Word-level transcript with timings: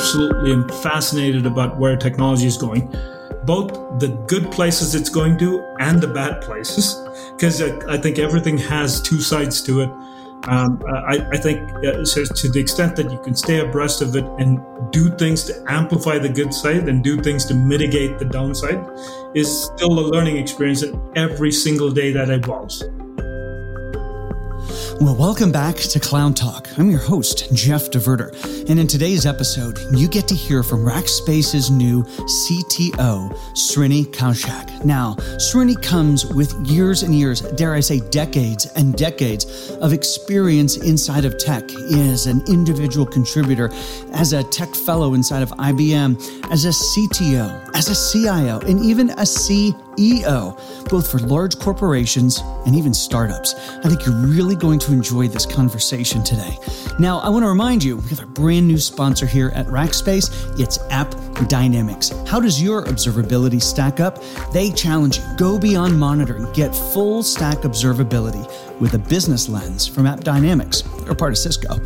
absolutely 0.00 0.52
am 0.52 0.66
fascinated 0.68 1.44
about 1.44 1.78
where 1.78 1.94
technology 1.94 2.46
is 2.46 2.56
going, 2.56 2.86
both 3.44 3.70
the 4.00 4.08
good 4.26 4.50
places 4.50 4.94
it's 4.94 5.10
going 5.10 5.36
to 5.38 5.62
and 5.78 6.00
the 6.00 6.08
bad 6.08 6.40
places, 6.40 6.94
because 7.36 7.60
I, 7.60 7.76
I, 7.86 7.98
think 7.98 8.18
everything 8.18 8.56
has 8.56 9.02
two 9.02 9.20
sides 9.20 9.60
to 9.64 9.82
it. 9.82 9.90
Um, 10.48 10.82
I, 11.06 11.18
I, 11.32 11.36
think 11.36 11.60
uh, 11.84 12.02
so 12.06 12.24
to 12.24 12.48
the 12.48 12.58
extent 12.58 12.96
that 12.96 13.12
you 13.12 13.18
can 13.18 13.34
stay 13.34 13.60
abreast 13.60 14.00
of 14.00 14.16
it 14.16 14.24
and 14.38 14.58
do 14.90 15.14
things 15.18 15.44
to 15.44 15.64
amplify 15.68 16.16
the 16.18 16.30
good 16.30 16.54
side 16.54 16.88
and 16.88 17.04
do 17.04 17.20
things 17.20 17.44
to 17.46 17.54
mitigate 17.54 18.18
the 18.18 18.24
downside 18.24 18.82
is 19.34 19.64
still 19.64 19.98
a 19.98 20.06
learning 20.14 20.38
experience 20.38 20.80
and 20.80 20.98
every 21.14 21.52
single 21.52 21.90
day 21.90 22.10
that 22.12 22.30
evolves. 22.30 22.82
Well, 25.00 25.16
welcome 25.16 25.50
back 25.50 25.76
to 25.76 25.98
Cloud 25.98 26.36
Talk. 26.36 26.68
I'm 26.76 26.90
your 26.90 27.00
host, 27.00 27.54
Jeff 27.54 27.90
DeVerter. 27.90 28.68
And 28.68 28.78
in 28.78 28.86
today's 28.86 29.24
episode, 29.24 29.78
you 29.94 30.06
get 30.06 30.28
to 30.28 30.34
hear 30.34 30.62
from 30.62 30.84
Rackspace's 30.84 31.70
new 31.70 32.02
CTO, 32.02 33.34
Srini 33.54 34.04
Kaushik. 34.04 34.84
Now, 34.84 35.14
Srini 35.38 35.82
comes 35.82 36.26
with 36.26 36.52
years 36.66 37.02
and 37.02 37.14
years, 37.14 37.40
dare 37.40 37.72
I 37.72 37.80
say 37.80 38.00
decades 38.10 38.66
and 38.76 38.94
decades 38.94 39.70
of 39.80 39.94
experience 39.94 40.76
inside 40.76 41.24
of 41.24 41.38
tech 41.38 41.64
as 41.94 42.26
an 42.26 42.42
individual 42.46 43.06
contributor, 43.06 43.70
as 44.12 44.34
a 44.34 44.44
tech 44.44 44.74
fellow 44.74 45.14
inside 45.14 45.42
of 45.42 45.48
IBM, 45.52 46.20
as 46.52 46.66
a 46.66 46.68
CTO, 46.68 47.70
as 47.74 47.88
a 47.88 48.12
CIO, 48.12 48.60
and 48.60 48.84
even 48.84 49.08
a 49.12 49.22
CEO 49.22 49.89
EO, 50.00 50.56
both 50.88 51.10
for 51.10 51.18
large 51.18 51.58
corporations 51.58 52.40
and 52.66 52.74
even 52.74 52.94
startups. 52.94 53.54
I 53.54 53.88
think 53.88 54.06
you're 54.06 54.16
really 54.16 54.56
going 54.56 54.78
to 54.80 54.92
enjoy 54.92 55.28
this 55.28 55.44
conversation 55.44 56.24
today. 56.24 56.56
Now, 56.98 57.18
I 57.18 57.28
want 57.28 57.44
to 57.44 57.48
remind 57.48 57.84
you 57.84 57.98
we 57.98 58.08
have 58.08 58.22
a 58.22 58.26
brand 58.26 58.66
new 58.66 58.78
sponsor 58.78 59.26
here 59.26 59.52
at 59.54 59.66
Rackspace. 59.66 60.58
It's 60.58 60.78
App 60.90 61.14
Dynamics. 61.48 62.10
How 62.26 62.40
does 62.40 62.62
your 62.62 62.84
observability 62.84 63.60
stack 63.62 64.00
up? 64.00 64.18
They 64.52 64.70
challenge 64.70 65.18
you. 65.18 65.24
Go 65.36 65.58
beyond 65.58 65.98
monitoring, 65.98 66.50
get 66.52 66.74
full 66.74 67.22
stack 67.22 67.58
observability 67.58 68.50
with 68.80 68.94
a 68.94 68.98
business 68.98 69.48
lens 69.48 69.86
from 69.86 70.06
App 70.06 70.20
Dynamics. 70.20 70.82
They're 71.04 71.14
part 71.14 71.32
of 71.32 71.38
Cisco. 71.38 71.78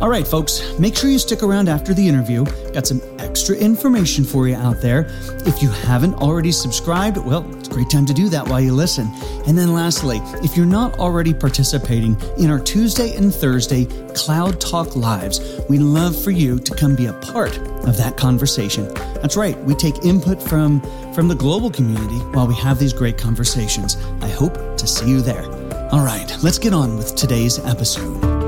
All 0.00 0.08
right, 0.08 0.26
folks, 0.26 0.78
make 0.78 0.96
sure 0.96 1.10
you 1.10 1.18
stick 1.18 1.42
around 1.42 1.68
after 1.68 1.92
the 1.92 2.06
interview. 2.06 2.44
Got 2.72 2.86
some 2.86 3.02
extra 3.18 3.54
information 3.56 4.24
for 4.24 4.48
you 4.48 4.56
out 4.56 4.80
there. 4.80 5.10
If 5.46 5.62
you 5.62 5.68
haven't 5.68 6.14
already 6.14 6.52
subscribed, 6.52 7.18
well, 7.18 7.42
great 7.70 7.88
time 7.88 8.04
to 8.06 8.12
do 8.12 8.28
that 8.28 8.46
while 8.46 8.60
you 8.60 8.74
listen. 8.74 9.10
And 9.46 9.56
then 9.56 9.72
lastly, 9.72 10.20
if 10.42 10.56
you're 10.56 10.66
not 10.66 10.98
already 10.98 11.32
participating 11.32 12.20
in 12.38 12.50
our 12.50 12.60
Tuesday 12.60 13.16
and 13.16 13.34
Thursday 13.34 13.86
Cloud 14.14 14.60
Talk 14.60 14.96
Lives, 14.96 15.60
we'd 15.68 15.80
love 15.80 16.20
for 16.20 16.30
you 16.30 16.58
to 16.58 16.74
come 16.74 16.94
be 16.94 17.06
a 17.06 17.12
part 17.14 17.56
of 17.58 17.96
that 17.96 18.16
conversation. 18.16 18.92
That's 19.22 19.36
right, 19.36 19.58
we 19.64 19.74
take 19.74 20.04
input 20.04 20.42
from, 20.42 20.80
from 21.14 21.28
the 21.28 21.34
global 21.34 21.70
community 21.70 22.18
while 22.34 22.46
we 22.46 22.54
have 22.56 22.78
these 22.78 22.92
great 22.92 23.16
conversations. 23.16 23.96
I 24.20 24.28
hope 24.28 24.54
to 24.76 24.86
see 24.86 25.08
you 25.08 25.20
there. 25.20 25.44
All 25.92 26.04
right, 26.04 26.36
let's 26.42 26.58
get 26.58 26.72
on 26.72 26.96
with 26.96 27.14
today's 27.16 27.58
episode. 27.60 28.39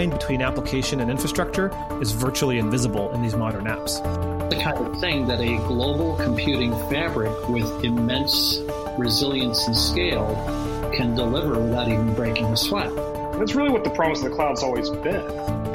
The 0.00 0.06
line 0.06 0.18
between 0.18 0.40
application 0.40 1.00
and 1.00 1.10
infrastructure 1.10 1.70
is 2.00 2.12
virtually 2.12 2.58
invisible 2.58 3.12
in 3.12 3.20
these 3.20 3.36
modern 3.36 3.66
apps. 3.66 4.00
The 4.48 4.56
kind 4.56 4.78
of 4.78 4.98
thing 4.98 5.26
that 5.26 5.42
a 5.42 5.58
global 5.68 6.16
computing 6.16 6.72
fabric 6.88 7.50
with 7.50 7.84
immense 7.84 8.60
resilience 8.96 9.66
and 9.66 9.76
scale 9.76 10.34
can 10.96 11.14
deliver 11.14 11.60
without 11.60 11.88
even 11.88 12.14
breaking 12.14 12.46
a 12.46 12.56
sweat. 12.56 12.90
That's 13.38 13.54
really 13.54 13.68
what 13.68 13.84
the 13.84 13.90
promise 13.90 14.22
of 14.22 14.30
the 14.30 14.36
cloud's 14.36 14.62
always 14.62 14.88
been. 14.88 15.22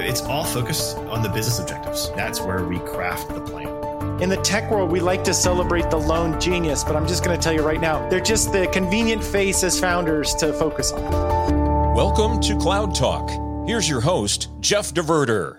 It's 0.02 0.24
all 0.24 0.44
focused 0.44 0.98
on 0.98 1.22
the 1.22 1.30
business 1.30 1.60
objectives. 1.60 2.10
That's 2.16 2.42
where 2.42 2.66
we 2.66 2.80
craft 2.80 3.28
the 3.28 3.42
plan. 3.42 4.24
In 4.24 4.30
the 4.30 4.38
tech 4.38 4.72
world, 4.72 4.92
we 4.92 5.02
like 5.02 5.24
to 5.26 5.36
celebrate 5.36 5.92
the 5.92 5.98
lone 6.00 6.42
genius, 6.42 6.84
but 6.84 6.96
I'm 6.96 7.08
just 7.08 7.24
going 7.24 7.38
to 7.38 7.44
tell 7.44 7.54
you 7.54 7.62
right 7.62 7.80
now, 7.80 8.10
they're 8.10 8.20
just 8.20 8.52
the 8.52 8.66
convenient 8.74 9.24
face 9.24 9.64
as 9.64 9.80
founders 9.80 10.34
to 10.36 10.52
focus 10.54 10.92
on. 10.94 11.94
Welcome 11.94 12.42
to 12.42 12.58
Cloud 12.58 12.96
Talk. 12.96 13.45
Here's 13.68 13.90
your 13.90 14.00
host, 14.00 14.50
Jeff 14.60 14.94
DeVerter. 14.94 15.58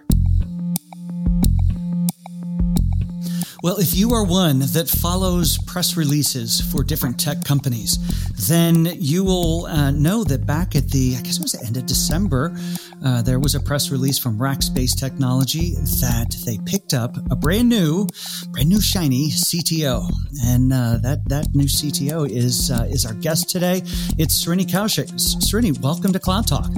Well, 3.65 3.79
if 3.79 3.97
you 3.97 4.13
are 4.13 4.25
one 4.25 4.61
that 4.61 4.89
follows 4.89 5.59
press 5.67 5.97
releases 5.97 6.61
for 6.61 6.85
different 6.85 7.19
tech 7.19 7.43
companies, 7.43 7.99
then 8.47 8.87
you 8.95 9.25
will 9.25 9.67
uh, 9.67 9.91
know 9.91 10.23
that 10.23 10.47
back 10.47 10.77
at 10.77 10.89
the, 10.91 11.17
I 11.19 11.23
guess 11.23 11.39
it 11.39 11.43
was 11.43 11.53
the 11.53 11.67
end 11.67 11.77
of 11.77 11.87
December, 11.87 12.57
uh, 13.05 13.23
there 13.23 13.41
was 13.41 13.57
a 13.57 13.61
press 13.61 13.91
release 13.91 14.21
from 14.21 14.39
Rackspace 14.39 14.97
Technology 14.97 15.75
that 15.75 16.37
they 16.47 16.59
picked 16.65 16.95
up 16.95 17.17
a 17.33 17.35
brand 17.35 17.69
new, 17.69 18.07
brand 18.51 18.69
new 18.69 18.81
shiny 18.81 19.31
CTO, 19.31 20.09
and 20.45 20.73
uh, 20.73 20.99
that 20.99 21.29
that 21.29 21.49
new 21.57 21.67
CTO 21.67 22.31
is 22.31 22.71
uh, 22.71 22.87
is 22.89 23.05
our 23.05 23.15
guest 23.15 23.51
today. 23.51 23.83
It's 24.17 24.45
Srini 24.45 24.65
Kaushik. 24.65 25.11
Srini, 25.15 25.77
welcome 25.81 26.13
to 26.13 26.21
Cloud 26.21 26.47
Talk. 26.47 26.71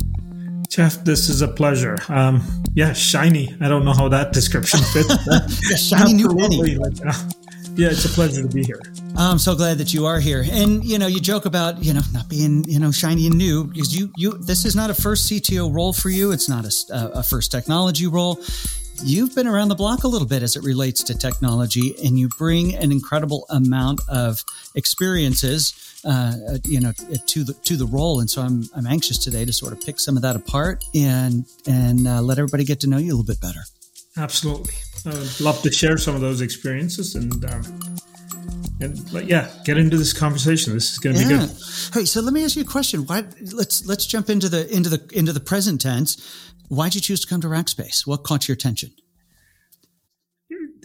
Jeff, 0.79 1.03
this 1.03 1.29
is 1.29 1.43
a 1.43 1.49
pleasure. 1.49 1.99
Um, 2.09 2.41
yeah, 2.73 2.93
shiny. 2.93 3.53
I 3.61 3.67
don't 3.67 3.85
know 3.85 3.93
how 3.93 4.09
that 4.11 4.33
description 4.33 4.79
fits. 4.93 5.13
yeah, 5.69 5.77
shiny 5.77 6.15
new 6.15 6.33
penny. 6.37 6.79
Uh, 6.79 7.13
yeah, 7.75 7.89
it's 7.89 8.05
a 8.05 8.09
pleasure 8.09 8.43
to 8.43 8.49
be 8.49 8.63
here. 8.63 8.81
I'm 9.17 9.41
so 9.41 9.57
glad 9.57 9.79
that 9.79 9.93
you 9.93 10.07
are 10.07 10.21
here. 10.21 10.45
And 10.49 10.85
you 10.85 11.01
know, 11.01 11.09
you 11.09 11.19
joke 11.19 11.47
about 11.47 11.83
you 11.83 11.95
know 11.95 12.03
not 12.13 12.29
being 12.29 12.63
you 12.69 12.79
know 12.79 12.93
shiny 12.93 13.27
and 13.27 13.37
new 13.37 13.65
because 13.65 13.93
you 13.93 14.13
you 14.17 14.39
this 14.39 14.65
is 14.65 14.77
not 14.77 14.89
a 14.89 14.95
first 14.95 15.29
CTO 15.29 15.75
role 15.75 15.93
for 15.93 16.11
you. 16.11 16.31
It's 16.31 16.49
not 16.49 16.65
a, 16.65 17.19
a 17.19 17.23
first 17.25 17.51
technology 17.51 18.07
role. 18.07 18.37
You've 19.03 19.35
been 19.35 19.47
around 19.47 19.69
the 19.69 19.75
block 19.75 20.05
a 20.05 20.09
little 20.09 20.27
bit 20.27 20.43
as 20.43 20.57
it 20.57 20.63
relates 20.63 21.03
to 21.05 21.17
technology, 21.17 21.95
and 22.05 22.19
you 22.19 22.29
bring 22.29 22.75
an 22.75 22.93
incredible 22.93 23.47
amount 23.51 24.01
of 24.09 24.45
experiences 24.75 25.89
uh, 26.05 26.35
uh, 26.53 26.59
you 26.65 26.81
know, 26.81 26.93
to 27.27 27.43
the 27.43 27.55
to 27.65 27.77
the 27.77 27.87
role. 27.87 28.21
And 28.21 28.31
so 28.31 28.41
I'm 28.41 28.65
I'm 28.77 28.87
anxious 28.87 29.19
today 29.19 29.45
to 29.45 29.53
sort 29.53 29.73
of 29.73 29.81
pick 29.81 29.99
some 29.99 30.17
of 30.17 30.23
that 30.23 30.37
apart 30.37 30.85
and 30.95 31.45
and 31.67 32.07
uh, 32.07 32.23
let 32.23 32.39
everybody 32.39 32.65
get 32.65 32.81
to 32.81 32.87
know 32.87 32.99
you 32.99 33.09
a 33.09 33.15
little 33.17 33.25
bit 33.25 33.41
better. 33.41 33.61
Absolutely, 34.17 34.75
I'd 35.07 35.41
love 35.41 35.61
to 35.63 35.73
share 35.73 35.99
some 35.99 36.15
of 36.15 36.21
those 36.21 36.41
experiences 36.41 37.15
and. 37.15 37.45
Um, 37.45 37.97
and 38.81 38.97
yeah, 39.29 39.51
get 39.65 39.77
into 39.77 39.97
this 39.97 40.13
conversation. 40.13 40.73
This 40.73 40.93
is 40.93 40.99
going 41.01 41.17
to 41.17 41.23
yeah. 41.23 41.29
be 41.29 41.47
good. 41.47 41.51
Hey, 41.93 42.05
so 42.05 42.21
let 42.21 42.33
me 42.33 42.45
ask 42.45 42.55
you 42.55 42.63
a 42.63 42.65
question. 42.65 43.07
Why? 43.07 43.25
Let's 43.53 43.85
let's 43.87 44.07
jump 44.07 44.31
into 44.31 44.49
the 44.49 44.73
into 44.73 44.89
the 44.89 45.05
into 45.13 45.33
the 45.33 45.41
present 45.41 45.81
tense. 45.81 46.17
Why'd 46.69 46.95
you 46.95 47.01
choose 47.01 47.21
to 47.21 47.27
come 47.27 47.41
to 47.41 47.49
Rackspace? 47.49 48.07
What 48.07 48.25
caught 48.25 48.49
your 48.49 48.55
attention? 48.55 48.93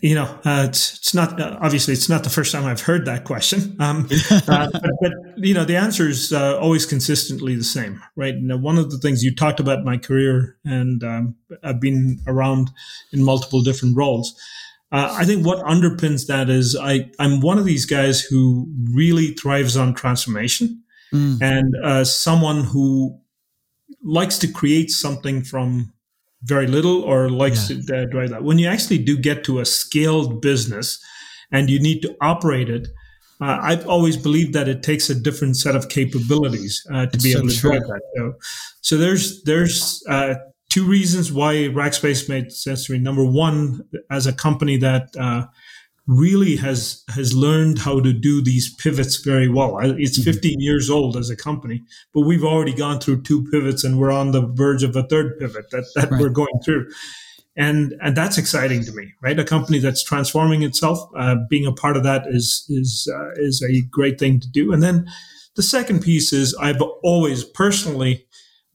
you 0.03 0.15
know, 0.15 0.25
uh, 0.43 0.65
it's 0.67 0.97
it's 0.97 1.13
not 1.13 1.39
uh, 1.39 1.57
obviously 1.61 1.93
it's 1.93 2.09
not 2.09 2.25
the 2.25 2.29
first 2.29 2.51
time 2.51 2.65
I've 2.65 2.81
heard 2.81 3.05
that 3.05 3.23
question. 3.23 3.77
Um, 3.79 4.09
uh, 4.31 4.67
but, 4.73 4.81
but, 4.99 5.11
you 5.37 5.53
know, 5.53 5.63
the 5.63 5.77
answer 5.77 6.09
is 6.09 6.33
uh, 6.33 6.59
always 6.59 6.85
consistently 6.85 7.55
the 7.55 7.63
same, 7.63 8.03
right? 8.17 8.35
Now, 8.35 8.57
one 8.57 8.77
of 8.77 8.91
the 8.91 8.97
things 8.97 9.23
you 9.23 9.33
talked 9.33 9.61
about 9.61 9.85
my 9.85 9.97
career, 9.97 10.57
and 10.65 11.01
um, 11.05 11.35
I've 11.63 11.79
been 11.79 12.19
around 12.27 12.69
in 13.13 13.23
multiple 13.23 13.61
different 13.61 13.95
roles. 13.95 14.37
Uh, 14.91 15.15
I 15.17 15.23
think 15.23 15.45
what 15.45 15.59
underpins 15.59 16.27
that 16.27 16.49
is 16.49 16.75
I 16.75 17.09
I'm 17.17 17.39
one 17.39 17.57
of 17.57 17.63
these 17.63 17.85
guys 17.85 18.19
who 18.19 18.67
really 18.91 19.31
thrives 19.35 19.77
on 19.77 19.93
transformation, 19.93 20.83
mm. 21.13 21.41
and 21.41 21.73
uh, 21.81 22.03
someone 22.03 22.65
who 22.65 23.17
likes 24.03 24.37
to 24.39 24.47
create 24.47 24.91
something 24.91 25.43
from 25.43 25.93
very 26.43 26.67
little 26.67 27.03
or 27.03 27.29
likes 27.29 27.69
yeah. 27.69 27.81
to 27.81 28.03
uh, 28.03 28.05
drive 28.05 28.29
that. 28.31 28.43
When 28.43 28.59
you 28.59 28.67
actually 28.67 28.97
do 28.97 29.17
get 29.17 29.43
to 29.45 29.59
a 29.59 29.65
scaled 29.65 30.41
business 30.41 30.99
and 31.51 31.69
you 31.69 31.79
need 31.79 32.01
to 32.01 32.15
operate 32.21 32.69
it, 32.69 32.87
uh, 33.41 33.59
I've 33.61 33.87
always 33.87 34.17
believed 34.17 34.53
that 34.53 34.67
it 34.67 34.83
takes 34.83 35.09
a 35.09 35.15
different 35.15 35.57
set 35.57 35.75
of 35.75 35.89
capabilities 35.89 36.85
uh, 36.93 37.07
to 37.07 37.17
be 37.17 37.31
so 37.31 37.39
able 37.39 37.49
to 37.49 37.57
drive 37.57 37.81
that. 37.81 38.01
So, 38.15 38.33
so 38.81 38.97
there's 38.97 39.43
there's 39.43 40.03
uh, 40.09 40.35
two 40.69 40.85
reasons 40.85 41.31
why 41.31 41.53
Rackspace 41.53 42.29
made 42.29 42.51
sense 42.51 42.85
to 42.85 42.93
me. 42.93 42.99
Number 42.99 43.25
one, 43.25 43.81
as 44.09 44.27
a 44.27 44.33
company 44.33 44.77
that 44.77 45.09
uh, 45.19 45.45
really 46.05 46.57
has 46.57 47.03
has 47.09 47.33
learned 47.33 47.79
how 47.79 47.99
to 47.99 48.11
do 48.11 48.41
these 48.41 48.73
pivots 48.75 49.17
very 49.17 49.47
well. 49.47 49.79
It's 49.79 50.19
mm-hmm. 50.19 50.31
15 50.31 50.59
years 50.59 50.89
old 50.89 51.15
as 51.15 51.29
a 51.29 51.35
company, 51.35 51.81
but 52.13 52.21
we've 52.21 52.43
already 52.43 52.73
gone 52.73 52.99
through 52.99 53.21
two 53.21 53.45
pivots 53.45 53.83
and 53.83 53.97
we're 53.99 54.11
on 54.11 54.31
the 54.31 54.41
verge 54.41 54.83
of 54.83 54.95
a 54.95 55.03
third 55.03 55.39
pivot 55.39 55.69
that, 55.71 55.85
that 55.95 56.11
right. 56.11 56.21
we're 56.21 56.29
going 56.29 56.59
through. 56.63 56.89
And 57.55 57.93
and 58.01 58.17
that's 58.17 58.37
exciting 58.37 58.83
to 58.85 58.91
me, 58.91 59.13
right? 59.21 59.39
A 59.39 59.45
company 59.45 59.79
that's 59.79 60.03
transforming 60.03 60.63
itself, 60.63 60.99
uh, 61.15 61.35
being 61.49 61.65
a 61.65 61.71
part 61.71 61.95
of 61.95 62.03
that 62.03 62.25
is 62.27 62.65
is 62.69 63.09
uh, 63.13 63.31
is 63.35 63.63
a 63.63 63.81
great 63.89 64.19
thing 64.19 64.39
to 64.39 64.49
do. 64.49 64.73
And 64.73 64.83
then 64.83 65.07
the 65.55 65.63
second 65.63 66.01
piece 66.01 66.33
is 66.33 66.55
I've 66.59 66.81
always 67.03 67.43
personally 67.43 68.25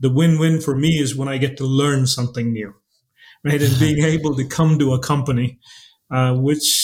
the 0.00 0.12
win-win 0.12 0.60
for 0.60 0.76
me 0.76 1.00
is 1.00 1.16
when 1.16 1.26
I 1.26 1.38
get 1.38 1.56
to 1.56 1.64
learn 1.64 2.06
something 2.06 2.52
new, 2.52 2.72
right? 3.44 3.60
And 3.60 3.78
being 3.80 4.04
able 4.04 4.36
to 4.36 4.44
come 4.44 4.78
to 4.78 4.94
a 4.94 5.00
company 5.00 5.58
uh, 6.10 6.34
which 6.34 6.77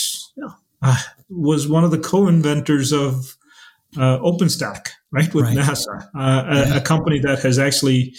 uh, 0.85 0.97
was 1.31 1.67
one 1.67 1.83
of 1.83 1.91
the 1.91 1.99
co-inventors 1.99 2.93
of 2.93 3.37
uh, 3.97 4.19
OpenStack, 4.19 4.89
right, 5.11 5.33
with 5.33 5.45
right. 5.45 5.57
NASA, 5.57 6.03
uh, 6.15 6.45
yeah. 6.47 6.75
a, 6.75 6.77
a, 6.79 6.81
company 6.81 7.19
that 7.21 7.39
has 7.41 7.59
actually 7.59 8.15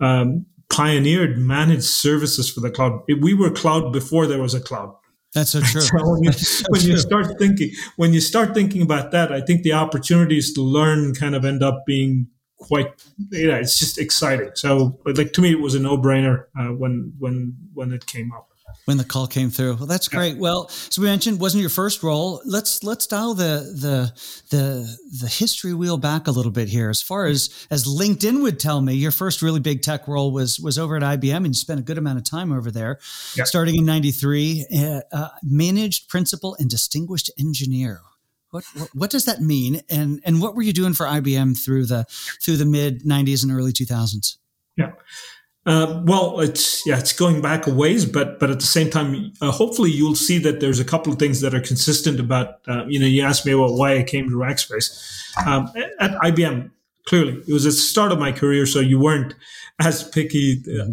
um, 0.00 0.44
pioneered 0.68 1.38
managed 1.38 1.84
services 1.84 2.50
for 2.50 2.60
the 2.60 2.70
cloud. 2.70 3.00
We 3.20 3.32
were 3.32 3.50
cloud 3.50 3.92
before 3.92 4.26
there 4.26 4.40
was 4.40 4.54
a 4.54 4.60
cloud. 4.60 4.94
That's 5.34 5.50
so 5.50 5.60
true. 5.64 5.80
So 5.80 6.10
when 6.10 6.24
you, 6.24 6.32
so 6.32 6.64
when 6.68 6.80
true. 6.80 6.90
you 6.90 6.98
start 6.98 7.38
thinking, 7.38 7.70
when 7.96 8.12
you 8.12 8.20
start 8.20 8.54
thinking 8.54 8.82
about 8.82 9.12
that, 9.12 9.32
I 9.32 9.40
think 9.40 9.62
the 9.62 9.72
opportunities 9.72 10.52
to 10.54 10.62
learn 10.62 11.14
kind 11.14 11.34
of 11.34 11.44
end 11.44 11.62
up 11.62 11.84
being 11.86 12.26
quite, 12.58 13.02
you 13.30 13.48
know, 13.48 13.56
it's 13.56 13.78
just 13.78 13.98
exciting. 13.98 14.50
So, 14.54 15.00
like 15.06 15.32
to 15.32 15.40
me, 15.40 15.52
it 15.52 15.60
was 15.60 15.74
a 15.74 15.80
no-brainer 15.80 16.44
uh, 16.58 16.74
when 16.74 17.14
when 17.18 17.56
when 17.72 17.92
it 17.92 18.06
came 18.06 18.32
up 18.32 18.49
when 18.84 18.96
the 18.96 19.04
call 19.04 19.26
came 19.26 19.50
through. 19.50 19.76
Well, 19.76 19.86
that's 19.86 20.08
great. 20.08 20.34
Yeah. 20.34 20.40
Well, 20.40 20.68
so 20.68 21.02
we 21.02 21.08
mentioned 21.08 21.40
wasn't 21.40 21.60
your 21.60 21.70
first 21.70 22.02
role. 22.02 22.42
Let's 22.44 22.82
let's 22.82 23.06
dial 23.06 23.34
the 23.34 23.72
the 23.74 24.12
the 24.50 24.96
the 25.20 25.28
history 25.28 25.74
wheel 25.74 25.96
back 25.96 26.26
a 26.26 26.30
little 26.30 26.52
bit 26.52 26.68
here. 26.68 26.90
As 26.90 27.02
far 27.02 27.26
as 27.26 27.50
as 27.70 27.86
LinkedIn 27.86 28.42
would 28.42 28.58
tell 28.58 28.80
me, 28.80 28.94
your 28.94 29.12
first 29.12 29.42
really 29.42 29.60
big 29.60 29.82
tech 29.82 30.08
role 30.08 30.32
was 30.32 30.58
was 30.58 30.78
over 30.78 30.96
at 30.96 31.02
IBM, 31.02 31.36
and 31.36 31.48
you 31.48 31.54
spent 31.54 31.80
a 31.80 31.82
good 31.82 31.98
amount 31.98 32.18
of 32.18 32.24
time 32.24 32.52
over 32.52 32.70
there. 32.70 32.98
Yeah. 33.36 33.44
Starting 33.44 33.76
in 33.76 33.84
'93, 33.84 34.66
uh, 34.74 35.00
uh, 35.12 35.28
managed 35.42 36.08
principal 36.08 36.56
and 36.58 36.68
distinguished 36.68 37.30
engineer. 37.38 38.00
What, 38.50 38.64
what, 38.74 38.88
what 38.94 39.10
does 39.10 39.26
that 39.26 39.40
mean? 39.40 39.80
And 39.88 40.20
and 40.24 40.42
what 40.42 40.54
were 40.54 40.62
you 40.62 40.72
doing 40.72 40.94
for 40.94 41.06
IBM 41.06 41.62
through 41.62 41.86
the 41.86 42.04
through 42.42 42.56
the 42.56 42.66
mid 42.66 43.04
'90s 43.04 43.42
and 43.42 43.52
early 43.52 43.72
2000s? 43.72 44.36
Yeah. 44.76 44.92
Uh, 45.70 46.02
well, 46.04 46.40
it's 46.40 46.84
yeah, 46.84 46.98
it's 46.98 47.12
going 47.12 47.40
back 47.40 47.64
a 47.68 47.70
ways, 47.70 48.04
but 48.04 48.40
but 48.40 48.50
at 48.50 48.58
the 48.58 48.66
same 48.66 48.90
time, 48.90 49.32
uh, 49.40 49.52
hopefully 49.52 49.88
you'll 49.92 50.16
see 50.16 50.36
that 50.36 50.58
there's 50.58 50.80
a 50.80 50.84
couple 50.84 51.12
of 51.12 51.18
things 51.20 51.40
that 51.42 51.54
are 51.54 51.60
consistent 51.60 52.18
about. 52.18 52.58
Uh, 52.66 52.84
you 52.88 52.98
know, 52.98 53.06
you 53.06 53.22
asked 53.22 53.46
me 53.46 53.52
about 53.52 53.74
why 53.74 53.96
I 53.96 54.02
came 54.02 54.28
to 54.30 54.34
Rackspace 54.34 54.90
um, 55.46 55.70
at 56.00 56.10
IBM. 56.22 56.72
Clearly, 57.06 57.34
it 57.46 57.52
was 57.52 57.66
at 57.66 57.74
the 57.74 57.78
start 57.78 58.10
of 58.10 58.18
my 58.18 58.32
career, 58.32 58.66
so 58.66 58.80
you 58.80 58.98
weren't 58.98 59.36
as 59.80 60.02
picky. 60.02 60.56
The, 60.56 60.90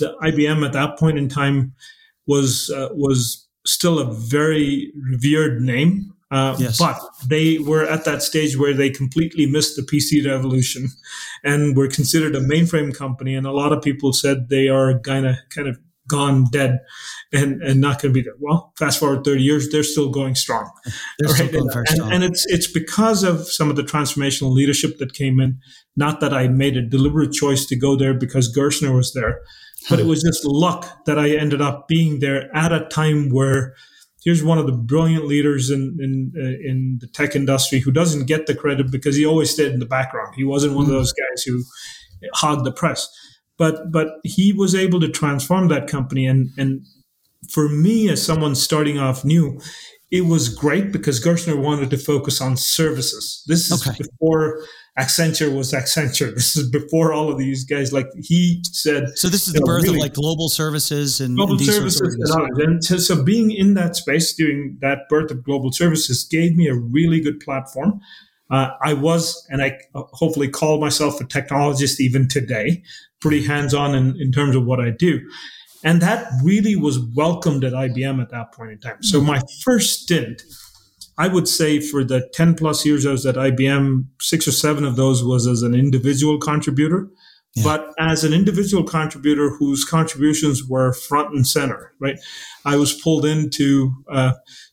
the 0.00 0.16
IBM 0.22 0.64
at 0.64 0.72
that 0.72 0.98
point 0.98 1.18
in 1.18 1.28
time 1.28 1.74
was 2.26 2.70
uh, 2.70 2.88
was 2.92 3.46
still 3.66 3.98
a 3.98 4.10
very 4.10 4.90
revered 5.10 5.60
name. 5.60 6.13
Uh, 6.34 6.56
yes. 6.58 6.78
But 6.78 7.00
they 7.28 7.58
were 7.58 7.84
at 7.84 8.04
that 8.06 8.20
stage 8.20 8.58
where 8.58 8.74
they 8.74 8.90
completely 8.90 9.46
missed 9.46 9.76
the 9.76 9.82
PC 9.82 10.26
revolution 10.28 10.88
and 11.44 11.76
were 11.76 11.86
considered 11.86 12.34
a 12.34 12.40
mainframe 12.40 12.92
company. 12.92 13.36
And 13.36 13.46
a 13.46 13.52
lot 13.52 13.72
of 13.72 13.80
people 13.80 14.12
said 14.12 14.48
they 14.48 14.66
are 14.66 14.98
kind 14.98 15.26
of 15.26 15.36
kind 15.50 15.68
of 15.68 15.78
gone 16.08 16.46
dead 16.50 16.80
and, 17.32 17.62
and 17.62 17.80
not 17.80 18.02
going 18.02 18.12
to 18.12 18.20
be 18.20 18.20
there. 18.20 18.34
Well, 18.40 18.72
fast 18.76 18.98
forward 18.98 19.24
30 19.24 19.42
years, 19.42 19.70
they're 19.70 19.84
still 19.84 20.10
going 20.10 20.34
strong. 20.34 20.68
They're 21.18 21.28
right? 21.28 21.36
still 21.36 21.66
going 21.66 21.70
and, 21.76 21.88
strong. 21.88 22.12
And 22.12 22.24
it's, 22.24 22.44
it's 22.48 22.66
because 22.66 23.22
of 23.22 23.48
some 23.48 23.70
of 23.70 23.76
the 23.76 23.84
transformational 23.84 24.52
leadership 24.52 24.98
that 24.98 25.14
came 25.14 25.38
in. 25.38 25.60
Not 25.96 26.18
that 26.18 26.34
I 26.34 26.48
made 26.48 26.76
a 26.76 26.82
deliberate 26.82 27.32
choice 27.32 27.64
to 27.66 27.76
go 27.76 27.96
there 27.96 28.12
because 28.12 28.54
Gerstner 28.54 28.94
was 28.94 29.14
there, 29.14 29.40
but 29.88 30.00
it 30.00 30.06
was 30.06 30.22
just 30.22 30.44
luck 30.44 31.04
that 31.06 31.18
I 31.18 31.30
ended 31.30 31.62
up 31.62 31.86
being 31.86 32.18
there 32.18 32.54
at 32.54 32.72
a 32.72 32.86
time 32.86 33.30
where 33.30 33.74
here's 34.24 34.42
one 34.42 34.58
of 34.58 34.66
the 34.66 34.72
brilliant 34.72 35.26
leaders 35.26 35.70
in 35.70 35.98
in 36.00 36.32
uh, 36.36 36.68
in 36.68 36.98
the 37.00 37.06
tech 37.06 37.36
industry 37.36 37.78
who 37.78 37.92
doesn't 37.92 38.26
get 38.26 38.46
the 38.46 38.54
credit 38.54 38.90
because 38.90 39.16
he 39.16 39.26
always 39.26 39.50
stayed 39.50 39.72
in 39.72 39.78
the 39.78 39.86
background. 39.86 40.34
He 40.34 40.44
wasn't 40.44 40.74
one 40.74 40.86
of 40.86 40.90
those 40.90 41.12
guys 41.12 41.42
who 41.42 41.62
hogged 42.34 42.64
the 42.64 42.72
press, 42.72 43.08
but 43.58 43.92
but 43.92 44.08
he 44.24 44.52
was 44.52 44.74
able 44.74 45.00
to 45.00 45.08
transform 45.08 45.68
that 45.68 45.86
company. 45.86 46.26
And 46.26 46.50
and 46.56 46.84
for 47.50 47.68
me, 47.68 48.08
as 48.08 48.24
someone 48.24 48.54
starting 48.54 48.98
off 48.98 49.24
new, 49.24 49.60
it 50.10 50.22
was 50.22 50.48
great 50.48 50.92
because 50.92 51.22
Gerstner 51.22 51.60
wanted 51.60 51.90
to 51.90 51.98
focus 51.98 52.40
on 52.40 52.56
services. 52.56 53.44
This 53.46 53.70
is 53.70 53.86
okay. 53.86 53.96
before 53.98 54.64
Accenture 54.98 55.54
was 55.54 55.72
Accenture. 55.72 56.32
This 56.34 56.56
is 56.56 56.70
before 56.70 57.12
all 57.12 57.30
of 57.30 57.38
these 57.38 57.64
guys. 57.64 57.92
Like 57.92 58.06
he 58.16 58.62
said. 58.70 59.08
So 59.16 59.28
this 59.28 59.48
is 59.48 59.54
the 59.54 59.60
birth 59.60 59.84
really, 59.84 59.96
of 59.96 60.02
like 60.02 60.14
global 60.14 60.48
services 60.48 61.20
and 61.20 61.36
global 61.36 61.54
and 61.54 61.62
services 61.62 62.30
of 62.30 62.42
and, 62.42 62.58
and 62.58 62.84
so, 62.84 62.98
so 62.98 63.22
being 63.22 63.50
in 63.50 63.74
that 63.74 63.96
space 63.96 64.34
during 64.34 64.78
that 64.80 65.08
birth 65.08 65.30
of 65.30 65.42
global 65.42 65.72
services 65.72 66.24
gave 66.24 66.56
me 66.56 66.68
a 66.68 66.74
really 66.74 67.20
good 67.20 67.40
platform. 67.40 68.00
Uh, 68.50 68.70
I 68.82 68.92
was, 68.92 69.46
and 69.50 69.62
I 69.62 69.78
hopefully 69.94 70.48
call 70.48 70.78
myself 70.78 71.20
a 71.20 71.24
technologist 71.24 71.98
even 71.98 72.28
today, 72.28 72.82
pretty 73.20 73.44
hands 73.44 73.74
on 73.74 73.94
in, 73.94 74.20
in 74.20 74.30
terms 74.32 74.54
of 74.54 74.64
what 74.64 74.80
I 74.80 74.90
do. 74.90 75.20
And 75.82 76.00
that 76.02 76.30
really 76.42 76.76
was 76.76 76.98
welcomed 77.14 77.64
at 77.64 77.72
IBM 77.72 78.20
at 78.20 78.30
that 78.30 78.52
point 78.52 78.72
in 78.72 78.78
time. 78.78 79.02
So 79.02 79.20
my 79.20 79.40
first 79.62 80.02
stint, 80.02 80.42
I 81.16 81.28
would 81.28 81.48
say 81.48 81.80
for 81.80 82.04
the 82.04 82.28
10 82.32 82.54
plus 82.54 82.84
years 82.84 83.06
I 83.06 83.12
was 83.12 83.26
at 83.26 83.36
IBM, 83.36 84.06
six 84.20 84.48
or 84.48 84.52
seven 84.52 84.84
of 84.84 84.96
those 84.96 85.22
was 85.22 85.46
as 85.46 85.62
an 85.62 85.74
individual 85.74 86.38
contributor. 86.38 87.08
Yeah. 87.54 87.62
But 87.62 87.94
as 88.00 88.24
an 88.24 88.32
individual 88.32 88.82
contributor 88.82 89.50
whose 89.50 89.84
contributions 89.84 90.64
were 90.64 90.92
front 90.92 91.34
and 91.34 91.46
center, 91.46 91.92
right? 92.00 92.16
I 92.64 92.76
was 92.76 92.92
pulled 93.00 93.24
into, 93.24 93.92
uh, 94.10 94.32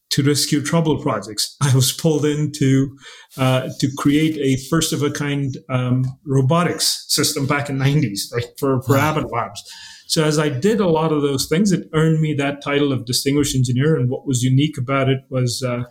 to 0.09 0.23
rescue 0.23 0.63
trouble 0.63 0.99
projects. 0.99 1.55
I 1.61 1.75
was 1.75 1.91
pulled 1.91 2.25
in 2.25 2.51
to, 2.53 2.97
uh, 3.37 3.69
to 3.79 3.89
create 3.99 4.35
a 4.37 4.59
first 4.67 4.93
of 4.93 5.03
a 5.03 5.11
kind 5.11 5.57
um, 5.69 6.05
robotics 6.25 7.05
system 7.07 7.45
back 7.45 7.69
in 7.69 7.77
90s, 7.77 8.33
right, 8.33 8.45
for, 8.57 8.81
for 8.81 8.95
wow. 8.95 9.11
Abbott 9.11 9.31
Labs. 9.31 9.61
So 10.07 10.25
as 10.25 10.39
I 10.39 10.49
did 10.49 10.81
a 10.81 10.89
lot 10.89 11.13
of 11.13 11.21
those 11.21 11.47
things, 11.47 11.71
it 11.71 11.87
earned 11.93 12.19
me 12.19 12.33
that 12.33 12.61
title 12.61 12.91
of 12.91 13.05
distinguished 13.05 13.55
engineer. 13.55 13.95
And 13.95 14.09
what 14.09 14.25
was 14.25 14.41
unique 14.41 14.77
about 14.77 15.07
it 15.07 15.19
was 15.29 15.63
uh, 15.63 15.83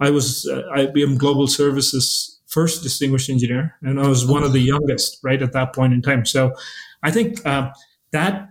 I 0.00 0.10
was 0.10 0.46
uh, 0.46 0.62
IBM 0.76 1.18
Global 1.18 1.46
Services 1.46 2.40
first 2.46 2.82
distinguished 2.82 3.30
engineer, 3.30 3.76
and 3.82 4.00
I 4.00 4.08
was 4.08 4.26
one 4.26 4.42
of 4.42 4.52
the 4.52 4.60
youngest 4.60 5.18
right 5.22 5.40
at 5.40 5.52
that 5.52 5.74
point 5.74 5.92
in 5.92 6.02
time. 6.02 6.26
So 6.26 6.52
I 7.02 7.10
think 7.10 7.44
uh, 7.46 7.70
that 8.12 8.48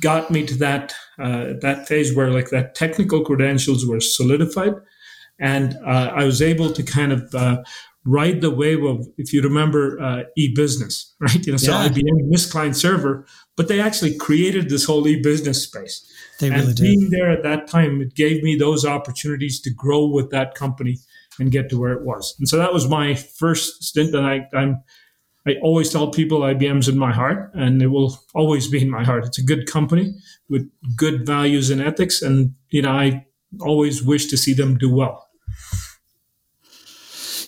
got 0.00 0.30
me 0.30 0.46
to 0.46 0.54
that 0.56 0.94
uh, 1.18 1.54
that 1.60 1.86
phase 1.86 2.14
where 2.14 2.30
like 2.30 2.50
that 2.50 2.74
technical 2.74 3.24
credentials 3.24 3.86
were 3.86 4.00
solidified, 4.00 4.74
and 5.38 5.76
uh, 5.86 6.12
I 6.14 6.24
was 6.24 6.40
able 6.40 6.72
to 6.72 6.82
kind 6.82 7.12
of 7.12 7.34
uh, 7.34 7.62
ride 8.06 8.40
the 8.40 8.50
wave 8.50 8.84
of, 8.84 9.06
if 9.18 9.32
you 9.32 9.42
remember, 9.42 10.00
uh, 10.00 10.22
e-business, 10.36 11.14
right? 11.20 11.44
You 11.44 11.52
know, 11.52 11.58
so 11.58 11.72
yeah. 11.72 11.88
IBM 11.88 12.28
missed 12.28 12.50
client 12.50 12.76
server, 12.76 13.26
but 13.56 13.68
they 13.68 13.80
actually 13.80 14.16
created 14.16 14.70
this 14.70 14.84
whole 14.84 15.06
e-business 15.06 15.62
space. 15.62 16.10
They 16.40 16.48
and 16.48 16.56
really 16.56 16.74
did. 16.74 16.82
being 16.82 17.10
there 17.10 17.30
at 17.30 17.42
that 17.42 17.66
time, 17.66 18.00
it 18.00 18.14
gave 18.14 18.42
me 18.42 18.56
those 18.56 18.84
opportunities 18.84 19.60
to 19.62 19.70
grow 19.70 20.06
with 20.06 20.30
that 20.30 20.54
company 20.54 20.98
and 21.38 21.50
get 21.50 21.68
to 21.70 21.78
where 21.78 21.92
it 21.92 22.04
was. 22.04 22.34
And 22.38 22.48
so 22.48 22.56
that 22.56 22.72
was 22.72 22.88
my 22.88 23.14
first 23.14 23.82
stint. 23.82 24.14
And 24.14 24.26
I, 24.26 24.46
I'm, 24.54 24.82
I 25.46 25.56
always 25.62 25.90
tell 25.90 26.10
people 26.10 26.40
IBM's 26.40 26.88
in 26.88 26.98
my 26.98 27.12
heart, 27.12 27.50
and 27.54 27.80
it 27.80 27.88
will 27.88 28.18
always 28.34 28.68
be 28.68 28.82
in 28.82 28.90
my 28.90 29.04
heart. 29.04 29.24
It's 29.24 29.38
a 29.38 29.44
good 29.44 29.66
company 29.66 30.14
with 30.48 30.68
good 30.96 31.24
values 31.24 31.70
and 31.70 31.80
ethics, 31.80 32.20
and 32.20 32.54
you 32.70 32.82
know 32.82 32.90
I 32.90 33.26
always 33.60 34.02
wish 34.02 34.26
to 34.26 34.36
see 34.36 34.54
them 34.54 34.76
do 34.76 34.92
well. 34.92 35.25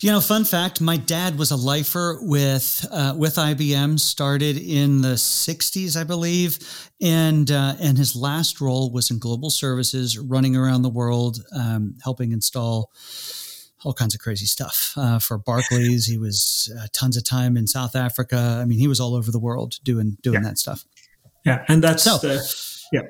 You 0.01 0.13
know, 0.13 0.21
fun 0.21 0.45
fact: 0.45 0.81
my 0.81 0.97
dad 0.97 1.39
was 1.39 1.51
a 1.51 1.57
lifer 1.57 2.19
with 2.23 2.87
uh, 2.91 3.15
with 3.17 3.35
IBM. 3.35 3.99
Started 3.99 4.57
in 4.57 5.03
the 5.03 5.15
'60s, 5.15 5.97
I 5.97 6.05
believe, 6.05 6.61
and 7.01 7.51
uh, 7.51 7.75
and 7.81 7.99
his 7.99 8.15
last 8.15 8.61
role 8.61 8.93
was 8.93 9.11
in 9.11 9.19
global 9.19 9.51
services, 9.51 10.17
running 10.17 10.55
around 10.55 10.83
the 10.83 10.89
world, 10.89 11.43
um, 11.53 11.97
helping 12.05 12.31
install 12.31 12.93
all 13.85 13.93
kinds 13.93 14.15
of 14.15 14.21
crazy 14.21 14.47
stuff 14.47 14.93
uh, 14.97 15.19
for 15.19 15.37
Barclays. 15.37 16.07
He 16.07 16.17
was 16.17 16.73
uh, 16.79 16.87
tons 16.93 17.17
of 17.17 17.25
time 17.25 17.57
in 17.57 17.67
South 17.67 17.97
Africa. 17.97 18.59
I 18.61 18.67
mean, 18.67 18.79
he 18.79 18.87
was 18.87 19.01
all 19.01 19.17
over 19.17 19.33
the 19.33 19.41
world 19.41 19.79
doing 19.83 20.17
doing 20.23 20.43
yeah. 20.43 20.49
that 20.49 20.59
stuff. 20.59 20.85
Yeah, 21.45 21.65
and 21.67 21.83
that's 21.83 22.05
so, 22.05 22.19
the, 22.19 22.37
yeah. 22.93 23.03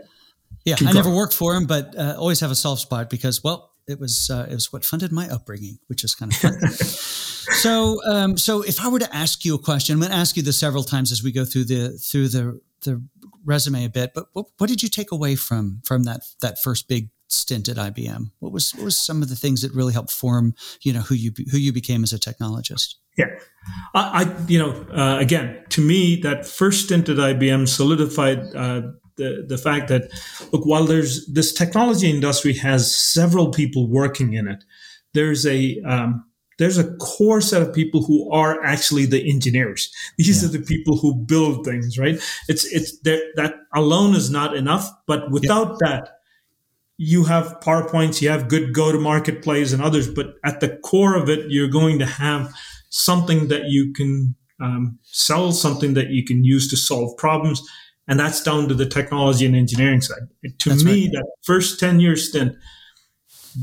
Yeah, 0.64 0.76
Keep 0.76 0.88
I 0.88 0.92
going. 0.92 1.04
never 1.04 1.16
worked 1.16 1.34
for 1.34 1.54
him, 1.54 1.66
but 1.66 1.96
uh, 1.96 2.16
always 2.18 2.40
have 2.40 2.50
a 2.50 2.54
soft 2.54 2.82
spot 2.82 3.08
because, 3.08 3.42
well, 3.42 3.72
it 3.88 3.98
was 3.98 4.30
uh, 4.30 4.46
it 4.50 4.54
was 4.54 4.72
what 4.72 4.84
funded 4.84 5.12
my 5.12 5.28
upbringing, 5.28 5.78
which 5.86 6.04
is 6.04 6.14
kind 6.14 6.32
of 6.32 6.38
fun. 6.38 6.68
so, 6.70 7.98
um, 8.06 8.36
so 8.36 8.62
if 8.62 8.80
I 8.80 8.88
were 8.88 8.98
to 8.98 9.16
ask 9.16 9.44
you 9.44 9.54
a 9.54 9.58
question, 9.58 9.94
I'm 9.94 10.00
going 10.00 10.12
to 10.12 10.16
ask 10.16 10.36
you 10.36 10.42
this 10.42 10.58
several 10.58 10.84
times 10.84 11.10
as 11.12 11.22
we 11.22 11.32
go 11.32 11.44
through 11.44 11.64
the 11.64 11.98
through 11.98 12.28
the 12.28 12.60
the 12.82 13.02
resume 13.44 13.84
a 13.84 13.88
bit. 13.88 14.12
But 14.14 14.26
what, 14.32 14.46
what 14.58 14.68
did 14.68 14.82
you 14.82 14.88
take 14.88 15.10
away 15.10 15.34
from 15.34 15.80
from 15.84 16.04
that 16.04 16.20
that 16.40 16.60
first 16.62 16.88
big 16.88 17.10
stint 17.28 17.68
at 17.68 17.76
IBM? 17.76 18.30
What 18.40 18.52
was 18.52 18.74
what 18.74 18.84
was 18.84 18.98
some 18.98 19.22
of 19.22 19.28
the 19.28 19.36
things 19.36 19.62
that 19.62 19.72
really 19.72 19.92
helped 19.92 20.10
form 20.10 20.54
you 20.82 20.92
know 20.92 21.00
who 21.00 21.14
you 21.14 21.32
who 21.50 21.58
you 21.58 21.72
became 21.72 22.02
as 22.02 22.12
a 22.12 22.18
technologist? 22.18 22.94
Yeah, 23.16 23.26
I, 23.94 24.24
I 24.24 24.46
you 24.46 24.58
know 24.58 24.86
uh, 24.92 25.18
again 25.18 25.64
to 25.70 25.80
me 25.80 26.20
that 26.22 26.46
first 26.46 26.84
stint 26.84 27.08
at 27.08 27.16
IBM 27.16 27.68
solidified. 27.68 28.54
Uh, 28.54 28.82
the, 29.18 29.44
the 29.46 29.58
fact 29.58 29.88
that 29.88 30.10
look 30.52 30.64
while 30.64 30.84
there's 30.84 31.26
this 31.26 31.52
technology 31.52 32.08
industry 32.08 32.54
has 32.54 32.96
several 32.96 33.50
people 33.50 33.88
working 33.88 34.32
in 34.32 34.48
it 34.48 34.64
there's 35.14 35.46
a 35.46 35.80
um, 35.82 36.24
there's 36.58 36.78
a 36.78 36.96
core 36.96 37.40
set 37.40 37.62
of 37.62 37.72
people 37.72 38.02
who 38.02 38.30
are 38.32 38.62
actually 38.64 39.06
the 39.06 39.28
engineers 39.30 39.92
these 40.16 40.42
yeah. 40.42 40.48
are 40.48 40.52
the 40.52 40.64
people 40.64 40.96
who 40.96 41.14
build 41.14 41.64
things 41.64 41.98
right 41.98 42.20
it's 42.48 42.64
it's 42.72 42.98
that 43.00 43.52
alone 43.74 44.14
is 44.14 44.30
not 44.30 44.56
enough 44.56 44.90
but 45.06 45.30
without 45.30 45.76
yeah. 45.80 45.88
that 45.88 46.08
you 46.96 47.24
have 47.24 47.58
powerpoints 47.60 48.20
you 48.20 48.28
have 48.28 48.48
good 48.48 48.74
go 48.74 48.92
to 48.92 48.98
market 48.98 49.42
plays 49.42 49.72
and 49.72 49.82
others 49.82 50.08
but 50.08 50.34
at 50.44 50.60
the 50.60 50.76
core 50.78 51.16
of 51.16 51.28
it 51.28 51.46
you're 51.48 51.68
going 51.68 51.98
to 51.98 52.06
have 52.06 52.52
something 52.90 53.48
that 53.48 53.64
you 53.66 53.92
can 53.92 54.34
um, 54.60 54.98
sell 55.02 55.52
something 55.52 55.94
that 55.94 56.10
you 56.10 56.24
can 56.24 56.42
use 56.42 56.68
to 56.68 56.76
solve 56.76 57.16
problems 57.16 57.62
and 58.08 58.18
that's 58.18 58.42
down 58.42 58.68
to 58.68 58.74
the 58.74 58.86
technology 58.86 59.46
and 59.46 59.54
engineering 59.54 60.00
side. 60.00 60.22
To 60.60 60.70
That's 60.70 60.82
me, 60.82 61.04
right. 61.04 61.12
that 61.12 61.26
first 61.44 61.78
10 61.78 62.00
year 62.00 62.16
stint 62.16 62.56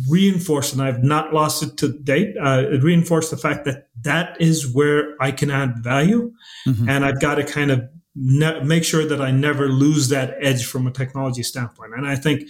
reinforced, 0.10 0.74
and 0.74 0.82
I've 0.82 1.04
not 1.04 1.34
lost 1.34 1.64
it 1.64 1.78
to 1.78 1.98
date, 2.00 2.36
uh, 2.42 2.64
it 2.70 2.84
reinforced 2.84 3.32
the 3.32 3.38
fact 3.38 3.66
that 3.66 3.88
that 4.02 4.40
is 4.40 4.72
where 4.72 5.16
I 5.20 5.32
can 5.32 5.50
add 5.50 5.84
value. 5.84 6.32
Mhm. 6.68 6.90
And 6.90 7.06
I've 7.06 7.20
got 7.20 7.36
to 7.36 7.44
kind 7.44 7.72
of 7.72 7.84
ne- 8.16 8.64
make 8.64 8.84
sure 8.84 9.06
that 9.06 9.22
I 9.22 9.32
never 9.32 9.68
lose 9.68 10.10
that 10.10 10.36
edge 10.42 10.66
from 10.66 10.86
a 10.88 10.92
technology 10.92 11.44
standpoint. 11.44 11.94
And 11.96 12.08
I 12.08 12.16
think 12.16 12.48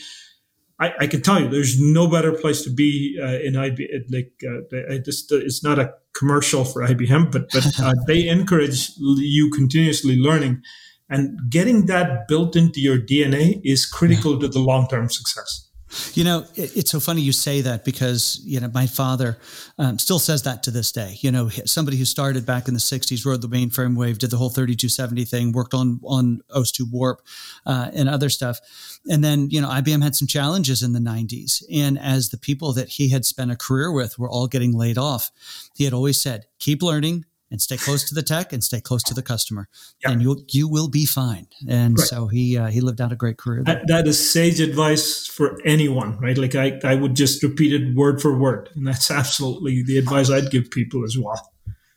I, 0.78 0.94
I 1.00 1.08
can 1.08 1.22
tell 1.22 1.40
you, 1.40 1.48
there's 1.48 1.80
no 1.80 2.08
better 2.08 2.34
place 2.34 2.62
to 2.64 2.70
be 2.70 3.18
uh, 3.22 3.40
in 3.40 3.54
IBM. 3.54 4.12
Like, 4.12 4.34
uh, 4.46 4.94
I 4.94 4.98
just, 4.98 5.32
it's 5.32 5.64
not 5.64 5.80
a 5.80 5.94
commercial 6.14 6.66
for 6.66 6.82
IBM, 6.82 7.32
but 7.32 7.50
but 7.52 7.80
uh, 7.80 7.94
they 8.08 8.28
encourage 8.28 8.92
you 8.98 9.50
continuously 9.52 10.18
learning, 10.18 10.62
and 11.10 11.40
getting 11.50 11.86
that 11.86 12.28
built 12.28 12.56
into 12.56 12.80
your 12.80 12.98
DNA 12.98 13.62
is 13.64 13.86
critical 13.86 14.40
to 14.40 14.48
the 14.48 14.60
long 14.60 14.88
term 14.88 15.10
success. 15.10 15.66
You 16.14 16.24
know, 16.24 16.46
it's 16.56 16.92
so 16.92 17.00
funny 17.00 17.22
you 17.22 17.32
say 17.32 17.62
that 17.62 17.86
because, 17.86 18.42
you 18.44 18.60
know, 18.60 18.70
my 18.74 18.86
father 18.86 19.38
um, 19.78 19.98
still 19.98 20.20
says 20.20 20.44
that 20.44 20.64
to 20.64 20.72
this 20.72 20.92
day. 20.92 21.18
You 21.22 21.32
know, 21.32 21.50
somebody 21.66 21.96
who 21.96 22.06
started 22.06 22.46
back 22.46 22.68
in 22.68 22.74
the 22.74 22.80
60s, 22.80 23.26
rode 23.26 23.42
the 23.42 23.48
mainframe 23.48 23.96
wave, 23.96 24.18
did 24.18 24.32
the 24.32 24.38
whole 24.38 24.50
3270 24.50 25.24
thing, 25.26 25.52
worked 25.54 25.74
on, 25.74 26.02
on 26.04 26.42
OS2 26.50 26.92
Warp 26.92 27.22
uh, 27.66 27.92
and 27.94 28.10
other 28.10 28.30
stuff. 28.30 28.60
And 29.08 29.24
then, 29.24 29.50
you 29.52 29.62
know, 29.62 29.70
IBM 29.70 30.04
had 30.04 30.16
some 30.16 30.28
challenges 30.28 30.84
in 30.84 30.94
the 30.94 31.00
90s. 31.00 31.64
And 31.72 31.98
as 31.98 32.30
the 32.30 32.38
people 32.38 32.74
that 32.74 32.90
he 32.90 33.10
had 33.10 33.24
spent 33.24 33.52
a 33.52 33.56
career 33.56 33.92
with 33.92 34.20
were 34.20 34.30
all 34.30 34.48
getting 34.48 34.74
laid 34.74 34.98
off, 34.98 35.32
he 35.76 35.86
had 35.86 35.94
always 35.94 36.22
said, 36.22 36.46
keep 36.60 36.82
learning, 36.82 37.26
and 37.56 37.62
stay 37.62 37.78
close 37.78 38.04
to 38.10 38.14
the 38.14 38.22
tech 38.22 38.52
and 38.52 38.62
stay 38.62 38.82
close 38.82 39.02
to 39.04 39.14
the 39.14 39.22
customer, 39.24 39.70
Yeah. 40.04 40.12
and 40.12 40.22
you 40.22 40.44
you 40.50 40.68
will 40.68 40.90
be 40.90 41.06
fine. 41.06 41.48
And 41.70 41.98
Right. 41.98 42.08
so 42.08 42.28
he 42.28 42.58
uh, 42.58 42.68
he 42.68 42.82
lived 42.82 43.00
out 43.00 43.14
a 43.14 43.16
great 43.16 43.38
career. 43.38 43.64
That, 43.64 43.88
that 43.88 44.06
is 44.08 44.18
sage 44.34 44.60
advice 44.60 45.26
for 45.26 45.58
anyone, 45.64 46.20
right? 46.20 46.38
Like 46.38 46.54
I, 46.56 46.68
I 46.84 46.96
would 46.96 47.16
just 47.16 47.42
repeat 47.44 47.72
it 47.72 47.96
word 47.96 48.22
for 48.22 48.38
word, 48.38 48.70
and 48.76 48.86
that's 48.86 49.10
absolutely 49.22 49.84
the 49.84 49.98
advice 49.98 50.30
I'd 50.30 50.52
give 50.52 50.70
people 50.70 51.06
as 51.06 51.18
well. 51.18 51.40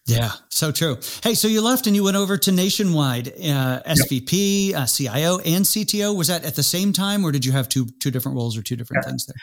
Yeah, 0.07 0.31
so 0.49 0.71
true. 0.73 0.97
Hey, 1.25 1.35
so 1.35 1.49
you 1.49 1.61
left 1.61 1.87
and 1.89 1.95
you 1.97 2.05
went 2.05 2.17
over 2.17 2.39
to 2.39 2.51
Nationwide, 2.53 3.29
uh, 3.29 3.83
SVP, 3.85 4.75
uh, 4.75 4.87
CIO, 4.87 5.39
and 5.41 5.65
CTO. 5.67 6.17
Was 6.17 6.29
that 6.29 6.45
at 6.45 6.55
the 6.55 6.63
same 6.63 6.93
time, 6.93 7.25
or 7.25 7.33
did 7.33 7.45
you 7.45 7.53
have 7.53 7.69
two 7.69 7.85
two 8.01 8.11
different 8.11 8.37
roles 8.37 8.57
or 8.57 8.63
two 8.63 8.77
different 8.77 9.05
things 9.05 9.27
there? 9.27 9.35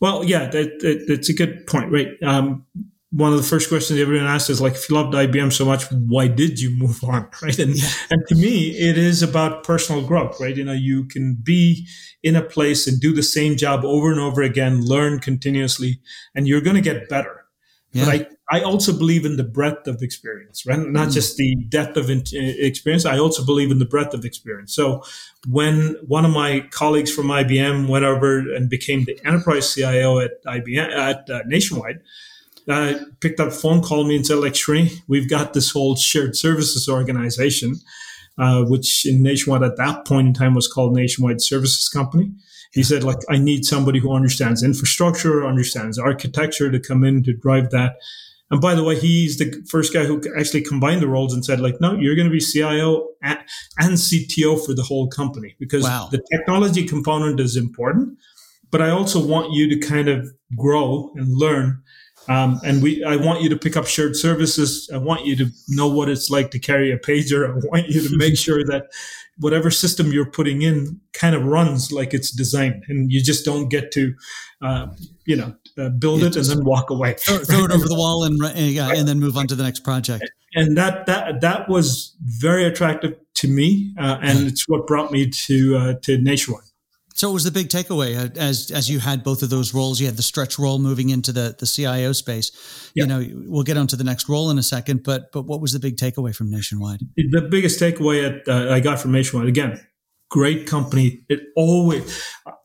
Well, 0.00 0.24
yeah, 0.24 0.46
that, 0.48 0.80
that, 0.80 1.04
that's 1.08 1.28
a 1.28 1.34
good 1.34 1.66
point, 1.66 1.90
right? 1.92 2.08
Um, 2.22 2.64
one 3.14 3.32
of 3.32 3.38
the 3.38 3.44
first 3.44 3.68
questions 3.68 4.00
everyone 4.00 4.26
asks 4.26 4.50
is 4.50 4.60
like, 4.60 4.72
if 4.74 4.90
you 4.90 4.96
loved 4.96 5.14
IBM 5.14 5.52
so 5.52 5.64
much, 5.64 5.84
why 5.92 6.26
did 6.26 6.60
you 6.60 6.76
move 6.76 7.02
on, 7.04 7.28
right? 7.42 7.58
And 7.58 7.76
and 8.10 8.26
to 8.28 8.34
me, 8.34 8.70
it 8.70 8.98
is 8.98 9.22
about 9.22 9.62
personal 9.62 10.02
growth, 10.04 10.40
right? 10.40 10.56
You 10.56 10.64
know, 10.64 10.72
you 10.72 11.04
can 11.04 11.38
be 11.40 11.86
in 12.24 12.34
a 12.34 12.42
place 12.42 12.88
and 12.88 13.00
do 13.00 13.12
the 13.12 13.22
same 13.22 13.56
job 13.56 13.84
over 13.84 14.10
and 14.10 14.20
over 14.20 14.42
again, 14.42 14.84
learn 14.84 15.20
continuously, 15.20 16.00
and 16.34 16.48
you're 16.48 16.60
going 16.60 16.76
to 16.76 16.82
get 16.82 17.08
better. 17.08 17.44
Yeah. 17.92 18.04
But 18.06 18.30
I, 18.50 18.58
I 18.58 18.60
also 18.62 18.92
believe 18.92 19.24
in 19.24 19.36
the 19.36 19.44
breadth 19.44 19.86
of 19.86 20.02
experience, 20.02 20.66
right? 20.66 20.80
Not 20.80 21.12
just 21.12 21.36
the 21.36 21.54
depth 21.68 21.96
of 21.96 22.10
in- 22.10 22.24
experience. 22.32 23.06
I 23.06 23.18
also 23.18 23.46
believe 23.46 23.70
in 23.70 23.78
the 23.78 23.84
breadth 23.84 24.12
of 24.14 24.24
experience. 24.24 24.74
So 24.74 25.04
when 25.48 25.96
one 26.04 26.24
of 26.24 26.32
my 26.32 26.66
colleagues 26.70 27.14
from 27.14 27.28
IBM 27.28 27.88
went 27.88 28.04
over 28.04 28.38
and 28.38 28.68
became 28.68 29.04
the 29.04 29.16
enterprise 29.24 29.72
CIO 29.72 30.18
at 30.18 30.44
IBM 30.44 30.90
at 30.90 31.30
uh, 31.30 31.42
Nationwide, 31.46 32.00
uh, 32.68 32.94
picked 33.20 33.40
up 33.40 33.48
a 33.48 33.50
phone, 33.50 33.82
called 33.82 34.08
me 34.08 34.16
and 34.16 34.26
said, 34.26 34.38
like, 34.38 34.54
Srini, 34.54 35.00
we've 35.08 35.28
got 35.28 35.52
this 35.52 35.70
whole 35.70 35.96
shared 35.96 36.36
services 36.36 36.88
organization, 36.88 37.76
uh, 38.38 38.64
which 38.64 39.06
in 39.06 39.22
Nationwide 39.22 39.62
at 39.62 39.76
that 39.76 40.06
point 40.06 40.28
in 40.28 40.34
time 40.34 40.54
was 40.54 40.68
called 40.68 40.94
Nationwide 40.94 41.40
Services 41.40 41.88
Company. 41.88 42.32
He 42.72 42.82
said, 42.82 43.04
like, 43.04 43.18
I 43.30 43.38
need 43.38 43.64
somebody 43.64 44.00
who 44.00 44.12
understands 44.12 44.62
infrastructure, 44.62 45.46
understands 45.46 45.98
architecture 45.98 46.72
to 46.72 46.80
come 46.80 47.04
in 47.04 47.22
to 47.24 47.32
drive 47.32 47.70
that. 47.70 47.96
And 48.50 48.60
by 48.60 48.74
the 48.74 48.82
way, 48.84 48.98
he's 48.98 49.38
the 49.38 49.64
first 49.68 49.92
guy 49.92 50.04
who 50.04 50.20
actually 50.36 50.62
combined 50.62 51.00
the 51.00 51.08
roles 51.08 51.32
and 51.32 51.44
said, 51.44 51.60
like, 51.60 51.80
no, 51.80 51.94
you're 51.94 52.14
going 52.16 52.28
to 52.28 52.32
be 52.32 52.40
CIO 52.40 53.08
and, 53.22 53.38
and 53.78 53.92
CTO 53.94 54.64
for 54.64 54.74
the 54.74 54.82
whole 54.82 55.08
company 55.08 55.54
because 55.58 55.84
Wow. 55.84 56.08
the 56.10 56.22
technology 56.32 56.84
component 56.86 57.40
is 57.40 57.56
important. 57.56 58.18
But 58.70 58.82
I 58.82 58.90
also 58.90 59.24
want 59.24 59.52
you 59.52 59.68
to 59.70 59.86
kind 59.86 60.08
of 60.08 60.28
grow 60.56 61.12
and 61.14 61.28
learn. 61.32 61.82
Um, 62.28 62.60
and 62.64 62.82
we, 62.82 63.04
I 63.04 63.16
want 63.16 63.42
you 63.42 63.48
to 63.50 63.56
pick 63.56 63.76
up 63.76 63.86
shared 63.86 64.16
services. 64.16 64.88
I 64.92 64.98
want 64.98 65.26
you 65.26 65.36
to 65.36 65.46
know 65.68 65.88
what 65.88 66.08
it's 66.08 66.30
like 66.30 66.50
to 66.52 66.58
carry 66.58 66.90
a 66.90 66.98
pager. 66.98 67.48
I 67.48 67.54
want 67.66 67.88
you 67.88 68.08
to 68.08 68.16
make 68.16 68.36
sure 68.36 68.64
that 68.64 68.86
whatever 69.38 69.70
system 69.70 70.12
you're 70.12 70.30
putting 70.30 70.62
in 70.62 71.00
kind 71.12 71.34
of 71.34 71.44
runs 71.44 71.92
like 71.92 72.14
it's 72.14 72.30
designed, 72.30 72.84
and 72.88 73.12
you 73.12 73.22
just 73.22 73.44
don't 73.44 73.68
get 73.68 73.92
to, 73.92 74.14
uh, 74.62 74.86
you 75.26 75.36
know, 75.36 75.54
uh, 75.76 75.88
build 75.90 76.22
it 76.22 76.36
and 76.36 76.44
then 76.46 76.64
walk 76.64 76.90
away. 76.90 77.14
Throw, 77.14 77.38
throw 77.38 77.64
it 77.64 77.72
over 77.72 77.88
the 77.88 77.96
wall 77.96 78.24
and 78.24 78.42
uh, 78.42 78.52
yeah, 78.54 78.92
and 78.92 79.08
then 79.08 79.18
move 79.20 79.36
on 79.36 79.46
to 79.48 79.54
the 79.54 79.64
next 79.64 79.80
project. 79.80 80.30
and 80.54 80.76
that 80.76 81.06
that 81.06 81.40
that 81.40 81.68
was 81.68 82.16
very 82.20 82.64
attractive 82.64 83.16
to 83.34 83.48
me, 83.48 83.92
uh, 83.98 84.18
and 84.22 84.46
it's 84.46 84.68
what 84.68 84.86
brought 84.86 85.10
me 85.10 85.28
to 85.28 85.76
uh, 85.76 85.94
to 86.02 86.18
Nationwide. 86.18 86.64
So, 87.16 87.28
what 87.28 87.34
was 87.34 87.44
the 87.44 87.52
big 87.52 87.68
takeaway 87.68 88.18
uh, 88.18 88.28
as 88.38 88.72
as 88.72 88.90
you 88.90 88.98
had 88.98 89.22
both 89.22 89.42
of 89.42 89.50
those 89.50 89.72
roles? 89.72 90.00
You 90.00 90.06
had 90.06 90.16
the 90.16 90.22
stretch 90.22 90.58
role 90.58 90.80
moving 90.80 91.10
into 91.10 91.30
the 91.30 91.54
the 91.56 91.66
CIO 91.66 92.12
space. 92.12 92.50
You 92.94 93.06
know, 93.06 93.24
we'll 93.46 93.62
get 93.62 93.76
onto 93.76 93.96
the 93.96 94.04
next 94.04 94.28
role 94.28 94.50
in 94.50 94.58
a 94.58 94.62
second, 94.64 95.04
but 95.04 95.30
but 95.32 95.42
what 95.42 95.60
was 95.60 95.72
the 95.72 95.78
big 95.78 95.96
takeaway 95.96 96.34
from 96.34 96.50
Nationwide? 96.50 97.00
The 97.16 97.46
biggest 97.48 97.80
takeaway 97.80 98.26
at, 98.28 98.48
uh, 98.48 98.72
I 98.72 98.80
got 98.80 98.98
from 98.98 99.12
Nationwide 99.12 99.48
again, 99.48 99.80
great 100.28 100.66
company. 100.66 101.24
It 101.28 101.40
always, 101.54 102.02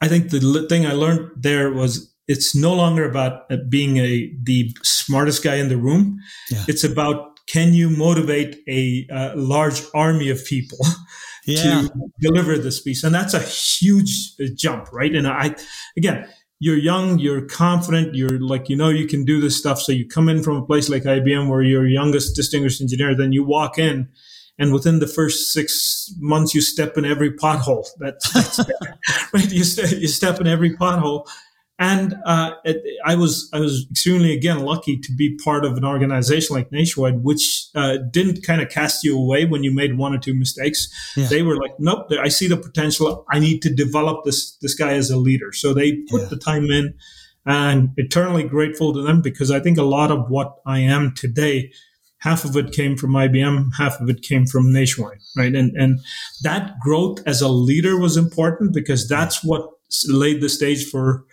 I 0.02 0.08
think 0.08 0.32
the 0.32 0.66
thing 0.68 0.88
I 0.88 0.94
learned 0.94 1.30
there 1.36 1.72
was 1.72 2.12
it's 2.28 2.56
no 2.56 2.74
longer 2.74 3.08
about 3.08 3.52
uh, 3.52 3.58
being 3.70 3.98
a 3.98 4.32
the 4.42 4.76
smartest 4.84 5.44
guy 5.44 5.56
in 5.56 5.70
the 5.70 5.78
room. 5.78 6.18
Yeah. 6.50 6.66
It's 6.68 6.84
about 6.84 7.40
can 7.48 7.74
you 7.74 7.90
motivate 7.92 8.58
a 8.68 9.08
uh, 9.14 9.34
large 9.36 9.84
army 9.94 10.30
of 10.30 10.44
people 10.46 10.80
Yeah, 11.50 11.88
to 11.88 12.12
deliver 12.20 12.58
this 12.58 12.82
piece. 12.82 13.04
And 13.04 13.14
that's 13.14 13.34
a 13.34 13.40
huge 13.40 14.36
jump, 14.56 14.92
right? 14.92 15.14
And 15.14 15.28
I, 15.28 15.56
again, 15.98 16.28
you're 16.60 16.78
young, 16.78 17.20
you're 17.20 17.46
confident, 17.46 18.16
you're 18.16 18.40
like, 18.40 18.70
you 18.70 18.76
know, 18.76 18.90
you 18.90 19.08
can 19.08 19.24
do 19.24 19.40
this 19.40 19.58
stuff. 19.58 19.80
So 19.82 19.92
you 19.92 20.08
come 20.08 20.28
in 20.30 20.44
from 20.44 20.58
a 20.58 20.66
place 20.66 20.90
like 20.90 21.04
IBM 21.04 21.50
where 21.50 21.62
you're 21.62 21.88
youngest 21.88 22.36
distinguished 22.36 22.82
engineer, 22.82 23.16
then 23.16 23.32
you 23.32 23.44
walk 23.44 23.78
in 23.78 24.10
and 24.60 24.74
within 24.74 25.00
the 25.00 25.08
first 25.08 25.54
six 25.54 26.14
months, 26.20 26.54
you 26.54 26.60
step 26.60 26.98
in 26.98 27.06
every 27.06 27.32
pothole. 27.32 27.88
That's, 27.98 28.30
that's 28.34 28.60
right. 29.34 29.50
You, 29.50 29.64
ste- 29.64 29.98
you 29.98 30.10
step 30.10 30.42
in 30.42 30.48
every 30.48 30.76
pothole. 30.76 31.26
And 31.82 32.16
uh, 32.26 32.52
it, 32.66 32.84
I 33.06 33.16
was 33.16 33.50
I 33.54 33.60
was 33.62 33.88
extremely 33.90 34.34
again 34.34 34.60
lucky 34.60 34.98
to 34.98 35.14
be 35.16 35.38
part 35.38 35.64
of 35.64 35.78
an 35.78 35.86
organization 35.86 36.54
like 36.58 36.72
Nationwide, 36.74 37.24
which 37.24 37.68
uh, 37.74 37.98
didn't 38.12 38.44
kind 38.44 38.62
of 38.62 38.68
cast 38.70 39.02
you 39.04 39.18
away 39.18 39.46
when 39.46 39.64
you 39.64 39.74
made 39.74 39.98
one 39.98 40.14
or 40.14 40.18
two 40.20 40.34
mistakes. 40.34 40.90
Yeah. 41.16 41.28
They 41.28 41.42
were 41.42 41.56
like, 41.56 41.72
nope, 41.80 42.08
I 42.22 42.28
see 42.28 42.48
the 42.48 42.58
potential. 42.58 43.26
I 43.32 43.40
need 43.40 43.62
to 43.62 43.74
develop 43.74 44.26
this 44.26 44.58
this 44.58 44.76
guy 44.76 44.94
as 44.94 45.10
a 45.10 45.18
leader. 45.18 45.54
So 45.54 45.74
they 45.74 45.94
put 46.10 46.22
Yeah. 46.24 46.28
the 46.28 46.38
time 46.38 46.66
in, 46.70 46.96
and 47.46 47.92
eternally 47.96 48.44
grateful 48.44 48.94
to 48.94 49.02
them 49.02 49.22
because 49.22 49.50
I 49.50 49.62
think 49.62 49.78
a 49.78 49.84
lot 49.84 50.12
of 50.12 50.30
what 50.30 50.56
I 50.66 50.80
am 50.80 51.14
today, 51.16 51.72
half 52.18 52.44
of 52.44 52.58
it 52.58 52.74
came 52.74 52.98
from 52.98 53.12
IBM, 53.14 53.70
half 53.78 54.02
of 54.02 54.10
it 54.10 54.22
came 54.22 54.46
from 54.46 54.74
Nationwide, 54.74 55.20
right? 55.38 55.56
And 55.56 55.72
and 55.78 56.02
that 56.44 56.74
growth 56.82 57.20
as 57.26 57.42
a 57.42 57.48
leader 57.48 57.98
was 57.98 58.18
important 58.18 58.74
because 58.74 59.08
that's 59.08 59.46
what 59.46 59.70
laid 60.08 60.40
the 60.42 60.50
stage 60.50 60.86
for 60.86 61.26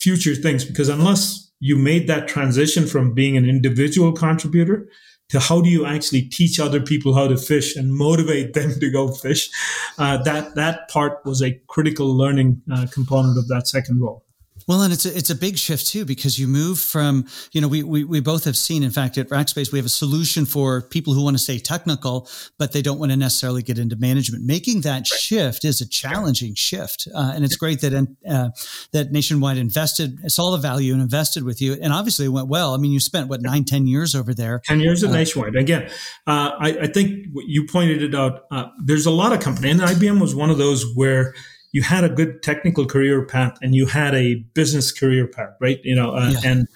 future 0.00 0.34
things 0.34 0.64
because 0.64 0.88
unless 0.88 1.50
you 1.60 1.76
made 1.76 2.06
that 2.08 2.26
transition 2.26 2.86
from 2.86 3.12
being 3.12 3.36
an 3.36 3.48
individual 3.48 4.12
contributor 4.12 4.88
to 5.28 5.38
how 5.38 5.60
do 5.60 5.68
you 5.70 5.86
actually 5.86 6.22
teach 6.22 6.58
other 6.58 6.80
people 6.80 7.14
how 7.14 7.28
to 7.28 7.36
fish 7.36 7.76
and 7.76 7.94
motivate 7.94 8.52
them 8.54 8.72
to 8.80 8.90
go 8.90 9.12
fish 9.12 9.50
uh, 9.98 10.16
that 10.22 10.54
that 10.54 10.88
part 10.88 11.24
was 11.24 11.42
a 11.42 11.52
critical 11.68 12.16
learning 12.16 12.60
uh, 12.72 12.86
component 12.92 13.38
of 13.38 13.46
that 13.48 13.68
second 13.68 14.00
role 14.00 14.24
Well, 14.70 14.82
and 14.82 14.92
it's 14.92 15.04
a, 15.04 15.16
it's 15.16 15.30
a 15.30 15.34
big 15.34 15.58
shift 15.58 15.88
too 15.88 16.04
because 16.04 16.38
you 16.38 16.46
move 16.46 16.78
from 16.78 17.26
you 17.50 17.60
know 17.60 17.66
we, 17.66 17.82
we 17.82 18.04
we 18.04 18.20
both 18.20 18.44
have 18.44 18.56
seen 18.56 18.84
in 18.84 18.92
fact 18.92 19.18
at 19.18 19.28
Rackspace 19.28 19.72
we 19.72 19.80
have 19.80 19.86
a 19.86 19.88
solution 19.88 20.46
for 20.46 20.80
people 20.80 21.12
who 21.12 21.24
want 21.24 21.36
to 21.36 21.42
stay 21.42 21.58
technical 21.58 22.28
but 22.56 22.70
they 22.70 22.80
don't 22.80 23.00
want 23.00 23.10
to 23.10 23.16
necessarily 23.16 23.64
get 23.64 23.80
into 23.80 23.96
management. 23.96 24.44
Making 24.44 24.82
that 24.82 25.08
shift 25.08 25.64
is 25.64 25.80
a 25.80 25.88
challenging 25.88 26.54
shift, 26.54 27.08
uh, 27.12 27.32
and 27.34 27.44
it's 27.44 27.56
great 27.56 27.80
that 27.80 27.92
uh, 28.28 28.50
that 28.92 29.10
Nationwide 29.10 29.56
invested 29.56 30.30
saw 30.30 30.52
the 30.52 30.58
value 30.58 30.92
and 30.92 31.02
invested 31.02 31.42
with 31.42 31.60
you, 31.60 31.72
and 31.72 31.92
obviously 31.92 32.26
it 32.26 32.28
went 32.28 32.46
well. 32.46 32.72
I 32.72 32.76
mean, 32.76 32.92
you 32.92 33.00
spent 33.00 33.28
what 33.28 33.42
nine 33.42 33.64
ten 33.64 33.88
years 33.88 34.14
over 34.14 34.32
there. 34.32 34.60
10 34.66 34.78
years 34.78 35.02
at 35.02 35.10
nationwide 35.10 35.56
again 35.56 35.90
uh, 36.28 36.52
I, 36.60 36.78
I 36.82 36.86
think 36.86 37.26
you 37.46 37.66
pointed 37.66 38.02
it 38.04 38.14
out 38.14 38.44
uh, 38.52 38.66
there's 38.78 39.06
a 39.06 39.10
lot 39.10 39.32
of 39.32 39.40
company 39.40 39.70
and 39.70 39.80
ibm 39.80 40.20
was 40.20 40.32
one 40.32 40.48
of 40.48 40.58
those 40.58 40.84
where 40.94 41.34
you 41.72 41.82
had 41.82 42.04
a 42.04 42.08
good 42.08 42.42
technical 42.42 42.86
career 42.86 43.24
path 43.24 43.56
and 43.62 43.74
you 43.74 43.86
had 43.86 44.14
a 44.14 44.34
business 44.54 44.90
career 44.92 45.26
path 45.26 45.54
right 45.60 45.78
you 45.84 45.94
know 45.94 46.12
uh, 46.14 46.30
Yeah. 46.42 46.50
and 46.50 46.68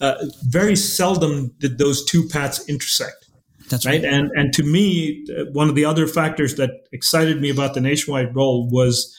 uh, 0.00 0.14
very 0.48 0.76
seldom 0.76 1.52
did 1.58 1.78
those 1.78 2.04
two 2.04 2.26
paths 2.28 2.66
intersect 2.68 3.26
That's 3.70 3.86
right. 3.86 4.02
right. 4.02 4.12
And 4.12 4.30
and 4.34 4.52
to 4.54 4.62
me, 4.64 5.24
one 5.52 5.68
of 5.68 5.74
the 5.76 5.84
other 5.84 6.06
factors 6.08 6.56
that 6.56 6.70
excited 6.92 7.40
me 7.40 7.50
about 7.50 7.74
the 7.74 7.80
nationwide 7.80 8.34
role 8.34 8.68
was 8.68 9.16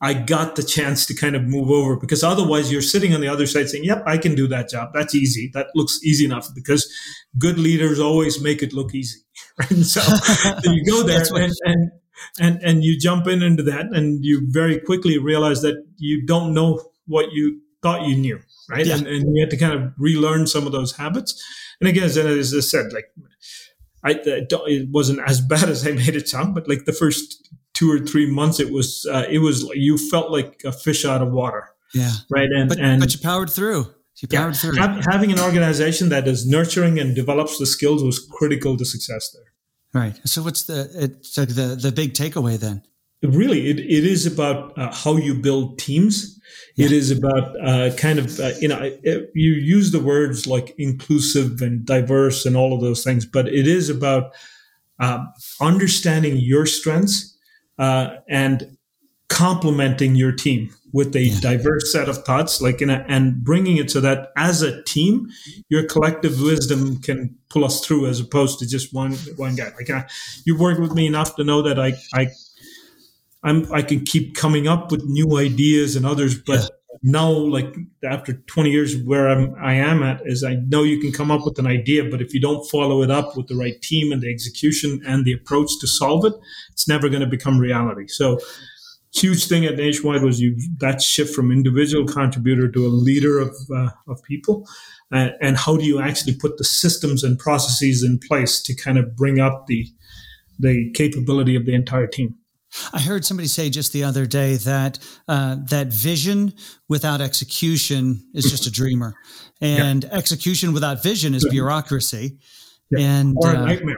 I 0.00 0.14
got 0.14 0.56
the 0.56 0.62
chance 0.62 1.04
to 1.06 1.14
kind 1.14 1.36
of 1.36 1.42
move 1.44 1.70
over 1.70 1.96
because 1.96 2.24
otherwise 2.24 2.72
you're 2.72 2.82
sitting 2.94 3.14
on 3.14 3.20
the 3.20 3.28
other 3.28 3.46
side 3.46 3.68
saying, 3.68 3.84
"Yep, 3.84 4.02
I 4.06 4.16
can 4.18 4.34
do 4.34 4.48
that 4.48 4.70
job. 4.70 4.90
That's 4.94 5.14
easy. 5.14 5.50
That 5.54 5.66
looks 5.74 6.00
easy 6.02 6.24
enough." 6.24 6.48
Because 6.54 6.90
good 7.38 7.58
leaders 7.58 8.00
always 8.00 8.40
make 8.40 8.62
it 8.62 8.72
look 8.72 8.94
easy, 8.94 9.20
right? 9.60 9.70
And 9.70 9.86
so, 9.86 10.00
so 10.00 10.72
you 10.72 10.82
go 10.90 11.02
there 11.04 11.22
and, 11.30 11.52
and 11.64 11.90
and 12.40 12.60
and 12.62 12.84
you 12.84 12.98
jump 12.98 13.26
in 13.26 13.42
into 13.42 13.62
that, 13.64 13.86
and 13.92 14.24
you 14.24 14.42
very 14.50 14.78
quickly 14.80 15.18
realize 15.18 15.62
that 15.62 15.76
you 15.96 16.24
don't 16.26 16.54
know 16.54 16.80
what 17.06 17.32
you 17.32 17.60
thought 17.82 18.06
you 18.06 18.16
knew, 18.16 18.40
right? 18.70 18.86
Yeah. 18.86 18.96
And, 18.96 19.06
and 19.06 19.36
you 19.36 19.42
had 19.42 19.50
to 19.50 19.56
kind 19.56 19.72
of 19.74 19.92
relearn 19.98 20.46
some 20.46 20.66
of 20.66 20.72
those 20.72 20.96
habits. 20.96 21.42
And 21.80 21.88
again, 21.88 22.04
as, 22.04 22.16
I 22.18 22.60
said, 22.60 22.92
like 22.92 23.06
I, 24.02 24.20
it 24.24 24.88
wasn't 24.90 25.20
as 25.26 25.40
bad 25.52 25.68
as 25.68 25.86
I 25.86 25.92
made 25.92 26.14
it 26.16 26.28
sound, 26.28 26.54
but 26.54 26.68
like 26.68 26.84
the 26.86 26.92
first 26.92 27.48
two 27.74 27.90
or 27.90 27.98
three 27.98 28.30
months, 28.30 28.60
it 28.60 28.72
was 28.72 29.06
uh, 29.10 29.24
it 29.28 29.38
was 29.40 29.64
you 29.74 29.98
felt 29.98 30.30
like 30.30 30.62
a 30.64 30.72
fish 30.72 31.04
out 31.04 31.22
of 31.22 31.32
water, 31.32 31.68
Yeah. 31.92 32.12
right? 32.30 32.48
And 32.56 32.68
But, 32.68 32.78
and 32.78 33.00
but 33.00 33.12
you 33.14 33.20
powered 33.20 33.50
through. 33.50 33.86
You 34.22 34.28
yeah, 34.30 34.42
powered 34.42 34.56
through. 34.56 34.76
having 35.10 35.32
an 35.32 35.40
organization 35.40 36.08
that 36.10 36.28
is 36.28 36.46
nurturing 36.46 37.00
and 37.00 37.16
develops 37.16 37.58
the 37.58 37.66
skills 37.66 38.02
was 38.02 38.18
critical 38.20 38.76
to 38.76 38.84
success 38.84 39.30
there. 39.34 39.52
Right. 39.94 40.18
So 40.26 40.42
what's 40.42 40.64
the 40.64 40.90
it's 40.94 41.38
like 41.38 41.48
the 41.48 41.78
the 41.80 41.92
big 41.92 42.12
takeaway 42.14 42.58
then? 42.58 42.82
really 43.24 43.68
it, 43.68 43.78
it 43.80 44.04
is 44.04 44.26
about 44.26 44.76
uh, 44.78 44.92
how 44.92 45.16
you 45.16 45.34
build 45.34 45.78
teams 45.78 46.38
it 46.76 46.90
is 46.90 47.10
about 47.10 47.54
uh, 47.64 47.94
kind 47.96 48.18
of 48.18 48.38
uh, 48.40 48.50
you 48.60 48.68
know 48.68 48.78
it, 48.82 49.30
you 49.34 49.52
use 49.52 49.92
the 49.92 50.00
words 50.00 50.46
like 50.46 50.74
inclusive 50.78 51.62
and 51.62 51.84
diverse 51.84 52.44
and 52.44 52.56
all 52.56 52.74
of 52.74 52.80
those 52.80 53.02
things 53.02 53.24
but 53.24 53.48
it 53.48 53.66
is 53.66 53.88
about 53.88 54.32
um, 55.00 55.32
understanding 55.60 56.36
your 56.36 56.66
strengths 56.66 57.36
uh, 57.78 58.16
and 58.28 58.76
complementing 59.28 60.14
your 60.14 60.32
team 60.32 60.70
with 60.94 61.14
a 61.16 61.24
Yeah. 61.24 61.40
diverse 61.40 61.92
set 61.92 62.08
of 62.08 62.16
thoughts 62.28 62.60
like 62.66 62.78
in 62.84 62.88
a, 62.88 63.04
and 63.14 63.24
bringing 63.50 63.76
it 63.82 63.90
so 63.90 64.00
that 64.00 64.18
as 64.36 64.62
a 64.62 64.72
team 64.84 65.28
your 65.68 65.82
collective 65.94 66.40
wisdom 66.40 66.80
can 67.06 67.18
pull 67.50 67.64
us 67.64 67.76
through 67.84 68.06
as 68.06 68.20
opposed 68.20 68.58
to 68.60 68.64
just 68.66 68.94
one 68.94 69.12
one 69.36 69.54
guy 69.60 69.70
like 69.78 69.90
uh, 69.90 70.02
you 70.46 70.56
worked 70.56 70.80
with 70.80 70.94
me 70.94 71.04
enough 71.06 71.34
to 71.36 71.42
know 71.44 71.60
that 71.68 71.78
i 71.78 71.90
i 72.14 72.28
I'm 73.42 73.70
I 73.72 73.82
can 73.82 74.00
keep 74.04 74.34
coming 74.34 74.66
up 74.68 74.90
with 74.90 75.04
new 75.04 75.36
ideas 75.38 75.96
and 75.96 76.06
others, 76.06 76.34
but 76.50 76.60
Yeah. 76.60 76.68
now 77.02 77.30
like 77.30 77.74
after 78.02 78.32
20 78.32 78.70
years 78.70 78.96
where 78.96 79.28
I'm 79.28 79.54
I 79.60 79.74
am 79.74 80.02
at 80.02 80.22
is 80.24 80.42
I 80.42 80.54
know 80.72 80.82
you 80.82 80.98
can 81.00 81.12
come 81.12 81.30
up 81.30 81.44
with 81.44 81.58
an 81.58 81.66
idea, 81.66 82.04
but 82.10 82.22
if 82.22 82.32
you 82.34 82.40
don't 82.40 82.64
follow 82.70 83.02
it 83.02 83.10
up 83.10 83.36
with 83.36 83.46
the 83.48 83.56
right 83.56 83.78
team 83.82 84.12
and 84.12 84.22
the 84.22 84.30
execution 84.32 85.02
and 85.06 85.24
the 85.26 85.32
approach 85.34 85.70
to 85.80 85.86
solve 85.86 86.24
it, 86.24 86.32
it's 86.72 86.88
never 86.88 87.08
going 87.10 87.20
to 87.20 87.26
become 87.36 87.58
reality. 87.58 88.06
So 88.08 88.38
huge 89.14 89.46
thing 89.46 89.64
at 89.64 89.76
Nationwide 89.76 90.22
was 90.22 90.40
you 90.40 90.56
that 90.78 91.00
shift 91.00 91.34
from 91.34 91.50
individual 91.52 92.04
contributor 92.06 92.68
to 92.70 92.86
a 92.86 92.88
leader 92.88 93.38
of 93.38 93.54
uh, 93.74 93.90
of 94.08 94.22
people, 94.22 94.68
uh, 95.12 95.30
and 95.40 95.56
how 95.56 95.76
do 95.76 95.84
you 95.84 96.00
actually 96.00 96.34
put 96.36 96.58
the 96.58 96.64
systems 96.64 97.22
and 97.22 97.38
processes 97.38 98.02
in 98.02 98.18
place 98.18 98.60
to 98.62 98.74
kind 98.74 98.98
of 98.98 99.16
bring 99.16 99.40
up 99.40 99.66
the 99.66 99.86
the 100.58 100.90
capability 100.94 101.56
of 101.56 101.66
the 101.66 101.74
entire 101.74 102.06
team. 102.06 102.36
I 102.92 103.00
heard 103.00 103.24
somebody 103.24 103.46
say 103.48 103.70
just 103.70 103.92
the 103.92 104.02
other 104.02 104.26
day 104.26 104.56
that 104.56 104.98
uh, 105.28 105.56
that 105.68 105.88
vision 105.88 106.52
without 106.88 107.20
execution 107.20 108.26
is 108.34 108.50
just 108.50 108.66
a 108.66 108.70
dreamer, 108.70 109.14
and 109.60 110.04
execution 110.06 110.72
without 110.72 111.02
vision 111.02 111.34
is 111.34 111.46
bureaucracy, 111.48 112.38
and 112.98 113.36
Or 113.38 113.52
a 113.54 113.58
uh, 113.58 113.64
nightmare. 113.64 113.96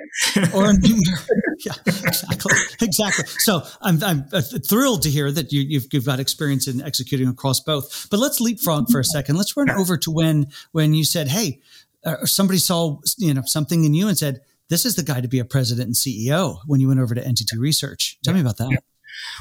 or 0.55 0.67
a 0.71 0.73
nightmare. 0.79 1.25
Yeah, 1.65 1.73
exactly, 1.87 2.55
exactly. 2.81 3.25
So 3.39 3.63
I'm 3.81 4.03
I'm 4.03 4.27
uh, 4.33 4.41
thrilled 4.41 5.03
to 5.03 5.11
hear 5.11 5.31
that 5.33 5.53
you, 5.53 5.61
you've 5.61 5.87
you've 5.93 6.07
got 6.07 6.21
experience 6.21 6.69
in 6.69 6.83
executing 6.83 7.29
across 7.29 7.61
both. 7.61 8.09
But 8.11 8.21
let's 8.21 8.41
leapfrog 8.41 8.91
for 8.91 9.01
a 9.01 9.05
second. 9.05 9.37
Let's 9.37 9.57
run 9.57 9.71
over 9.71 9.97
to 9.99 10.11
when 10.11 10.49
when 10.73 10.95
you 10.95 11.05
said, 11.05 11.29
"Hey," 11.29 11.61
uh, 12.05 12.25
somebody 12.25 12.59
saw 12.59 12.99
you 13.19 13.35
know 13.35 13.43
something 13.45 13.85
in 13.85 13.95
you 13.95 14.09
and 14.09 14.17
said. 14.17 14.41
This 14.69 14.85
is 14.85 14.97
the 14.97 15.05
guy 15.05 15.21
to 15.21 15.29
be 15.29 15.39
a 15.39 15.45
president 15.45 15.87
and 15.87 15.95
CEO 15.95 16.59
when 16.67 16.81
you 16.81 16.89
went 16.89 16.99
over 16.99 17.15
to 17.15 17.21
NTT 17.21 17.57
Research. 17.57 18.19
Tell 18.25 18.35
me 18.35 18.41
about 18.41 18.57
that. 18.57 18.83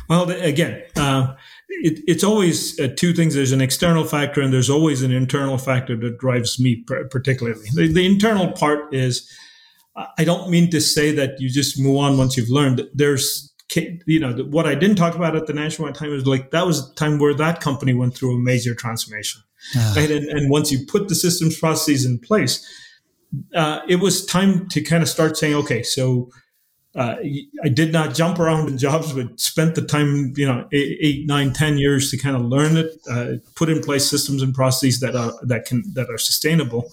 Well, 0.07 0.29
again, 0.29 0.83
uh, 0.95 1.35
it, 1.69 2.03
it's 2.07 2.23
always 2.23 2.79
uh, 2.79 2.89
two 2.95 3.13
things. 3.13 3.35
There's 3.35 3.51
an 3.51 3.61
external 3.61 4.03
factor, 4.03 4.41
and 4.41 4.53
there's 4.53 4.69
always 4.69 5.01
an 5.01 5.11
internal 5.11 5.57
factor 5.57 5.95
that 5.97 6.17
drives 6.19 6.59
me 6.59 6.83
particularly. 7.09 7.59
The, 7.73 7.87
the 7.91 8.05
internal 8.05 8.51
part 8.51 8.93
is, 8.93 9.29
I 9.95 10.23
don't 10.23 10.49
mean 10.49 10.69
to 10.71 10.81
say 10.81 11.11
that 11.11 11.39
you 11.39 11.49
just 11.49 11.79
move 11.79 11.97
on 11.97 12.17
once 12.17 12.35
you've 12.35 12.49
learned. 12.49 12.83
There's, 12.93 13.53
you 13.73 14.19
know, 14.19 14.33
what 14.49 14.67
I 14.67 14.75
didn't 14.75 14.97
talk 14.97 15.15
about 15.15 15.35
at 15.35 15.47
the 15.47 15.53
National 15.53 15.91
time 15.93 16.13
is 16.13 16.27
like 16.27 16.51
that 16.51 16.65
was 16.67 16.89
a 16.89 16.95
time 16.95 17.17
where 17.17 17.33
that 17.33 17.61
company 17.61 17.93
went 17.93 18.15
through 18.15 18.35
a 18.35 18.39
major 18.39 18.75
transformation, 18.75 19.41
right? 19.95 20.11
And, 20.11 20.25
and 20.25 20.49
once 20.49 20.71
you 20.71 20.85
put 20.85 21.07
the 21.07 21.15
systems 21.15 21.57
processes 21.57 22.05
in 22.05 22.19
place, 22.19 22.65
uh, 23.55 23.81
it 23.87 23.97
was 23.97 24.25
time 24.25 24.67
to 24.69 24.81
kind 24.81 25.01
of 25.01 25.09
start 25.09 25.37
saying, 25.37 25.55
okay, 25.55 25.81
so 25.81 26.29
uh, 26.95 27.15
I 27.63 27.69
did 27.69 27.91
not 27.91 28.15
jump 28.15 28.39
around 28.39 28.69
in 28.69 28.77
jobs, 28.77 29.11
but 29.11 29.39
spent 29.39 29.75
the 29.75 29.81
time, 29.81 30.33
you 30.37 30.45
know, 30.45 30.67
eight, 30.71 30.97
eight 31.01 31.27
nine, 31.27 31.51
ten 31.51 31.77
years 31.77 32.09
to 32.11 32.17
kind 32.17 32.35
of 32.35 32.43
learn 32.43 32.77
it, 32.77 32.95
uh, 33.09 33.33
put 33.55 33.69
in 33.69 33.81
place 33.81 34.09
systems 34.09 34.41
and 34.41 34.53
processes 34.53 35.01
that 35.01 35.15
are 35.15 35.33
that 35.43 35.65
can 35.65 35.83
that 35.93 36.09
are 36.09 36.17
sustainable. 36.17 36.89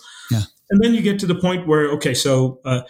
And 0.72 0.82
then 0.82 0.94
you 0.94 1.02
get 1.02 1.18
to 1.20 1.26
the 1.26 1.34
point 1.36 1.66
where, 1.68 1.88
okay, 1.92 2.14
so 2.14 2.60
uh, 2.64 2.80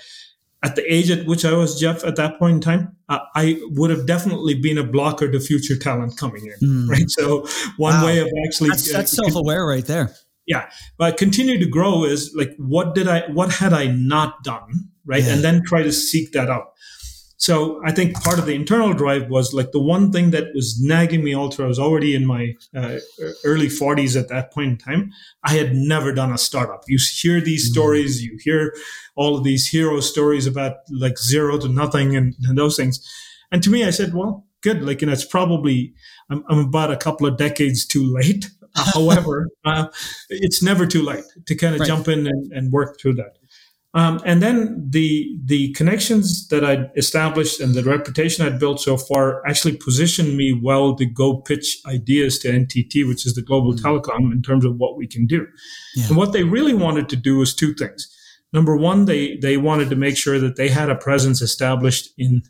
at 0.63 0.77
the 0.77 0.85
age 0.91 1.11
at 1.11 1.27
which 1.27 1.45
I 1.45 1.53
was, 1.53 1.79
Jeff, 1.79 2.05
at 2.05 2.15
that 2.17 2.39
point 2.39 2.55
in 2.55 2.61
time, 2.61 2.97
uh, 3.09 3.19
I 3.35 3.61
would 3.75 3.91
have 3.91 4.07
definitely 4.07 4.55
been 4.55 4.79
a 4.79 4.85
blocker 4.85 5.29
to 5.31 5.41
future 5.41 5.77
talent 5.77 6.17
coming 6.17 6.47
in, 6.47 6.87
right? 6.89 7.11
So 7.11 7.47
one 7.77 7.95
Wow. 7.95 8.07
way 8.07 8.19
of 8.21 8.29
actually 8.47 8.71
That's, 8.71 8.89
uh, 8.95 8.97
that's 8.99 9.13
self-aware 9.13 9.67
right 9.67 9.85
there. 9.85 10.15
yeah 10.47 10.69
but 10.99 11.17
continue 11.17 11.59
to 11.59 11.67
grow 11.67 12.05
is 12.05 12.33
like 12.37 12.51
what 12.59 12.95
did 12.97 13.07
i 13.07 13.21
what 13.39 13.49
had 13.53 13.73
i 13.73 13.85
not 13.87 14.43
done 14.43 14.71
right 15.07 15.23
Yeah. 15.23 15.35
and 15.35 15.45
then 15.45 15.63
try 15.65 15.83
to 15.85 15.93
seek 15.93 16.33
that 16.33 16.49
out 16.51 16.67
so 17.47 17.81
i 17.85 17.91
think 17.97 18.15
part 18.23 18.39
of 18.39 18.47
the 18.47 18.55
internal 18.55 18.93
drive 19.03 19.25
was 19.37 19.53
like 19.59 19.71
the 19.73 19.81
one 19.95 20.05
thing 20.15 20.31
that 20.31 20.47
was 20.55 20.69
nagging 20.81 21.23
me 21.25 21.33
all 21.35 21.51
through 21.51 21.65
i 21.65 21.69
was 21.75 21.79
already 21.87 22.15
in 22.19 22.25
my 22.25 22.43
uh, 22.81 22.99
early 23.45 23.67
40s 23.69 24.15
at 24.21 24.29
that 24.29 24.53
point 24.55 24.71
in 24.73 24.79
time. 24.79 25.03
I 25.51 25.53
had 25.61 25.75
never 25.75 26.13
done 26.13 26.33
a 26.33 26.39
startup. 26.39 26.85
You 26.89 26.99
hear 27.23 27.41
these 27.41 27.65
stories 27.73 28.23
you 28.23 28.39
hear 28.47 28.75
all 29.21 29.37
of 29.37 29.45
these 29.45 29.65
hero 29.75 30.01
stories 30.01 30.47
about 30.47 30.75
like 31.05 31.19
zero 31.19 31.59
to 31.59 31.69
nothing 31.69 32.17
and, 32.17 32.35
and 32.47 32.57
those 32.57 32.77
things. 32.77 32.95
And 33.51 33.63
to 33.65 33.71
me 33.71 33.85
i 33.85 33.91
said 33.91 34.15
well 34.15 34.47
good. 34.67 34.79
Like 34.89 35.01
you 35.01 35.07
know 35.09 35.13
it's 35.19 35.25
probably 35.37 35.77
i'm, 36.31 36.45
I'm 36.49 36.61
about 36.71 36.93
a 36.93 36.97
couple 37.07 37.27
of 37.27 37.37
decades 37.47 37.85
too 37.95 38.05
late. 38.19 38.45
However 38.95 39.49
uh, 39.65 39.87
it's 40.31 40.63
never 40.63 40.87
too 40.87 41.03
late 41.11 41.25
to 41.47 41.55
kind 41.63 41.75
of 41.75 41.81
Right. 41.81 41.89
jump 41.93 42.09
in 42.09 42.21
and, 42.27 42.53
and 42.57 42.73
work 42.73 42.99
through 43.01 43.15
that 43.23 43.33
um, 43.95 44.21
and 44.25 44.43
then 44.43 44.87
the 44.89 45.39
the 45.45 45.73
connections 45.75 46.49
that 46.49 46.65
I'd 46.65 46.91
established 46.97 47.61
and 47.61 47.75
the 47.75 47.83
reputation 47.83 48.47
I'd 48.47 48.59
built 48.59 48.81
so 48.81 48.97
far 48.97 49.47
actually 49.47 49.77
positioned 49.77 50.35
me 50.35 50.59
well 50.63 50.95
to 50.97 51.05
go 51.05 51.37
pitch 51.37 51.79
ideas 51.87 52.39
to 52.41 52.49
NTT, 52.49 53.07
which 53.07 53.27
is 53.27 53.35
the 53.35 53.43
global 53.43 53.75
telecom, 53.75 54.33
in 54.33 54.43
terms 54.43 54.65
of 54.65 54.77
what 54.77 54.97
we 54.97 55.07
can 55.07 55.27
do. 55.27 55.47
Yeah. 55.95 56.09
And 56.09 56.17
what 56.17 56.33
they 56.33 56.43
really 56.43 56.73
wanted 56.73 57.11
to 57.11 57.17
do 57.17 57.39
was 57.39 57.55
two 57.55 57.75
things. 57.75 58.09
Number 58.55 58.77
one, 58.77 59.05
they 59.05 59.37
they 59.37 59.59
wanted 59.59 59.91
to 59.91 59.97
make 59.97 60.17
sure 60.17 60.39
that 60.39 60.57
they 60.57 60.69
had 60.69 60.89
a 60.89 60.97
presence 60.97 61.43
established 61.43 62.09
in 62.17 62.43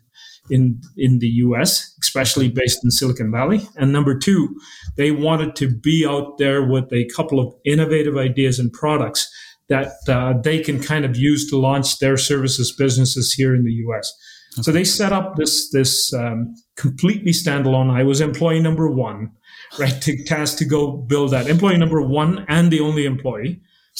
in 0.49 0.81
in 0.95 1.19
the 1.19 1.27
US, 1.27 1.93
especially 2.01 2.47
based 2.47 2.85
in 2.85 2.91
Silicon 2.91 3.33
Valley. 3.33 3.67
And 3.75 3.91
number 3.91 4.17
two, 4.17 4.55
they 4.95 5.11
wanted 5.11 5.57
to 5.57 5.67
be 5.69 6.05
out 6.07 6.37
there 6.37 6.63
with 6.63 6.91
a 6.93 7.09
couple 7.15 7.41
of 7.41 7.53
innovative 7.65 8.15
ideas 8.15 8.59
and 8.59 8.71
products 8.71 9.29
that 9.75 9.91
uh, 10.17 10.33
they 10.47 10.57
can 10.67 10.77
kind 10.91 11.03
of 11.05 11.11
use 11.31 11.43
to 11.49 11.55
launch 11.69 11.87
their 12.03 12.17
services 12.29 12.67
businesses 12.83 13.27
here 13.39 13.53
in 13.57 13.63
the 13.69 13.75
US. 13.85 14.05
So 14.65 14.71
they 14.77 14.83
set 14.99 15.11
up 15.19 15.27
this 15.41 15.53
this 15.77 15.91
um, 16.21 16.37
completely 16.83 17.33
standalone. 17.43 17.89
I 18.01 18.03
was 18.11 18.17
employee 18.21 18.61
number 18.69 18.87
one, 19.09 19.19
right? 19.81 19.97
To 20.05 20.11
task 20.33 20.51
to 20.61 20.65
go 20.75 20.81
build 21.13 21.29
that 21.35 21.45
employee 21.55 21.79
number 21.83 22.01
one 22.21 22.31
and 22.57 22.65
the 22.75 22.81
only 22.87 23.03
employee. 23.13 23.53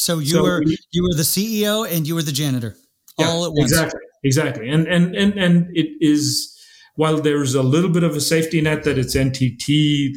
So 0.05 0.13
you 0.19 0.33
So 0.37 0.43
were 0.47 0.61
we- 0.69 0.77
you 0.95 1.01
were 1.07 1.15
the 1.23 1.29
CEO 1.35 1.73
and 1.93 2.01
you 2.07 2.13
were 2.17 2.25
the 2.31 2.37
janitor 2.41 2.71
Yeah, 3.19 3.27
all 3.29 3.41
at 3.47 3.51
once. 3.59 3.71
Exactly, 3.71 4.05
exactly. 4.29 4.65
And 4.75 4.83
and 4.95 5.05
and 5.21 5.31
and 5.45 5.55
it 5.81 5.89
is 6.13 6.23
while 7.01 7.17
there's 7.27 7.55
a 7.55 7.63
little 7.75 7.89
bit 7.97 8.03
of 8.09 8.13
a 8.15 8.21
safety 8.35 8.59
net 8.67 8.79
that 8.83 8.97
it's 9.01 9.15
NTT 9.15 9.67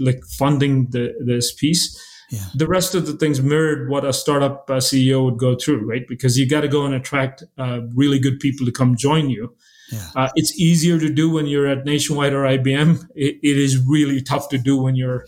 like 0.09 0.21
funding 0.39 0.75
the 0.95 1.05
this 1.31 1.47
piece. 1.63 1.85
Yeah. 2.31 2.41
The 2.55 2.67
rest 2.67 2.95
of 2.95 3.07
the 3.07 3.13
things 3.13 3.41
mirrored 3.41 3.89
what 3.89 4.05
a 4.05 4.13
startup 4.13 4.69
uh, 4.69 4.75
CEO 4.79 5.25
would 5.25 5.39
go 5.39 5.55
through, 5.57 5.89
right? 5.89 6.07
Because 6.09 6.37
you 6.39 6.49
got 6.49 6.63
to 6.63 6.69
go 6.69 6.85
and 6.85 6.95
attract 6.95 7.45
uh, 7.57 7.81
really 7.95 8.19
good 8.19 8.41
people 8.41 8.67
to 8.67 8.73
come 8.73 8.97
join 8.97 9.31
you. 9.31 9.55
Yeah. 9.93 10.03
Uh, 10.17 10.29
it's 10.35 10.59
easier 10.59 10.99
to 10.99 11.09
do 11.09 11.31
when 11.31 11.47
you're 11.47 11.69
at 11.69 11.85
Nationwide 11.85 12.33
or 12.33 12.43
IBM. 12.43 13.07
It, 13.15 13.37
it 13.45 13.57
is 13.57 13.79
really 13.87 14.21
tough 14.21 14.49
to 14.49 14.59
do 14.59 14.77
when 14.77 14.97
you're, 14.97 15.27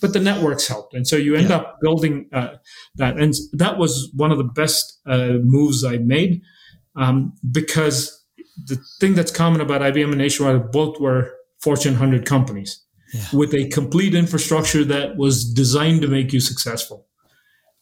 but 0.00 0.12
the 0.12 0.20
networks 0.20 0.66
helped, 0.68 0.94
and 0.94 1.06
so 1.06 1.16
you 1.16 1.34
end 1.34 1.48
Yeah. 1.50 1.56
up 1.56 1.80
building 1.80 2.28
uh, 2.32 2.56
that. 2.96 3.18
And 3.18 3.34
that 3.52 3.78
was 3.78 4.10
one 4.14 4.32
of 4.32 4.38
the 4.38 4.44
best 4.44 5.00
uh, 5.06 5.38
moves 5.42 5.84
I 5.84 5.98
made. 5.98 6.42
um, 6.96 7.32
because 7.50 8.22
the 8.64 8.76
thing 9.00 9.14
that's 9.14 9.30
common 9.30 9.60
about 9.60 9.82
IBM 9.82 10.08
and 10.12 10.18
Nationwide 10.18 10.70
both 10.72 10.98
were 10.98 11.30
Fortune 11.60 11.92
100 11.92 12.24
companies 12.24 12.80
yeah. 13.16 13.38
with 13.38 13.54
a 13.54 13.68
complete 13.68 14.14
infrastructure 14.14 14.84
that 14.84 15.16
was 15.16 15.44
designed 15.44 16.02
to 16.02 16.08
make 16.08 16.32
you 16.32 16.40
successful. 16.40 17.06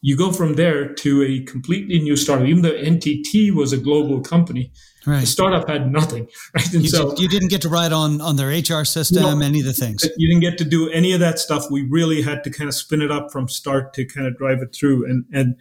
You 0.01 0.16
go 0.16 0.33
from 0.33 0.55
there 0.55 0.92
to 0.92 1.23
a 1.23 1.40
completely 1.44 1.99
new 1.99 2.14
startup. 2.14 2.47
Even 2.47 2.62
though 2.62 2.73
NTT 2.73 3.55
was 3.55 3.73
a 3.73 3.79
global 3.79 4.20
company, 4.20 4.70
right. 5.07 5.20
the 5.20 5.27
startup 5.27 5.68
had 5.68 5.90
nothing. 5.90 6.29
Right, 6.55 6.73
and 6.75 6.83
you, 6.83 6.90
so 6.90 7.11
did, 7.11 7.20
you 7.20 7.29
didn't 7.29 7.49
get 7.49 7.62
to 7.62 7.70
ride 7.70 7.92
on 7.92 8.20
on 8.20 8.37
their 8.37 8.49
HR 8.49 8.85
system, 8.85 9.23
no, 9.23 9.44
any 9.44 9.61
of 9.61 9.66
the 9.66 9.73
things. 9.73 10.07
You 10.16 10.29
didn't 10.29 10.42
get 10.42 10.59
to 10.59 10.64
do 10.64 10.90
any 10.90 11.12
of 11.12 11.20
that 11.20 11.38
stuff. 11.38 11.70
We 11.70 11.83
really 11.83 12.20
had 12.20 12.44
to 12.44 12.51
kind 12.51 12.68
of 12.68 12.75
spin 12.75 13.01
it 13.01 13.11
up 13.11 13.33
from 13.33 13.49
start 13.49 13.94
to 13.94 14.05
kind 14.05 14.27
of 14.27 14.37
drive 14.37 14.61
it 14.61 14.75
through, 14.75 15.07
and 15.09 15.25
and 15.33 15.57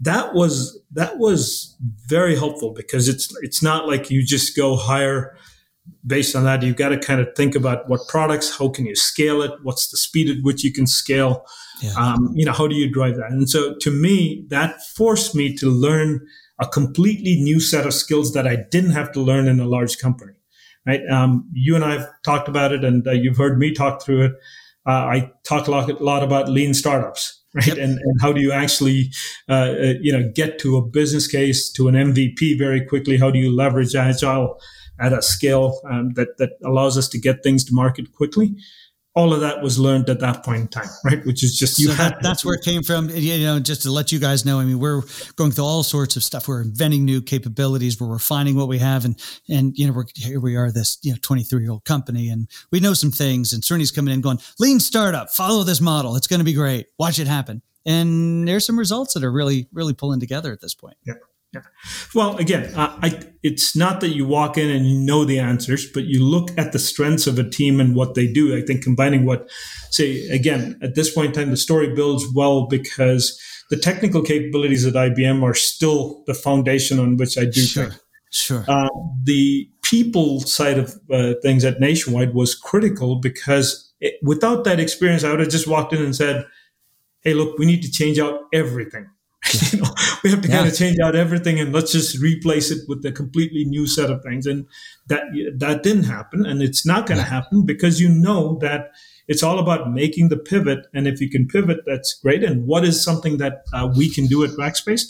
that 0.00 0.34
was 0.34 0.80
that 0.92 1.18
was 1.18 1.76
very 2.06 2.36
helpful 2.36 2.72
because 2.72 3.08
it's 3.08 3.36
it's 3.42 3.62
not 3.62 3.86
like 3.86 4.10
you 4.10 4.24
just 4.24 4.56
go 4.56 4.76
hire 4.76 5.36
based 6.06 6.36
on 6.36 6.44
that, 6.44 6.62
you've 6.62 6.76
got 6.76 6.90
to 6.90 6.98
kind 6.98 7.20
of 7.20 7.28
think 7.36 7.54
about 7.54 7.88
what 7.88 8.00
products, 8.08 8.56
how 8.56 8.68
can 8.68 8.86
you 8.86 8.94
scale 8.94 9.42
it, 9.42 9.52
what's 9.62 9.90
the 9.90 9.96
speed 9.96 10.30
at 10.30 10.42
which 10.42 10.64
you 10.64 10.72
can 10.72 10.86
scale, 10.86 11.44
yeah. 11.82 11.92
um, 11.96 12.32
you 12.34 12.44
know, 12.44 12.52
how 12.52 12.66
do 12.66 12.74
you 12.74 12.90
drive 12.90 13.16
that? 13.16 13.30
And 13.30 13.48
so 13.48 13.74
to 13.80 13.90
me, 13.90 14.44
that 14.48 14.82
forced 14.94 15.34
me 15.34 15.54
to 15.56 15.68
learn 15.68 16.26
a 16.60 16.66
completely 16.66 17.36
new 17.36 17.58
set 17.58 17.86
of 17.86 17.94
skills 17.94 18.32
that 18.34 18.46
I 18.46 18.56
didn't 18.70 18.90
have 18.90 19.12
to 19.12 19.20
learn 19.20 19.48
in 19.48 19.60
a 19.60 19.66
large 19.66 19.98
company. 19.98 20.34
Right? 20.86 21.00
Um, 21.10 21.48
you 21.52 21.74
and 21.74 21.84
I 21.84 21.92
have 21.92 22.08
talked 22.24 22.48
about 22.48 22.72
it, 22.72 22.84
and 22.84 23.06
uh, 23.06 23.12
you've 23.12 23.36
heard 23.36 23.58
me 23.58 23.72
talk 23.72 24.02
through 24.02 24.24
it. 24.24 24.32
Uh, 24.86 24.92
I 24.92 25.30
talk 25.44 25.66
a 25.66 25.70
lot, 25.70 25.90
a 25.90 26.02
lot 26.02 26.22
about 26.22 26.48
lean 26.48 26.72
startups, 26.72 27.42
right? 27.54 27.66
Yep. 27.66 27.78
And, 27.78 27.98
and 27.98 28.20
how 28.20 28.32
do 28.32 28.40
you 28.40 28.52
actually, 28.52 29.10
uh, 29.48 29.52
uh 29.52 29.94
you 30.00 30.12
know, 30.12 30.30
get 30.34 30.58
to 30.60 30.76
a 30.76 30.82
business 30.86 31.26
case, 31.26 31.70
to 31.72 31.88
an 31.88 31.94
MVP 31.94 32.58
very 32.58 32.84
quickly? 32.84 33.18
How 33.18 33.30
do 33.30 33.38
you 33.38 33.54
leverage 33.54 33.94
agile? 33.94 34.58
At 35.00 35.12
a 35.12 35.22
scale 35.22 35.80
um, 35.90 36.12
that 36.14 36.36
that 36.38 36.50
allows 36.64 36.98
us 36.98 37.08
to 37.08 37.18
get 37.18 37.42
things 37.42 37.64
to 37.64 37.74
market 37.74 38.12
quickly. 38.12 38.54
All 39.16 39.32
of 39.32 39.40
that 39.40 39.60
was 39.60 39.76
learned 39.76 40.08
at 40.08 40.20
that 40.20 40.44
point 40.44 40.60
in 40.60 40.68
time, 40.68 40.88
right? 41.04 41.26
Which 41.26 41.42
is 41.42 41.58
just 41.58 41.80
you 41.80 41.88
that, 41.88 42.22
that's 42.22 42.44
where 42.44 42.54
it 42.54 42.62
came 42.62 42.84
from. 42.84 43.10
You 43.10 43.44
know, 43.44 43.58
just 43.58 43.82
to 43.82 43.90
let 43.90 44.12
you 44.12 44.20
guys 44.20 44.44
know, 44.44 44.60
I 44.60 44.64
mean, 44.64 44.78
we're 44.78 45.02
going 45.34 45.50
through 45.50 45.64
all 45.64 45.82
sorts 45.82 46.14
of 46.14 46.22
stuff. 46.22 46.46
We're 46.46 46.62
inventing 46.62 47.04
new 47.04 47.20
capabilities. 47.20 48.00
We're 48.00 48.06
refining 48.06 48.54
what 48.54 48.68
we 48.68 48.78
have, 48.78 49.04
and 49.04 49.20
and 49.48 49.76
you 49.76 49.86
know, 49.86 49.92
we're 49.92 50.04
here. 50.14 50.38
We 50.38 50.54
are 50.56 50.70
this 50.70 50.98
you 51.02 51.12
know 51.12 51.18
twenty 51.22 51.42
three 51.42 51.62
year 51.62 51.72
old 51.72 51.84
company, 51.84 52.28
and 52.28 52.48
we 52.70 52.78
know 52.78 52.94
some 52.94 53.10
things. 53.10 53.52
And 53.52 53.64
Srini's 53.64 53.90
coming 53.90 54.14
in, 54.14 54.20
going 54.20 54.38
lean 54.60 54.78
startup. 54.78 55.30
Follow 55.30 55.64
this 55.64 55.80
model. 55.80 56.14
It's 56.14 56.28
going 56.28 56.40
to 56.40 56.44
be 56.44 56.54
great. 56.54 56.86
Watch 56.98 57.18
it 57.18 57.26
happen. 57.26 57.62
And 57.86 58.46
there's 58.46 58.66
some 58.66 58.78
results 58.78 59.14
that 59.14 59.24
are 59.24 59.32
really 59.32 59.66
really 59.72 59.94
pulling 59.94 60.20
together 60.20 60.52
at 60.52 60.60
this 60.60 60.74
point. 60.74 60.96
Yeah. 61.04 61.14
Yeah. 61.52 61.62
Well, 62.14 62.36
again, 62.36 62.72
uh, 62.74 62.96
I, 63.02 63.20
it's 63.42 63.74
not 63.74 64.00
that 64.02 64.10
you 64.10 64.24
walk 64.24 64.56
in 64.56 64.70
and 64.70 64.86
you 64.86 64.98
know 65.00 65.24
the 65.24 65.40
answers, 65.40 65.90
but 65.90 66.04
you 66.04 66.24
look 66.24 66.50
at 66.56 66.72
the 66.72 66.78
strengths 66.78 67.26
of 67.26 67.38
a 67.38 67.48
team 67.48 67.80
and 67.80 67.96
what 67.96 68.14
they 68.14 68.28
do. 68.28 68.56
I 68.56 68.62
think 68.62 68.84
combining 68.84 69.26
what, 69.26 69.48
say, 69.90 70.28
again, 70.28 70.78
at 70.80 70.94
this 70.94 71.12
point 71.12 71.28
in 71.28 71.32
time, 71.32 71.50
the 71.50 71.56
story 71.56 71.92
builds 71.92 72.24
well 72.34 72.66
because 72.68 73.40
the 73.68 73.76
technical 73.76 74.22
capabilities 74.22 74.86
at 74.86 74.94
IBM 74.94 75.42
are 75.42 75.54
still 75.54 76.22
the 76.26 76.34
foundation 76.34 77.00
on 77.00 77.16
which 77.16 77.36
I 77.36 77.46
do 77.46 77.62
sure. 77.62 77.86
things. 77.86 78.00
Sure. 78.32 78.64
Uh, 78.68 78.88
the 79.24 79.68
people 79.82 80.40
side 80.42 80.78
of 80.78 80.96
uh, 81.12 81.34
things 81.42 81.64
at 81.64 81.80
Nationwide 81.80 82.32
was 82.32 82.54
critical 82.54 83.16
because 83.16 83.92
it, 84.00 84.14
without 84.22 84.62
that 84.64 84.78
experience, 84.78 85.24
I 85.24 85.30
would 85.30 85.40
have 85.40 85.48
just 85.48 85.66
walked 85.66 85.92
in 85.92 86.00
and 86.00 86.14
said, 86.14 86.46
Hey, 87.22 87.34
look, 87.34 87.58
we 87.58 87.66
need 87.66 87.82
to 87.82 87.90
change 87.90 88.20
out 88.20 88.42
everything 88.52 89.08
you 89.72 89.80
know, 89.80 89.90
we 90.22 90.30
have 90.30 90.42
to 90.42 90.48
yeah. 90.48 90.56
kind 90.56 90.68
of 90.68 90.76
change 90.76 90.98
out 91.02 91.14
everything 91.14 91.58
and 91.58 91.72
let's 91.72 91.92
just 91.92 92.18
replace 92.20 92.70
it 92.70 92.80
with 92.88 93.04
a 93.04 93.12
completely 93.12 93.64
new 93.64 93.86
set 93.86 94.10
of 94.10 94.22
things. 94.22 94.46
And 94.46 94.66
that 95.08 95.24
that 95.56 95.82
didn't 95.82 96.04
happen, 96.04 96.46
and 96.46 96.62
it's 96.62 96.86
not 96.86 97.06
going 97.06 97.18
to 97.18 97.24
yeah. 97.24 97.30
happen 97.30 97.66
because 97.66 98.00
you 98.00 98.08
know 98.08 98.58
that 98.60 98.92
it's 99.28 99.42
all 99.42 99.58
about 99.58 99.92
making 99.92 100.28
the 100.28 100.36
pivot. 100.36 100.86
And 100.92 101.06
if 101.06 101.20
you 101.20 101.30
can 101.30 101.46
pivot, 101.46 101.78
that's 101.86 102.14
great. 102.14 102.42
And 102.42 102.66
what 102.66 102.84
is 102.84 103.02
something 103.02 103.38
that 103.38 103.64
uh, 103.72 103.88
we 103.96 104.10
can 104.10 104.26
do 104.26 104.42
at 104.44 104.50
Rackspace? 104.50 105.02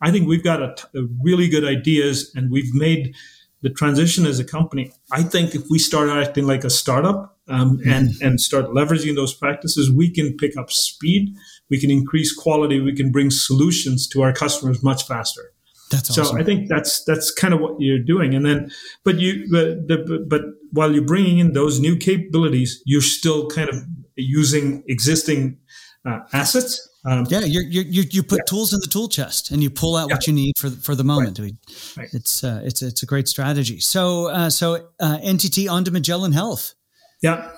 I 0.00 0.10
think 0.10 0.28
we've 0.28 0.44
got 0.44 0.62
a, 0.62 0.74
t- 0.76 0.98
a 0.98 1.02
really 1.22 1.48
good 1.48 1.64
ideas, 1.64 2.32
and 2.34 2.50
we've 2.50 2.74
made 2.74 3.14
the 3.62 3.70
transition 3.70 4.26
as 4.26 4.38
a 4.38 4.44
company. 4.44 4.92
I 5.10 5.22
think 5.22 5.54
if 5.54 5.62
we 5.68 5.78
start 5.78 6.08
acting 6.08 6.46
like 6.46 6.64
a 6.64 6.70
startup 6.70 7.36
um, 7.48 7.78
mm-hmm. 7.78 7.90
and 7.90 8.10
and 8.20 8.40
start 8.40 8.66
leveraging 8.66 9.16
those 9.16 9.34
practices, 9.34 9.90
we 9.90 10.10
can 10.10 10.36
pick 10.36 10.56
up 10.56 10.70
speed 10.70 11.34
we 11.70 11.80
can 11.80 11.90
increase 11.90 12.34
quality, 12.34 12.80
we 12.80 12.94
can 12.94 13.10
bring 13.10 13.30
solutions 13.30 14.06
to 14.08 14.22
our 14.22 14.32
customers 14.32 14.82
much 14.82 15.06
faster. 15.06 15.52
That's 15.90 16.10
awesome. 16.10 16.24
So 16.24 16.38
I 16.38 16.44
think 16.44 16.68
that's 16.68 17.02
that's 17.04 17.30
kind 17.30 17.54
of 17.54 17.60
what 17.60 17.76
you're 17.78 17.98
doing, 17.98 18.34
and 18.34 18.44
then 18.44 18.70
but 19.04 19.18
you 19.18 19.46
but, 19.50 19.88
the, 19.88 20.26
but 20.28 20.42
while 20.72 20.92
you're 20.92 21.04
bringing 21.04 21.38
in 21.38 21.52
those 21.52 21.80
new 21.80 21.96
capabilities, 21.96 22.82
you're 22.84 23.00
still 23.00 23.48
kind 23.48 23.70
of 23.70 23.76
using 24.16 24.82
existing 24.86 25.58
uh, 26.06 26.20
assets. 26.32 26.86
Um, 27.06 27.26
yeah, 27.30 27.40
you 27.40 27.62
you 27.62 28.04
you 28.10 28.22
put 28.22 28.38
yeah. 28.38 28.44
tools 28.48 28.74
in 28.74 28.80
the 28.80 28.88
tool 28.88 29.08
chest, 29.08 29.50
and 29.50 29.62
you 29.62 29.70
pull 29.70 29.96
out 29.96 30.08
yeah. 30.08 30.16
what 30.16 30.26
you 30.26 30.32
need 30.34 30.52
for 30.58 30.68
for 30.68 30.94
the 30.94 31.04
moment. 31.04 31.38
Right. 31.38 31.54
right. 31.96 32.08
It's 32.12 32.44
uh, 32.44 32.60
it's 32.64 32.82
it's 32.82 33.02
a 33.02 33.06
great 33.06 33.28
strategy. 33.28 33.80
So 33.80 34.28
uh, 34.28 34.50
so 34.50 34.88
uh, 35.00 35.18
NTT 35.24 35.70
onto 35.70 35.90
Magellan 35.90 36.32
Health. 36.32 36.74
Yeah. 37.22 37.50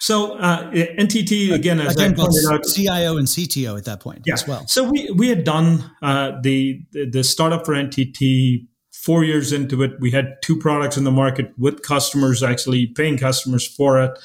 So 0.00 0.36
uh, 0.38 0.70
NTT 0.70 1.52
again, 1.52 1.80
as 1.80 1.94
again, 1.94 2.12
I 2.12 2.14
pointed 2.14 2.44
out, 2.50 2.64
CIO 2.64 3.16
and 3.16 3.26
CTO 3.26 3.78
at 3.78 3.84
that 3.84 4.00
point 4.00 4.22
yeah. 4.26 4.34
as 4.34 4.46
well. 4.46 4.66
So 4.66 4.84
we 4.84 5.10
we 5.10 5.28
had 5.28 5.44
done 5.44 5.90
uh, 6.02 6.32
the 6.42 6.80
the 6.92 7.22
startup 7.24 7.64
for 7.64 7.74
NTT 7.74 8.66
four 8.92 9.24
years 9.24 9.52
into 9.52 9.82
it. 9.82 9.92
We 10.00 10.10
had 10.10 10.36
two 10.42 10.58
products 10.58 10.96
in 10.96 11.04
the 11.04 11.10
market 11.10 11.52
with 11.58 11.82
customers 11.82 12.42
actually 12.42 12.86
paying 12.86 13.18
customers 13.18 13.66
for 13.66 14.00
it. 14.00 14.18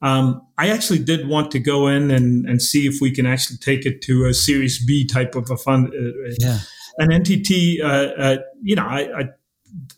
Um, 0.00 0.42
I 0.58 0.68
actually 0.68 0.98
did 0.98 1.28
want 1.28 1.50
to 1.52 1.58
go 1.58 1.88
in 1.88 2.10
and, 2.10 2.46
and 2.46 2.60
see 2.60 2.86
if 2.86 3.00
we 3.00 3.10
can 3.10 3.26
actually 3.26 3.58
take 3.58 3.86
it 3.86 4.02
to 4.02 4.26
a 4.26 4.34
Series 4.34 4.84
B 4.84 5.06
type 5.06 5.34
of 5.34 5.50
a 5.50 5.56
fund. 5.56 5.88
Uh, 5.88 6.34
yeah. 6.38 6.58
And 6.98 7.10
NTT, 7.10 7.80
uh, 7.82 7.86
uh, 7.86 8.36
you 8.62 8.76
know, 8.76 8.84
I, 8.84 9.20
I 9.20 9.24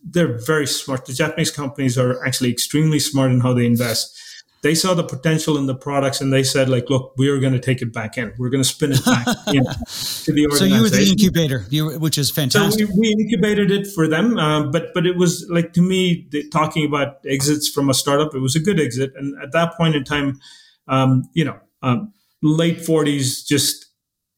they're 0.04 0.38
very 0.38 0.66
smart. 0.66 1.06
The 1.06 1.12
Japanese 1.12 1.50
companies 1.50 1.98
are 1.98 2.24
actually 2.24 2.50
extremely 2.50 2.98
smart 2.98 3.30
in 3.30 3.40
how 3.40 3.52
they 3.52 3.66
invest 3.66 4.18
they 4.62 4.74
saw 4.74 4.94
the 4.94 5.04
potential 5.04 5.56
in 5.58 5.66
the 5.66 5.74
products 5.74 6.20
and 6.20 6.32
they 6.32 6.42
said 6.42 6.68
like 6.68 6.88
look 6.90 7.12
we 7.16 7.28
are 7.28 7.38
going 7.38 7.52
to 7.52 7.60
take 7.60 7.82
it 7.82 7.92
back 7.92 8.16
in. 8.18 8.32
We're 8.38 8.50
going 8.50 8.62
to 8.62 8.68
spin 8.68 8.92
it 8.92 9.04
back 9.04 9.26
in 9.48 9.64
to 9.64 10.32
the 10.32 10.46
organization 10.46 10.56
so 10.56 10.64
you 10.64 10.82
were 10.82 10.88
the 10.88 11.08
incubator 11.08 11.66
you, 11.70 11.98
which 11.98 12.18
is 12.18 12.30
fantastic 12.30 12.86
so 12.86 12.92
we, 12.94 13.00
we 13.00 13.24
incubated 13.24 13.70
it 13.70 13.86
for 13.86 14.08
them 14.08 14.38
uh, 14.38 14.66
but 14.66 14.92
but 14.94 15.06
it 15.06 15.16
was 15.16 15.46
like 15.50 15.72
to 15.74 15.82
me 15.82 16.26
the, 16.30 16.48
talking 16.48 16.84
about 16.84 17.18
exits 17.26 17.68
from 17.68 17.90
a 17.90 17.94
startup 17.94 18.34
it 18.34 18.40
was 18.40 18.56
a 18.56 18.60
good 18.60 18.80
exit. 18.80 19.12
And 19.16 19.40
at 19.42 19.52
that 19.52 19.76
point 19.76 19.94
in 19.94 20.04
time 20.04 20.40
um, 20.88 21.24
you 21.34 21.44
know 21.44 21.58
um, 21.82 22.12
late 22.42 22.78
40s 22.78 23.46
just 23.46 23.86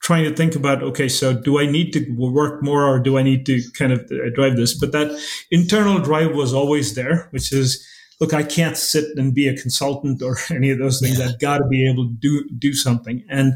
trying 0.01 0.25
to 0.25 0.35
think 0.35 0.55
about 0.55 0.83
okay 0.83 1.09
so 1.09 1.35
do 1.35 1.59
i 1.59 1.67
need 1.67 1.93
to 1.93 2.07
work 2.17 2.63
more 2.63 2.85
or 2.85 3.01
do 3.01 3.19
i 3.19 3.23
need 3.23 3.45
to 3.47 3.61
kind 3.77 3.93
of 3.93 4.07
drive 4.35 4.57
this? 4.57 4.79
But 4.79 4.93
that 4.93 5.21
internal 5.51 5.99
drive 5.99 6.35
was 6.35 6.55
always 6.55 6.95
there 6.95 7.29
which 7.31 7.53
is 7.53 7.85
look, 8.21 8.35
I 8.35 8.43
can't 8.43 8.77
sit 8.77 9.17
and 9.17 9.35
be 9.35 9.49
a 9.49 9.57
consultant 9.57 10.23
or 10.23 10.39
any 10.51 10.71
of 10.71 10.79
those 10.79 11.01
things. 11.01 11.21
I've 11.21 11.39
got 11.39 11.59
to 11.59 11.67
be 11.69 11.89
able 11.89 12.07
to 12.07 12.15
do 12.15 12.49
do 12.59 12.75
something. 12.75 13.25
And 13.29 13.55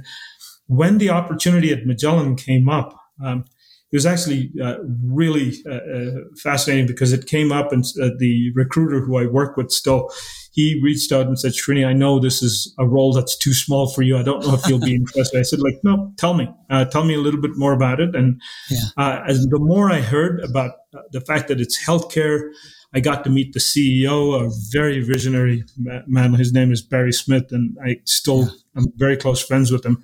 when 0.66 0.98
the 0.98 1.10
opportunity 1.10 1.72
at 1.72 1.86
Magellan 1.86 2.36
came 2.36 2.68
up, 2.68 2.98
um, 3.22 3.44
it 3.92 3.96
was 3.96 4.06
actually 4.06 4.50
uh, 4.62 4.76
really 5.04 5.52
uh, 5.68 5.74
uh, 5.74 6.10
fascinating 6.42 6.86
because 6.86 7.12
it 7.12 7.26
came 7.26 7.52
up 7.52 7.72
and 7.72 7.84
uh, 8.00 8.08
the 8.18 8.50
recruiter 8.54 9.00
who 9.00 9.18
I 9.18 9.26
work 9.26 9.58
with 9.58 9.70
still, 9.70 10.10
he 10.50 10.80
reached 10.82 11.12
out 11.12 11.26
and 11.26 11.38
said, 11.38 11.52
Srini, 11.52 11.86
I 11.86 11.92
know 11.92 12.18
this 12.18 12.42
is 12.42 12.74
a 12.78 12.86
role 12.86 13.12
that's 13.12 13.36
too 13.36 13.52
small 13.52 13.92
for 13.92 14.00
you. 14.00 14.16
I 14.16 14.22
don't 14.22 14.46
know 14.46 14.54
if 14.54 14.66
you'll 14.66 14.80
be 14.80 14.94
interested. 14.96 15.38
I 15.38 15.42
said, 15.42 15.60
like, 15.60 15.78
no, 15.84 16.10
tell 16.16 16.32
me, 16.32 16.48
uh, 16.70 16.86
tell 16.86 17.04
me 17.04 17.12
a 17.12 17.18
little 17.18 17.40
bit 17.40 17.50
more 17.56 17.74
about 17.74 18.00
it. 18.00 18.16
And 18.16 18.40
yeah. 18.70 18.78
Uh, 18.96 19.20
as 19.28 19.44
the 19.44 19.58
more 19.58 19.92
I 19.92 20.00
heard 20.00 20.40
about 20.40 20.72
the 21.10 21.20
fact 21.20 21.48
that 21.48 21.60
it's 21.60 21.78
healthcare, 21.86 22.50
I 22.94 23.00
got 23.00 23.24
to 23.24 23.30
meet 23.30 23.52
the 23.52 23.58
CEO, 23.58 24.34
a 24.34 24.50
very 24.70 25.00
visionary 25.00 25.64
man. 26.06 26.34
His 26.34 26.52
name 26.52 26.70
is 26.72 26.82
Barry 26.82 27.12
Smith, 27.12 27.50
and 27.50 27.76
I 27.82 27.96
still 28.04 28.50
am 28.76 28.86
very 28.96 29.16
close 29.16 29.42
friends 29.42 29.72
with 29.72 29.84
him. 29.84 30.02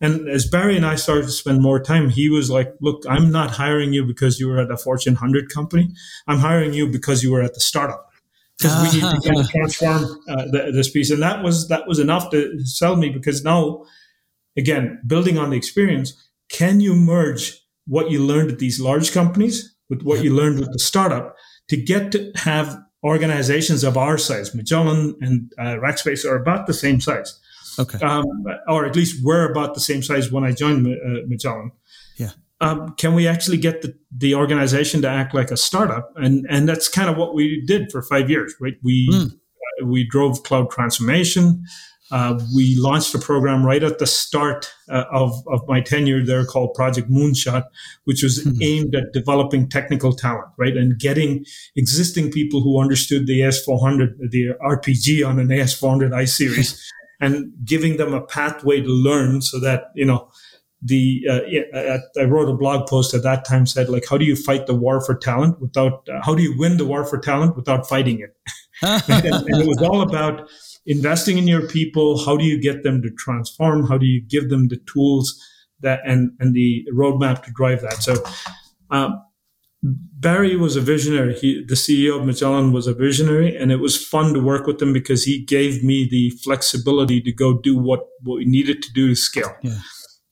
And 0.00 0.28
as 0.28 0.48
Barry 0.48 0.76
and 0.76 0.86
I 0.86 0.96
started 0.96 1.24
to 1.24 1.30
spend 1.32 1.62
more 1.62 1.80
time, 1.80 2.10
he 2.10 2.28
was 2.28 2.50
like, 2.50 2.74
"Look, 2.80 3.02
I'm 3.08 3.30
not 3.30 3.52
hiring 3.52 3.92
you 3.92 4.04
because 4.04 4.38
you 4.38 4.48
were 4.48 4.60
at 4.60 4.70
a 4.70 4.76
Fortune 4.76 5.14
100 5.14 5.48
company. 5.48 5.94
I'm 6.26 6.38
hiring 6.38 6.74
you 6.74 6.88
because 6.88 7.22
you 7.22 7.32
were 7.32 7.42
at 7.42 7.54
the 7.54 7.60
startup." 7.60 8.08
Because 8.58 8.94
we 8.94 9.00
need 9.00 9.10
to 9.10 9.28
kind 9.28 9.40
of 9.40 9.50
transform 9.50 10.04
uh, 10.28 10.44
the, 10.50 10.70
this 10.72 10.90
piece, 10.90 11.10
and 11.10 11.22
that 11.22 11.42
was 11.42 11.68
that 11.68 11.88
was 11.88 11.98
enough 11.98 12.30
to 12.30 12.64
sell 12.64 12.96
me. 12.96 13.10
Because 13.10 13.42
now, 13.42 13.84
again, 14.56 15.00
building 15.06 15.38
on 15.38 15.50
the 15.50 15.56
experience, 15.56 16.12
can 16.48 16.80
you 16.80 16.94
merge 16.94 17.60
what 17.86 18.10
you 18.10 18.24
learned 18.24 18.50
at 18.52 18.58
these 18.58 18.80
large 18.80 19.12
companies 19.12 19.74
with 19.88 20.02
what 20.02 20.22
you 20.22 20.32
learned 20.34 20.60
with 20.60 20.72
the 20.72 20.78
startup 20.78 21.34
to 21.68 21.76
get 21.76 22.12
to 22.12 22.32
have 22.36 22.78
organizations 23.04 23.84
of 23.84 23.96
our 23.96 24.18
size, 24.18 24.54
Magellan 24.54 25.16
and 25.20 25.52
uh, 25.58 25.76
Rackspace 25.80 26.24
are 26.24 26.36
about 26.36 26.66
the 26.66 26.74
same 26.74 27.00
size. 27.00 27.38
Okay. 27.78 27.98
Um, 27.98 28.26
or 28.68 28.84
at 28.84 28.94
least 28.94 29.24
we're 29.24 29.50
about 29.50 29.74
the 29.74 29.80
same 29.80 30.02
size 30.02 30.30
when 30.30 30.44
I 30.44 30.52
joined 30.52 30.86
uh, 30.86 31.26
Magellan. 31.26 31.72
Yeah. 32.18 32.30
um, 32.62 32.94
can 32.96 33.14
we 33.14 33.26
actually 33.26 33.56
get 33.56 33.82
the, 33.82 33.94
the 34.16 34.34
organization 34.34 35.02
to 35.02 35.08
act 35.08 35.34
like 35.34 35.50
a 35.50 35.56
startup? 35.56 36.12
And 36.16 36.46
and 36.48 36.68
that's 36.68 36.88
kind 36.88 37.10
of 37.10 37.16
what 37.16 37.34
we 37.34 37.62
did 37.66 37.90
for 37.90 38.02
five 38.02 38.30
years, 38.30 38.54
right? 38.60 38.74
We 38.82 39.08
mm. 39.10 39.32
uh, 39.32 39.86
we 39.86 40.06
drove 40.08 40.44
cloud 40.44 40.70
transformation. 40.70 41.64
Uh, 42.12 42.38
we 42.54 42.76
launched 42.76 43.14
a 43.14 43.18
program 43.18 43.64
right 43.64 43.82
at 43.82 43.98
the 43.98 44.06
start 44.06 44.70
uh, 44.90 45.04
of, 45.10 45.32
of 45.48 45.66
my 45.66 45.80
tenure 45.80 46.22
there 46.22 46.44
called 46.44 46.74
Project 46.74 47.10
Moonshot, 47.10 47.64
which 48.04 48.22
was 48.22 48.44
mm-hmm. 48.44 48.62
aimed 48.62 48.94
at 48.94 49.14
developing 49.14 49.66
technical 49.66 50.12
talent, 50.12 50.48
right? 50.58 50.76
And 50.76 50.98
getting 50.98 51.46
existing 51.74 52.30
people 52.30 52.60
who 52.60 52.78
understood 52.78 53.26
the 53.26 53.40
AS400, 53.40 54.30
the 54.30 54.50
RPG 54.62 55.26
on 55.26 55.38
an 55.38 55.48
AS400 55.48 56.14
I 56.14 56.26
series, 56.26 56.92
and 57.20 57.50
giving 57.64 57.96
them 57.96 58.12
a 58.12 58.20
pathway 58.20 58.82
to 58.82 58.88
learn 58.88 59.40
so 59.40 59.58
that, 59.60 59.84
you 59.94 60.04
know, 60.04 60.30
the 60.82 61.24
uh, 61.30 62.20
I 62.20 62.24
wrote 62.24 62.48
a 62.48 62.56
blog 62.56 62.88
post 62.88 63.14
at 63.14 63.22
that 63.22 63.44
time 63.44 63.66
said 63.66 63.88
like 63.88 64.04
how 64.10 64.18
do 64.18 64.24
you 64.24 64.34
fight 64.34 64.66
the 64.66 64.74
war 64.74 65.00
for 65.00 65.14
talent 65.14 65.60
without 65.60 66.08
uh, 66.12 66.20
how 66.24 66.34
do 66.34 66.42
you 66.42 66.58
win 66.58 66.76
the 66.76 66.84
war 66.84 67.04
for 67.04 67.18
talent 67.18 67.54
without 67.54 67.88
fighting 67.88 68.18
it 68.18 68.36
and, 68.82 69.24
and, 69.24 69.62
it 69.62 69.68
was 69.68 69.80
all 69.80 70.00
about 70.00 70.50
investing 70.86 71.38
in 71.38 71.46
your 71.46 71.66
people 71.66 72.18
how 72.24 72.36
do 72.36 72.44
you 72.44 72.60
get 72.60 72.82
them 72.82 73.00
to 73.02 73.10
transform 73.10 73.86
how 73.86 73.96
do 73.96 74.06
you 74.06 74.20
give 74.20 74.48
them 74.50 74.68
the 74.68 74.80
tools 74.92 75.40
that 75.80 76.00
and 76.04 76.32
and 76.40 76.54
the 76.54 76.84
roadmap 76.92 77.42
to 77.42 77.50
drive 77.52 77.80
that 77.80 78.02
so 78.02 78.14
um, 78.90 79.22
Barry 79.82 80.54
was 80.54 80.76
a 80.76 80.80
visionary. 80.80 81.34
He, 81.34 81.64
the 81.64 81.74
CEO 81.74 82.20
of 82.20 82.24
Magellan 82.24 82.72
was 82.72 82.86
a 82.86 82.94
visionary, 82.94 83.56
and 83.56 83.72
it 83.72 83.80
was 83.80 84.00
fun 84.00 84.32
to 84.34 84.40
work 84.40 84.66
with 84.66 84.80
him 84.80 84.92
because 84.92 85.24
he 85.24 85.44
gave 85.44 85.82
me 85.82 86.08
the 86.08 86.30
flexibility 86.44 87.20
to 87.20 87.32
go 87.32 87.58
do 87.58 87.76
what, 87.76 88.06
what 88.22 88.36
we 88.36 88.44
needed 88.44 88.82
to 88.84 88.92
do 88.92 89.08
to 89.08 89.14
scale. 89.16 89.52
Yeah. 89.62 89.78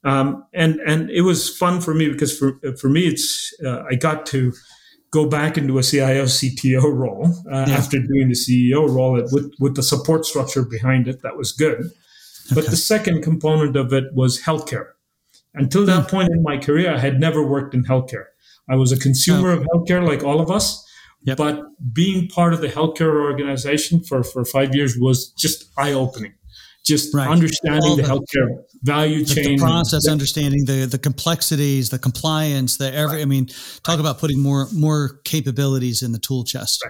Um, 0.05 0.47
and 0.55 0.81
and 0.87 1.11
it 1.11 1.23
was 1.23 1.55
fun 1.55 1.81
for 1.81 1.93
me 1.93 2.09
because 2.09 2.37
for 2.39 2.59
for 2.81 2.89
me 2.89 3.07
it's 3.07 3.53
uh, 3.67 3.83
I 3.91 3.97
got 3.97 4.25
to 4.27 4.53
go 5.11 5.27
back 5.27 5.59
into 5.59 5.79
a 5.79 5.83
CIO 5.83 6.25
CTO 6.25 6.83
role 6.95 7.27
uh, 7.51 7.67
yeah. 7.67 7.75
after 7.75 7.99
doing 7.99 8.29
the 8.29 8.35
CEO 8.35 8.89
role 8.89 9.13
with 9.31 9.53
with 9.59 9.77
the 9.77 9.83
support 9.83 10.25
structure 10.25 10.63
behind 10.63 11.09
it 11.09 11.23
that 11.23 11.37
was 11.37 11.53
good. 11.53 11.79
Okay. 11.81 12.55
But 12.55 12.67
the 12.67 12.77
second 12.77 13.23
component 13.23 13.77
of 13.77 13.93
it 13.93 14.13
was 14.15 14.43
healthcare. 14.43 14.89
Until 15.55 15.85
that 15.87 16.07
mm. 16.07 16.11
point 16.11 16.29
in 16.33 16.43
my 16.43 16.59
career, 16.59 16.95
I 16.95 16.99
had 16.99 17.21
never 17.21 17.47
worked 17.47 17.75
in 17.75 17.85
healthcare. 17.85 18.27
I 18.69 18.77
was 18.77 18.93
a 18.93 18.99
consumer 18.99 19.51
oh. 19.51 19.59
of 19.59 19.67
healthcare, 19.67 20.07
like 20.07 20.23
all 20.23 20.41
of 20.41 20.51
us. 20.51 20.85
Yep. 21.23 21.37
But 21.37 21.63
being 21.93 22.29
part 22.29 22.55
of 22.55 22.61
the 22.61 22.69
healthcare 22.69 23.23
organization 23.23 24.03
for, 24.03 24.23
for 24.23 24.45
five 24.45 24.75
years 24.75 24.97
was 24.99 25.31
just 25.33 25.71
eye 25.77 25.93
opening 25.93 26.33
just 26.85 27.15
right. 27.15 27.29
understanding 27.29 27.97
the, 27.97 28.03
the, 28.03 28.09
healthcare 28.09 28.63
value 28.83 29.25
chain, 29.25 29.57
the 29.57 29.63
process, 29.63 30.09
understanding 30.09 30.65
the 30.65 30.87
the 30.87 30.99
complexities, 30.99 31.91
the 31.91 31.99
compliance, 31.99 32.77
the 32.77 32.93
every. 32.95 33.17
Right. 33.17 33.23
I 33.23 33.27
mean, 33.27 33.47
talk 33.47 33.89
right. 33.89 34.01
about 34.01 34.19
putting 34.19 34.41
more 34.41 34.69
more 34.73 35.21
capabilities 35.25 36.03
in 36.03 36.13
the 36.13 36.19
tool 36.19 36.45
chest. 36.45 36.85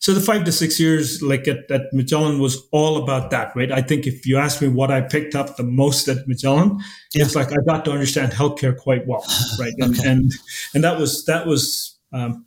So 0.00 0.12
the 0.12 0.20
five 0.20 0.44
to 0.44 0.52
six 0.52 0.78
years, 0.78 1.22
like 1.22 1.48
at, 1.48 1.70
at 1.70 1.82
Magellan, 1.94 2.38
was 2.38 2.68
all 2.72 3.02
about 3.02 3.30
that, 3.30 3.56
right? 3.56 3.72
I 3.72 3.80
think 3.80 4.06
if 4.06 4.26
you 4.26 4.36
ask 4.36 4.60
me 4.60 4.68
what 4.68 4.90
I 4.90 5.00
picked 5.00 5.34
up 5.34 5.56
the 5.56 5.62
most 5.62 6.08
at 6.08 6.28
Magellan, 6.28 6.78
yeah. 7.14 7.24
it's 7.24 7.34
like 7.34 7.52
I 7.52 7.56
got 7.66 7.86
to 7.86 7.90
understand 7.90 8.32
healthcare 8.32 8.76
quite 8.76 9.06
well, 9.06 9.24
right? 9.58 9.72
And 9.78 9.98
okay. 9.98 10.10
and, 10.10 10.30
and 10.74 10.84
that 10.84 10.98
was 10.98 11.24
that 11.24 11.46
was. 11.46 11.98
Um, 12.12 12.44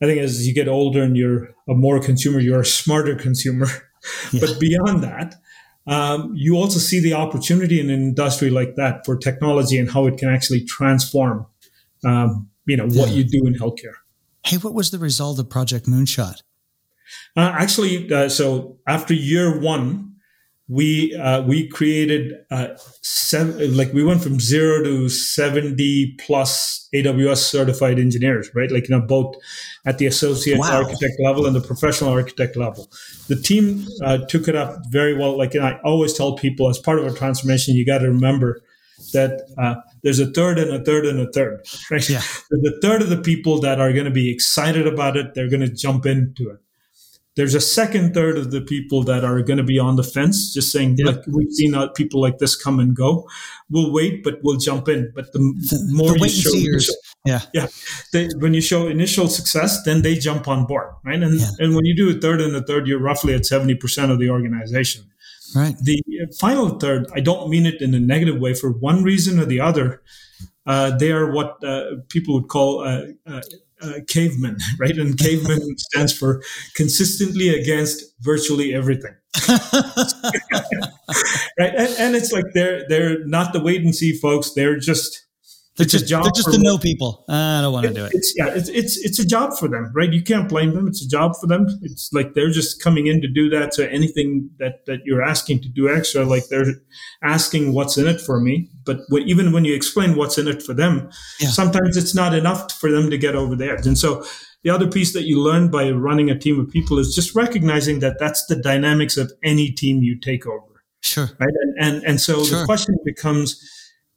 I 0.00 0.04
think 0.04 0.20
as 0.20 0.46
you 0.46 0.54
get 0.54 0.68
older 0.68 1.02
and 1.02 1.16
you're 1.16 1.54
a 1.68 1.74
more 1.74 1.98
consumer, 2.00 2.38
you're 2.38 2.60
a 2.60 2.66
smarter 2.66 3.16
consumer. 3.16 3.66
Yeah. 4.32 4.42
But 4.42 4.60
beyond 4.60 5.02
that, 5.02 5.34
um, 5.86 6.32
you 6.34 6.56
also 6.56 6.78
see 6.78 7.00
the 7.00 7.14
opportunity 7.14 7.80
in 7.80 7.90
an 7.90 8.00
industry 8.00 8.50
like 8.50 8.74
that 8.76 9.04
for 9.06 9.16
technology 9.16 9.78
and 9.78 9.90
how 9.90 10.06
it 10.06 10.18
can 10.18 10.28
actually 10.28 10.64
transform, 10.64 11.46
um, 12.04 12.48
you 12.66 12.76
know, 12.76 12.86
what 12.86 13.10
yeah. 13.10 13.16
you 13.16 13.24
do 13.24 13.46
in 13.46 13.54
healthcare. 13.54 13.94
Hey, 14.44 14.56
what 14.56 14.74
was 14.74 14.90
the 14.90 14.98
result 14.98 15.38
of 15.38 15.48
Project 15.48 15.86
Moonshot? 15.86 16.42
Uh, 17.36 17.52
actually, 17.54 18.12
uh, 18.12 18.28
so 18.28 18.78
after 18.86 19.14
year 19.14 19.60
one, 19.60 20.15
we 20.68 21.14
uh, 21.14 21.42
we 21.42 21.68
created 21.68 22.44
uh, 22.50 22.68
seven, 23.02 23.76
like 23.76 23.92
we 23.92 24.02
went 24.02 24.22
from 24.22 24.40
zero 24.40 24.82
to 24.82 25.08
70 25.08 26.16
plus 26.18 26.88
aws 26.92 27.36
certified 27.36 27.98
engineers 27.98 28.50
right? 28.54 28.70
Like 28.70 28.88
you 28.88 28.98
know 28.98 29.06
both 29.06 29.36
at 29.84 29.98
the 29.98 30.06
associate 30.06 30.58
wow. 30.58 30.82
architect 30.82 31.14
level 31.20 31.46
and 31.46 31.54
the 31.54 31.60
professional 31.60 32.10
architect 32.10 32.56
level. 32.56 32.90
The 33.28 33.36
team 33.36 33.86
uh, 34.04 34.18
took 34.28 34.48
it 34.48 34.56
up 34.56 34.78
very 34.90 35.16
well. 35.16 35.38
Like 35.38 35.54
i 35.54 35.78
always 35.84 36.14
tell 36.14 36.34
people 36.34 36.68
as 36.68 36.78
part 36.78 36.98
of 36.98 37.06
a 37.06 37.16
transformation 37.16 37.76
you 37.76 37.86
got 37.86 37.98
to 37.98 38.08
remember 38.08 38.60
that 39.12 39.42
uh, 39.58 39.76
there's 40.02 40.18
a 40.18 40.26
third 40.26 40.58
and 40.58 40.70
a 40.72 40.82
third 40.84 41.06
and 41.06 41.20
a 41.20 41.30
third 41.30 41.64
right? 41.90 42.08
Yeah. 42.08 42.22
the 42.50 42.78
third 42.82 43.02
of 43.02 43.08
the 43.08 43.18
people 43.18 43.60
that 43.60 43.80
are 43.80 43.92
going 43.92 44.06
to 44.06 44.10
be 44.10 44.30
excited 44.30 44.86
about 44.86 45.16
it 45.16 45.34
they're 45.34 45.50
going 45.50 45.60
to 45.60 45.68
jump 45.68 46.06
into 46.06 46.50
it 46.50 46.58
there's 47.36 47.54
a 47.54 47.60
second 47.60 48.14
third 48.14 48.38
of 48.38 48.50
the 48.50 48.60
people 48.62 49.02
that 49.04 49.22
are 49.22 49.42
going 49.42 49.58
to 49.58 49.62
be 49.62 49.78
on 49.78 49.96
the 49.96 50.02
fence, 50.02 50.54
just 50.54 50.72
saying, 50.72 50.96
like, 51.04 51.20
we've 51.26 51.52
seen 51.52 51.74
uh, 51.74 51.88
people 51.88 52.20
like 52.20 52.38
this 52.38 52.56
come 52.56 52.80
and 52.80 52.96
go. 52.96 53.28
We'll 53.70 53.92
wait, 53.92 54.24
but 54.24 54.38
we'll 54.42 54.56
jump 54.56 54.88
in. 54.88 55.12
But 55.14 55.32
the, 55.32 55.38
the 55.38 55.92
more 55.92 56.12
the 56.12 56.28
you 56.28 56.80
show, 56.80 56.92
yeah, 57.24 57.42
yeah, 57.52 57.66
they, 58.12 58.28
when 58.38 58.54
you 58.54 58.60
show 58.62 58.86
initial 58.88 59.28
success, 59.28 59.82
then 59.84 60.02
they 60.02 60.14
jump 60.14 60.48
on 60.48 60.66
board, 60.66 60.88
right? 61.04 61.22
And 61.22 61.38
yeah. 61.38 61.50
and 61.58 61.74
when 61.74 61.84
you 61.84 61.94
do 61.94 62.16
a 62.16 62.20
third 62.20 62.40
and 62.40 62.56
a 62.56 62.62
third, 62.62 62.86
you're 62.86 63.00
roughly 63.00 63.34
at 63.34 63.44
seventy 63.44 63.74
percent 63.74 64.10
of 64.10 64.18
the 64.18 64.30
organization. 64.30 65.04
Right. 65.54 65.76
The 65.80 66.02
final 66.40 66.78
third, 66.78 67.06
I 67.14 67.20
don't 67.20 67.48
mean 67.50 67.66
it 67.66 67.80
in 67.80 67.94
a 67.94 68.00
negative 68.00 68.40
way. 68.40 68.54
For 68.54 68.70
one 68.70 69.04
reason 69.04 69.38
or 69.38 69.44
the 69.44 69.60
other, 69.60 70.02
uh, 70.66 70.96
they 70.96 71.12
are 71.12 71.30
what 71.30 71.62
uh, 71.62 71.96
people 72.08 72.34
would 72.34 72.48
call 72.48 72.80
uh, 72.80 73.40
uh 73.82 74.00
caveman, 74.08 74.56
right? 74.78 74.96
And 74.96 75.18
caveman 75.18 75.60
stands 75.78 76.12
for 76.12 76.42
consistently 76.74 77.48
against 77.48 78.04
virtually 78.20 78.74
everything. 78.74 79.14
right? 81.58 81.74
And, 81.74 81.94
and, 81.98 82.16
it's 82.16 82.32
like 82.32 82.46
they're 82.54 82.88
they're 82.88 83.24
not 83.26 83.52
the 83.52 83.62
wait 83.62 83.82
and 83.82 83.94
see 83.94 84.16
folks. 84.18 84.54
They're 84.54 84.78
just 84.78 85.25
they're 85.76 85.84
it's 85.84 85.92
just, 85.92 86.08
they're 86.08 86.22
just 86.34 86.50
the 86.50 86.58
no 86.58 86.78
people. 86.78 87.24
I 87.28 87.60
don't 87.60 87.72
want 87.72 87.86
to 87.86 87.92
do 87.92 88.06
it. 88.06 88.12
It's, 88.14 88.32
yeah, 88.36 88.48
it's, 88.48 88.68
it's 88.70 88.96
it's 89.04 89.18
a 89.18 89.26
job 89.26 89.58
for 89.58 89.68
them, 89.68 89.92
right? 89.94 90.10
You 90.10 90.22
can't 90.22 90.48
blame 90.48 90.74
them. 90.74 90.88
It's 90.88 91.04
a 91.04 91.08
job 91.08 91.32
for 91.38 91.46
them. 91.46 91.66
It's 91.82 92.10
like 92.14 92.32
they're 92.32 92.50
just 92.50 92.82
coming 92.82 93.08
in 93.08 93.20
to 93.20 93.28
do 93.28 93.50
that. 93.50 93.74
So 93.74 93.84
anything 93.84 94.48
that 94.58 94.86
that 94.86 95.00
you're 95.04 95.22
asking 95.22 95.60
to 95.62 95.68
do 95.68 95.88
extra, 95.94 96.24
like 96.24 96.48
they're 96.48 96.66
asking 97.22 97.74
what's 97.74 97.98
in 97.98 98.06
it 98.06 98.20
for 98.20 98.40
me. 98.40 98.70
But 98.84 99.00
when, 99.10 99.24
even 99.24 99.52
when 99.52 99.66
you 99.66 99.74
explain 99.74 100.16
what's 100.16 100.38
in 100.38 100.48
it 100.48 100.62
for 100.62 100.72
them, 100.72 101.10
yeah. 101.40 101.48
sometimes 101.48 101.96
it's 101.96 102.14
not 102.14 102.34
enough 102.34 102.72
for 102.72 102.90
them 102.90 103.10
to 103.10 103.18
get 103.18 103.34
over 103.34 103.54
the 103.54 103.70
edge. 103.70 103.86
And 103.86 103.98
so 103.98 104.24
the 104.62 104.70
other 104.70 104.90
piece 104.90 105.12
that 105.12 105.24
you 105.24 105.40
learn 105.40 105.70
by 105.70 105.90
running 105.90 106.30
a 106.30 106.38
team 106.38 106.58
of 106.58 106.70
people 106.70 106.98
is 106.98 107.14
just 107.14 107.34
recognizing 107.34 108.00
that 108.00 108.18
that's 108.18 108.46
the 108.46 108.56
dynamics 108.56 109.16
of 109.16 109.30
any 109.42 109.70
team 109.72 110.02
you 110.02 110.18
take 110.18 110.46
over. 110.46 110.84
Sure. 111.02 111.28
Right. 111.38 111.52
And 111.60 111.74
and, 111.78 112.04
and 112.04 112.20
so 112.20 112.44
sure. 112.44 112.60
the 112.60 112.64
question 112.64 112.96
becomes 113.04 113.62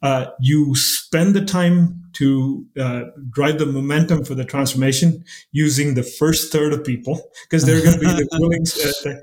uh, 0.01 0.27
you 0.39 0.75
spend 0.75 1.35
the 1.35 1.43
time 1.43 2.01
to 2.13 2.65
uh, 2.79 3.03
drive 3.29 3.59
the 3.59 3.65
momentum 3.65 4.23
for 4.23 4.35
the 4.35 4.45
transformation 4.45 5.23
using 5.51 5.93
the 5.93 6.03
first 6.03 6.51
third 6.51 6.73
of 6.73 6.83
people 6.83 7.21
because 7.43 7.65
they're 7.65 7.81
going 7.81 7.93
to 7.93 7.99
be 7.99 8.05
the 8.05 8.27
willing. 8.39 8.65
Uh, 9.05 9.19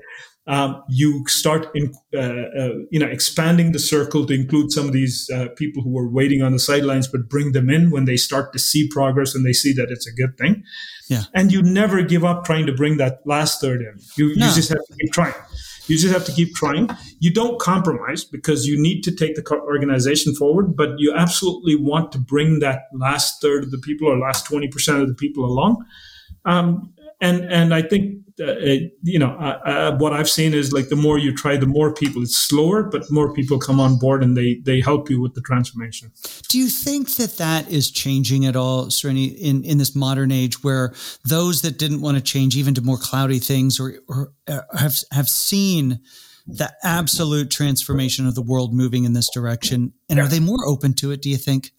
um, 0.47 0.81
you 0.87 1.27
start 1.27 1.67
in, 1.75 1.93
uh, 2.13 2.19
uh, 2.19 2.73
you 2.89 2.99
know, 2.99 3.07
expanding 3.07 3.73
the 3.73 3.79
circle 3.79 4.25
to 4.25 4.33
include 4.33 4.71
some 4.71 4.85
of 4.85 4.93
these 4.93 5.29
uh, 5.29 5.47
people 5.57 5.83
who 5.83 5.97
are 5.97 6.09
waiting 6.09 6.41
on 6.41 6.53
the 6.53 6.59
sidelines, 6.59 7.07
but 7.07 7.27
bring 7.27 7.51
them 7.51 7.69
in 7.69 7.91
when 7.91 8.05
they 8.05 8.15
start 8.15 8.53
to 8.53 8.59
see 8.59 8.87
progress 8.87 9.35
and 9.35 9.45
they 9.45 9.51
see 9.51 9.73
that 9.73 9.91
it's 9.91 10.07
a 10.07 10.13
good 10.13 10.37
thing. 10.37 10.63
Yeah. 11.09 11.23
And 11.33 11.51
you 11.51 11.61
never 11.61 12.01
give 12.01 12.23
up 12.23 12.45
trying 12.45 12.65
to 12.65 12.73
bring 12.73 12.95
that 12.97 13.19
last 13.25 13.59
third 13.59 13.81
in. 13.81 13.99
You, 14.15 14.35
no. 14.37 14.47
you 14.47 14.53
just 14.53 14.69
have 14.69 14.77
to 14.77 14.95
keep 15.01 15.11
trying. 15.11 15.33
You 15.87 15.97
just 15.97 16.13
have 16.13 16.25
to 16.25 16.31
keep 16.31 16.53
trying. 16.53 16.89
You 17.19 17.33
don't 17.33 17.59
compromise 17.59 18.23
because 18.23 18.67
you 18.67 18.81
need 18.81 19.01
to 19.03 19.15
take 19.15 19.35
the 19.35 19.61
organization 19.61 20.35
forward, 20.35 20.75
but 20.75 20.99
you 20.99 21.13
absolutely 21.13 21.75
want 21.75 22.11
to 22.11 22.19
bring 22.19 22.59
that 22.59 22.83
last 22.93 23.41
third 23.41 23.63
of 23.63 23.71
the 23.71 23.77
people 23.77 24.07
or 24.07 24.17
last 24.17 24.45
20% 24.45 25.01
of 25.01 25.07
the 25.07 25.13
people 25.13 25.45
along. 25.45 25.85
Um, 26.45 26.93
and, 27.19 27.51
and 27.51 27.73
I 27.73 27.81
think, 27.81 28.21
uh, 28.39 28.53
you 29.01 29.17
know, 29.17 29.35
uh, 29.39 29.59
uh, 29.65 29.97
what 29.97 30.13
I've 30.13 30.29
seen 30.29 30.53
is 30.53 30.71
like 30.71 30.89
the 30.89 30.95
more 30.95 31.17
you 31.17 31.33
try, 31.33 31.57
the 31.57 31.65
more 31.65 31.91
people, 31.91 32.21
it's 32.21 32.37
slower, 32.37 32.83
but 32.83 33.03
more 33.09 33.33
people 33.33 33.57
come 33.57 33.79
on 33.79 33.97
board 33.97 34.23
and 34.23 34.37
they, 34.37 34.61
they 34.63 34.79
help 34.79 35.09
you 35.09 35.19
with 35.19 35.33
the 35.33 35.41
transformation. 35.41 36.11
Do 36.47 36.59
you 36.59 36.69
think 36.69 37.15
that 37.15 37.37
that 37.37 37.67
is 37.71 37.89
changing 37.89 38.45
at 38.45 38.55
all, 38.55 38.85
Srini, 38.87 39.35
in, 39.35 39.63
in 39.63 39.79
this 39.79 39.95
modern 39.95 40.31
age 40.31 40.63
where 40.63 40.93
those 41.25 41.63
that 41.63 41.79
didn't 41.79 42.01
want 42.01 42.17
to 42.17 42.23
change 42.23 42.55
even 42.55 42.75
to 42.75 42.81
more 42.81 42.99
cloudy 42.99 43.39
things 43.39 43.79
or, 43.79 43.95
or 44.07 44.33
uh, 44.47 44.61
have, 44.77 44.95
have 45.11 45.27
seen 45.27 45.99
the 46.45 46.71
absolute 46.83 47.49
transformation 47.49 48.27
of 48.27 48.35
the 48.35 48.43
world 48.43 48.71
moving 48.71 49.03
in 49.03 49.13
this 49.13 49.29
direction? 49.33 49.93
And 50.09 50.17
yeah. 50.17 50.25
are 50.25 50.27
they 50.27 50.39
more 50.39 50.63
open 50.67 50.93
to 50.95 51.11
it, 51.11 51.23
do 51.23 51.29
you 51.29 51.37
think? 51.37 51.71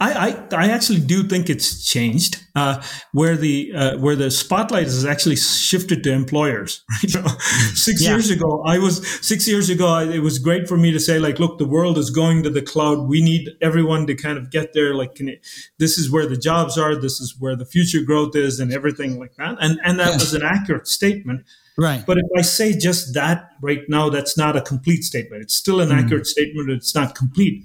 I, 0.00 0.12
I, 0.12 0.56
I 0.56 0.68
actually 0.70 1.00
do 1.00 1.22
think 1.22 1.48
it's 1.48 1.84
changed 1.84 2.44
uh, 2.54 2.82
where 3.12 3.36
the 3.36 3.72
uh, 3.74 3.98
where 3.98 4.16
the 4.16 4.30
spotlight 4.30 4.84
has 4.84 5.04
actually 5.04 5.36
shifted 5.36 6.02
to 6.04 6.12
employers. 6.12 6.84
Right? 7.14 7.40
six 7.74 8.02
yeah. 8.02 8.10
years 8.10 8.30
ago, 8.30 8.62
I 8.66 8.78
was 8.78 9.06
six 9.26 9.48
years 9.48 9.68
ago. 9.68 9.98
It 9.98 10.20
was 10.20 10.38
great 10.38 10.68
for 10.68 10.76
me 10.76 10.92
to 10.92 11.00
say 11.00 11.18
like, 11.18 11.38
look, 11.38 11.58
the 11.58 11.66
world 11.66 11.98
is 11.98 12.10
going 12.10 12.42
to 12.44 12.50
the 12.50 12.62
cloud. 12.62 13.08
We 13.08 13.22
need 13.22 13.48
everyone 13.60 14.06
to 14.06 14.14
kind 14.14 14.38
of 14.38 14.50
get 14.50 14.72
there. 14.72 14.94
Like, 14.94 15.20
it, 15.20 15.44
this 15.78 15.98
is 15.98 16.10
where 16.10 16.26
the 16.26 16.36
jobs 16.36 16.78
are. 16.78 16.94
This 16.94 17.20
is 17.20 17.36
where 17.38 17.56
the 17.56 17.66
future 17.66 18.02
growth 18.02 18.36
is, 18.36 18.60
and 18.60 18.72
everything 18.72 19.18
like 19.18 19.34
that. 19.36 19.56
And 19.60 19.80
and 19.84 19.98
that 19.98 20.10
yeah. 20.10 20.14
was 20.14 20.34
an 20.34 20.42
accurate 20.42 20.86
statement. 20.86 21.44
Right. 21.78 22.04
But 22.04 22.18
if 22.18 22.26
I 22.36 22.42
say 22.42 22.76
just 22.76 23.14
that 23.14 23.50
right 23.62 23.82
now, 23.88 24.10
that's 24.10 24.36
not 24.36 24.56
a 24.56 24.60
complete 24.60 25.04
statement. 25.04 25.42
It's 25.42 25.54
still 25.54 25.80
an 25.80 25.88
mm. 25.88 26.02
accurate 26.02 26.26
statement. 26.26 26.70
It's 26.70 26.94
not 26.94 27.14
complete 27.14 27.64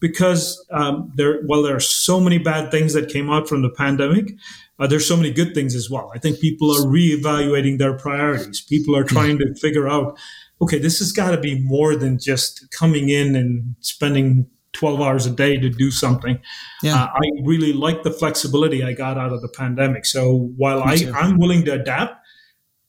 because 0.00 0.64
um, 0.70 1.12
there, 1.16 1.42
while 1.42 1.62
there 1.62 1.76
are 1.76 1.80
so 1.80 2.20
many 2.20 2.38
bad 2.38 2.70
things 2.70 2.92
that 2.94 3.08
came 3.08 3.30
out 3.30 3.48
from 3.48 3.62
the 3.62 3.70
pandemic, 3.70 4.32
uh, 4.78 4.86
there's 4.86 5.06
so 5.06 5.16
many 5.16 5.32
good 5.32 5.54
things 5.54 5.74
as 5.74 5.90
well. 5.90 6.10
I 6.14 6.18
think 6.18 6.40
people 6.40 6.70
are 6.70 6.86
reevaluating 6.86 7.78
their 7.78 7.96
priorities. 7.96 8.60
People 8.60 8.96
are 8.96 9.04
trying 9.04 9.38
to 9.38 9.54
figure 9.54 9.88
out, 9.88 10.16
okay, 10.62 10.78
this 10.78 11.00
has 11.00 11.10
got 11.10 11.32
to 11.32 11.36
be 11.36 11.60
more 11.60 11.96
than 11.96 12.18
just 12.18 12.70
coming 12.70 13.08
in 13.08 13.34
and 13.34 13.74
spending 13.80 14.46
12 14.74 15.00
hours 15.00 15.26
a 15.26 15.30
day 15.30 15.56
to 15.56 15.68
do 15.68 15.90
something. 15.90 16.38
Yeah. 16.82 17.02
Uh, 17.02 17.06
I 17.06 17.42
really 17.44 17.72
like 17.72 18.04
the 18.04 18.12
flexibility 18.12 18.84
I 18.84 18.92
got 18.92 19.18
out 19.18 19.32
of 19.32 19.42
the 19.42 19.48
pandemic. 19.48 20.06
So 20.06 20.52
while 20.56 20.82
I, 20.82 20.96
I'm 21.14 21.38
willing 21.38 21.64
to 21.64 21.72
adapt, 21.72 22.24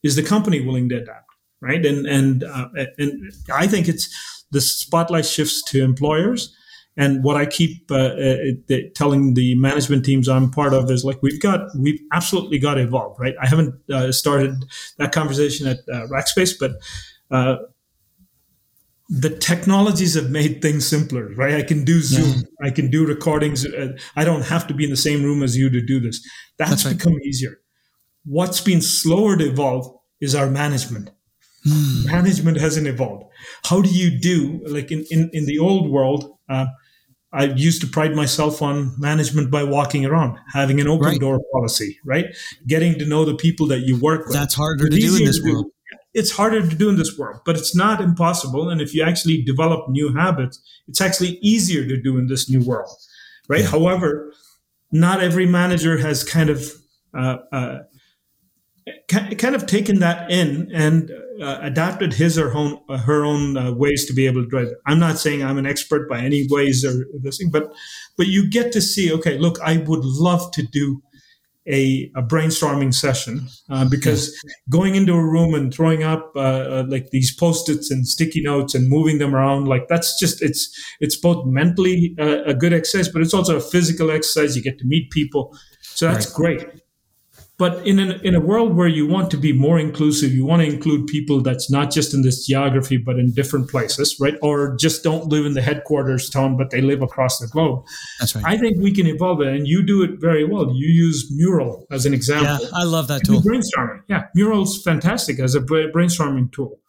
is 0.03 0.15
the 0.15 0.23
company 0.23 0.61
willing 0.61 0.89
to 0.89 0.97
adapt? 0.97 1.25
Right. 1.61 1.83
And, 1.85 2.05
and, 2.05 2.43
uh, 2.43 2.69
and 2.97 3.33
I 3.53 3.67
think 3.67 3.87
it's 3.87 4.45
the 4.51 4.61
spotlight 4.61 5.25
shifts 5.25 5.63
to 5.63 5.83
employers 5.83 6.55
and 6.97 7.23
what 7.23 7.37
I 7.37 7.45
keep 7.45 7.89
uh, 7.91 7.95
uh, 7.95 8.77
telling 8.93 9.33
the 9.33 9.55
management 9.55 10.03
teams 10.03 10.27
I'm 10.27 10.51
part 10.51 10.73
of 10.73 10.91
is 10.91 11.05
like 11.05 11.21
we've 11.21 11.39
got 11.41 11.61
we've 11.77 11.99
absolutely 12.11 12.59
got 12.59 12.75
to 12.75 12.81
evolve, 12.81 13.17
right? 13.19 13.35
I 13.41 13.47
haven't 13.47 13.75
uh, 13.89 14.11
started 14.11 14.65
that 14.97 15.11
conversation 15.11 15.67
at 15.67 15.77
uh, 15.91 16.07
Rackspace, 16.07 16.55
but 16.59 16.71
uh, 17.31 17.57
the 19.09 19.29
technologies 19.29 20.13
have 20.13 20.29
made 20.29 20.61
things 20.61 20.85
simpler, 20.85 21.29
right? 21.35 21.55
I 21.55 21.63
can 21.63 21.83
do 21.83 21.99
Zoom, 22.01 22.41
yeah. 22.41 22.67
I 22.67 22.69
can 22.69 22.91
do 22.91 23.05
recordings. 23.05 23.65
Uh, 23.65 23.97
I 24.15 24.23
don't 24.23 24.43
have 24.43 24.67
to 24.67 24.73
be 24.73 24.83
in 24.83 24.91
the 24.91 24.97
same 24.97 25.23
room 25.23 25.41
as 25.41 25.57
you 25.57 25.69
to 25.69 25.81
do 25.81 25.99
this. 25.99 26.21
That's, 26.57 26.69
That's 26.69 26.85
right. 26.85 26.97
become 26.97 27.19
easier. 27.23 27.59
What's 28.25 28.61
been 28.61 28.81
slower 28.81 29.35
to 29.37 29.49
evolve 29.49 29.97
is 30.21 30.35
our 30.35 30.47
management. 30.47 31.09
Hmm. 31.69 32.11
Management 32.11 32.57
hasn't 32.57 32.87
evolved. 32.87 33.25
How 33.63 33.81
do 33.81 33.89
you 33.89 34.09
do 34.19 34.61
like 34.67 34.91
in 34.91 35.05
in, 35.11 35.29
in 35.33 35.45
the 35.45 35.59
old 35.59 35.91
world? 35.91 36.37
Uh, 36.49 36.67
I 37.31 37.43
used 37.45 37.81
to 37.81 37.87
pride 37.87 38.15
myself 38.15 38.61
on 38.61 38.95
management 38.97 39.51
by 39.51 39.63
walking 39.63 40.03
around, 40.03 40.39
having 40.51 40.79
an 40.79 40.87
open 40.87 41.09
right. 41.09 41.19
door 41.19 41.39
policy, 41.53 41.99
right? 42.03 42.25
Getting 42.65 42.97
to 42.97 43.05
know 43.05 43.23
the 43.23 43.35
people 43.35 43.67
that 43.67 43.81
you 43.81 43.99
work 43.99 44.25
with. 44.25 44.33
That's 44.33 44.55
harder 44.55 44.87
it's 44.87 44.95
to 44.95 45.01
do 45.01 45.15
in 45.17 45.25
this 45.25 45.41
world. 45.43 45.67
It's 46.15 46.31
harder 46.31 46.67
to 46.67 46.75
do 46.75 46.89
in 46.89 46.95
this 46.95 47.17
world, 47.19 47.41
but 47.45 47.55
it's 47.55 47.75
not 47.75 48.01
impossible. 48.01 48.69
And 48.69 48.81
if 48.81 48.95
you 48.95 49.03
actually 49.03 49.43
develop 49.43 49.89
new 49.89 50.11
habits, 50.15 50.59
it's 50.87 51.01
actually 51.01 51.37
easier 51.41 51.87
to 51.87 52.01
do 52.01 52.17
in 52.17 52.25
this 52.27 52.49
new 52.49 52.65
world, 52.65 52.89
right? 53.47 53.61
Yeah. 53.61 53.67
However, 53.67 54.33
not 54.91 55.21
every 55.21 55.45
manager 55.45 55.99
has 55.99 56.23
kind 56.23 56.49
of 56.49 56.73
uh, 57.13 57.37
uh, 57.51 57.77
kind 59.07 59.55
of 59.55 59.67
taken 59.67 59.99
that 59.99 60.31
in 60.31 60.71
and 60.73 61.11
uh, 61.41 61.59
adapted 61.61 62.13
his 62.13 62.37
or 62.37 62.53
own, 62.53 62.79
uh, 62.89 62.97
her 62.97 63.23
own 63.23 63.57
uh, 63.57 63.71
ways 63.71 64.05
to 64.05 64.13
be 64.13 64.25
able 64.27 64.43
to 64.43 64.49
drive 64.49 64.67
it. 64.67 64.77
I'm 64.85 64.99
not 64.99 65.17
saying 65.17 65.43
I'm 65.43 65.57
an 65.57 65.65
expert 65.65 66.09
by 66.09 66.19
any 66.19 66.47
ways 66.49 66.83
or 66.85 67.05
this 67.21 67.37
thing, 67.37 67.49
but 67.51 67.73
but 68.17 68.27
you 68.27 68.49
get 68.49 68.71
to 68.73 68.81
see. 68.81 69.11
Okay, 69.13 69.37
look, 69.37 69.59
I 69.61 69.77
would 69.77 70.03
love 70.03 70.51
to 70.51 70.63
do 70.63 71.01
a, 71.67 72.11
a 72.15 72.23
brainstorming 72.23 72.93
session 72.93 73.47
uh, 73.69 73.87
because 73.87 74.35
going 74.69 74.95
into 74.95 75.13
a 75.13 75.23
room 75.23 75.53
and 75.53 75.73
throwing 75.73 76.03
up 76.03 76.31
uh, 76.35 76.39
uh, 76.39 76.85
like 76.87 77.11
these 77.11 77.33
post-its 77.35 77.91
and 77.91 78.07
sticky 78.07 78.41
notes 78.41 78.73
and 78.73 78.89
moving 78.89 79.19
them 79.19 79.35
around 79.35 79.67
like 79.67 79.87
that's 79.87 80.19
just 80.19 80.41
it's 80.41 80.69
it's 80.99 81.15
both 81.15 81.45
mentally 81.45 82.15
a 82.17 82.53
good 82.53 82.73
exercise 82.73 83.07
but 83.07 83.21
it's 83.21 83.33
also 83.33 83.57
a 83.57 83.61
physical 83.61 84.09
exercise 84.09 84.55
you 84.55 84.63
get 84.63 84.79
to 84.79 84.85
meet 84.85 85.11
people 85.11 85.55
so 85.81 86.07
that's 86.07 86.27
right. 86.27 86.57
great 86.57 86.78
but 87.59 87.85
in, 87.85 87.99
an, 87.99 88.21
in 88.23 88.35
a 88.35 88.39
world 88.39 88.77
where 88.77 88.87
you 88.87 89.05
want 89.05 89.29
to 89.31 89.37
be 89.37 89.51
more 89.51 89.77
inclusive, 89.77 90.31
you 90.31 90.45
want 90.45 90.61
to 90.61 90.67
include 90.67 91.07
people 91.07 91.41
that's 91.41 91.69
not 91.69 91.91
just 91.91 92.13
in 92.13 92.21
this 92.21 92.47
geography, 92.47 92.95
but 92.95 93.19
in 93.19 93.33
different 93.33 93.69
places, 93.69 94.15
right? 94.17 94.35
Or 94.41 94.77
just 94.77 95.03
don't 95.03 95.27
live 95.27 95.45
in 95.45 95.55
the 95.55 95.61
headquarters 95.61 96.29
town, 96.29 96.55
but 96.55 96.69
they 96.69 96.79
live 96.79 97.01
across 97.01 97.37
the 97.37 97.47
globe. 97.47 97.83
That's 98.21 98.33
right. 98.33 98.45
I 98.45 98.57
think 98.57 98.77
we 98.79 98.93
can 98.93 99.05
evolve 99.07 99.41
it, 99.41 99.47
and 99.49 99.67
you 99.67 99.83
do 99.83 100.01
it 100.03 100.21
very 100.21 100.45
well. 100.45 100.73
You 100.73 100.87
use 100.87 101.29
Mural 101.35 101.85
as 101.91 102.05
an 102.05 102.13
example. 102.13 102.65
Yeah, 102.65 102.69
I 102.73 102.85
love 102.85 103.09
that 103.09 103.25
tool. 103.25 103.41
Brainstorming. 103.41 104.03
Yeah, 104.07 104.27
Mural's 104.33 104.81
fantastic 104.81 105.37
as 105.39 105.53
a 105.53 105.59
brainstorming 105.59 106.53
tool. 106.53 106.79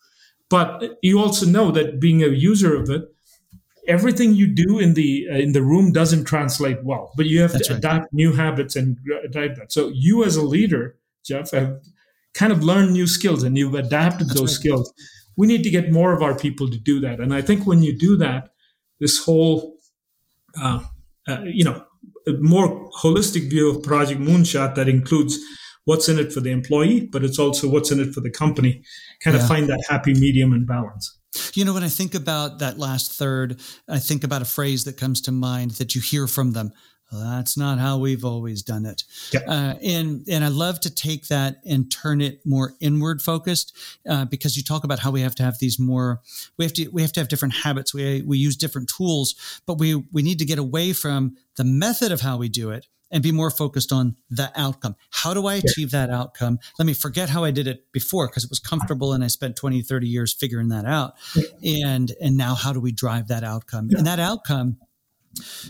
But 0.49 0.99
you 1.03 1.19
also 1.19 1.47
know 1.47 1.73
that 1.73 1.99
being 1.99 2.23
a 2.23 2.29
user 2.29 2.81
of 2.81 2.91
it, 2.91 3.03
everything 3.91 4.35
you 4.35 4.47
do 4.47 4.79
in 4.79 4.95
the 4.95 5.11
uh, 5.31 5.35
in 5.47 5.53
the 5.53 5.63
room 5.63 5.93
doesn't 5.93 6.25
translate 6.25 6.79
well 6.85 7.05
but 7.17 7.27
you 7.27 7.41
have 7.41 7.53
That's 7.53 7.69
to 7.69 7.75
right. 7.75 7.85
adapt 7.85 8.13
new 8.13 8.33
habits 8.33 8.77
and 8.77 8.97
adapt 9.25 9.57
that 9.59 9.73
so 9.73 9.91
you 9.93 10.25
as 10.25 10.37
a 10.37 10.43
leader 10.43 10.97
jeff 11.25 11.51
have 11.51 11.81
kind 12.33 12.53
of 12.53 12.63
learned 12.63 12.93
new 12.93 13.07
skills 13.07 13.43
and 13.43 13.59
you've 13.59 13.75
adapted 13.75 14.29
That's 14.29 14.41
those 14.41 14.53
right. 14.53 14.61
skills 14.61 14.93
we 15.37 15.47
need 15.47 15.63
to 15.65 15.71
get 15.71 15.91
more 15.91 16.13
of 16.13 16.23
our 16.23 16.37
people 16.37 16.71
to 16.71 16.79
do 16.79 17.01
that 17.01 17.21
and 17.21 17.35
i 17.35 17.43
think 17.43 17.67
when 17.67 17.83
you 17.83 17.93
do 18.09 18.17
that 18.17 18.51
this 19.01 19.25
whole 19.25 19.77
uh, 20.61 20.81
uh, 21.29 21.43
you 21.45 21.65
know 21.65 21.85
more 22.41 22.91
holistic 23.03 23.51
view 23.51 23.71
of 23.71 23.83
project 23.83 24.21
moonshot 24.21 24.75
that 24.75 24.89
includes 24.89 25.39
what's 25.85 26.09
in 26.09 26.19
it 26.19 26.33
for 26.33 26.41
the 26.41 26.51
employee 26.51 27.09
but 27.13 27.25
it's 27.25 27.39
also 27.39 27.69
what's 27.69 27.91
in 27.91 28.01
it 28.01 28.13
for 28.13 28.21
the 28.21 28.31
company 28.31 28.83
kind 29.23 29.37
yeah. 29.37 29.43
of 29.43 29.49
find 29.49 29.69
that 29.69 29.83
happy 29.89 30.15
medium 30.15 30.53
and 30.53 30.67
balance 30.67 31.17
you 31.55 31.65
know, 31.65 31.75
when 31.75 31.85
I 31.85 31.89
think 31.89 32.15
about 32.15 32.59
that 32.59 32.79
last 32.79 33.13
third, 33.13 33.61
I 33.89 33.99
think 33.99 34.25
about 34.25 34.43
a 34.43 34.47
phrase 34.47 34.85
that 34.85 34.97
comes 34.97 35.21
to 35.23 35.33
mind 35.33 35.73
that 35.73 35.95
you 35.95 36.01
hear 36.01 36.27
from 36.27 36.53
them. 36.53 36.73
Well, 37.11 37.23
that's 37.23 37.57
not 37.57 37.79
how 37.79 37.99
we've 37.99 38.25
always 38.25 38.63
done 38.63 38.87
it. 38.87 39.03
Yep. 39.33 39.45
Uh, 39.49 39.75
and 39.83 40.25
and 40.29 40.45
I 40.45 40.49
love 40.49 40.79
to 40.81 40.95
take 40.95 41.27
that 41.27 41.57
and 41.65 41.91
turn 41.91 42.21
it 42.21 42.41
more 42.47 42.75
inward 42.81 43.21
focused 43.21 43.77
uh, 44.09 44.27
because 44.27 44.57
you 44.57 44.63
talk 44.63 44.85
about 44.85 45.01
how 45.01 45.11
we 45.11 45.23
have 45.23 45.35
to 45.37 45.43
have 45.43 45.59
these 45.59 45.79
more 45.79 46.21
we 46.57 46.65
have 46.65 46.73
to 46.75 46.89
we 46.91 47.03
have 47.03 47.13
to 47.13 47.21
have 47.21 47.29
different 47.29 47.55
habits. 47.55 47.93
We 47.93 48.23
we 48.23 48.39
use 48.39 48.57
different 48.57 48.93
tools, 48.97 49.35
but 49.67 49.79
we 49.79 49.97
we 50.13 50.23
need 50.23 50.39
to 50.39 50.45
get 50.45 50.61
away 50.61 50.93
from 50.93 51.37
the 51.57 51.65
method 51.65 52.13
of 52.13 52.21
how 52.21 52.37
we 52.37 52.49
do 52.49 52.71
it 52.71 52.87
and 53.11 53.23
be 53.23 53.33
more 53.33 53.51
focused 53.51 53.93
on 53.93 54.17
the 54.29 54.51
outcome. 54.55 54.97
How 55.11 55.35
do 55.35 55.47
I 55.47 55.55
achieve 55.55 55.91
that 55.91 56.11
outcome? 56.11 56.59
Let 56.79 56.87
me 56.87 56.95
forget 56.95 57.29
how 57.29 57.45
I 57.45 57.51
did 57.51 57.67
it 57.67 57.91
before 57.93 58.29
because 58.29 58.45
it 58.45 58.51
was 58.51 58.61
comfortable 58.61 59.13
and 59.13 59.25
I 59.25 59.27
spent 59.27 59.57
20, 59.57 59.83
30 59.83 60.09
years 60.09 60.33
figuring 60.33 60.69
that 60.69 60.85
out. 60.85 61.15
And 61.65 62.13
and 62.21 62.37
now 62.37 62.55
how 62.55 62.73
do 62.73 62.81
we 62.81 62.93
drive 62.93 63.29
that 63.29 63.45
outcome? 63.45 63.89
And 63.97 64.07
that 64.07 64.21
outcome 64.21 64.79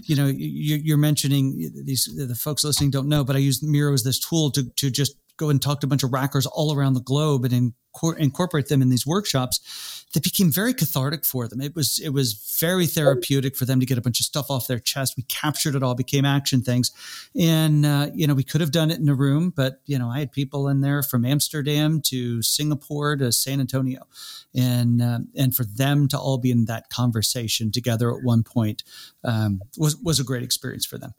you 0.04 0.16
know 0.16 0.26
you're 0.26 0.96
mentioning 0.96 1.70
these 1.84 2.08
the 2.16 2.34
folks 2.34 2.64
listening 2.64 2.90
don't 2.90 3.08
know 3.08 3.22
but 3.22 3.36
i 3.36 3.38
use 3.38 3.62
miro 3.62 3.92
as 3.92 4.02
this 4.02 4.18
tool 4.18 4.50
to, 4.50 4.70
to 4.76 4.90
just 4.90 5.16
go 5.36 5.50
and 5.50 5.60
talk 5.60 5.80
to 5.80 5.86
a 5.86 5.88
bunch 5.88 6.02
of 6.02 6.10
rackers 6.10 6.46
all 6.50 6.74
around 6.74 6.94
the 6.94 7.02
globe 7.02 7.44
and 7.44 7.72
incorporate 8.18 8.68
them 8.68 8.82
in 8.82 8.88
these 8.88 9.06
workshops 9.06 9.99
that 10.12 10.24
became 10.24 10.50
very 10.50 10.74
cathartic 10.74 11.24
for 11.24 11.46
them. 11.46 11.60
It 11.60 11.74
was 11.74 12.00
it 12.00 12.10
was 12.10 12.56
very 12.60 12.86
therapeutic 12.86 13.56
for 13.56 13.64
them 13.64 13.78
to 13.80 13.86
get 13.86 13.98
a 13.98 14.00
bunch 14.00 14.18
of 14.18 14.26
stuff 14.26 14.50
off 14.50 14.66
their 14.66 14.78
chest. 14.78 15.14
We 15.16 15.22
captured 15.24 15.74
it 15.74 15.82
all, 15.82 15.94
became 15.94 16.24
action 16.24 16.62
things, 16.62 16.90
and 17.38 17.86
uh, 17.86 18.10
you 18.12 18.26
know 18.26 18.34
we 18.34 18.42
could 18.42 18.60
have 18.60 18.72
done 18.72 18.90
it 18.90 18.98
in 18.98 19.08
a 19.08 19.14
room, 19.14 19.50
but 19.54 19.80
you 19.86 19.98
know 19.98 20.08
I 20.08 20.18
had 20.18 20.32
people 20.32 20.68
in 20.68 20.80
there 20.80 21.02
from 21.02 21.24
Amsterdam 21.24 22.00
to 22.06 22.42
Singapore 22.42 23.16
to 23.16 23.30
San 23.30 23.60
Antonio, 23.60 24.06
and 24.54 25.00
uh, 25.00 25.20
and 25.36 25.54
for 25.54 25.64
them 25.64 26.08
to 26.08 26.18
all 26.18 26.38
be 26.38 26.50
in 26.50 26.64
that 26.64 26.90
conversation 26.90 27.70
together 27.70 28.10
at 28.10 28.24
one 28.24 28.42
point 28.42 28.82
um, 29.22 29.60
was 29.78 29.96
was 29.96 30.18
a 30.18 30.24
great 30.24 30.42
experience 30.42 30.84
for 30.84 30.98
them. 30.98 31.14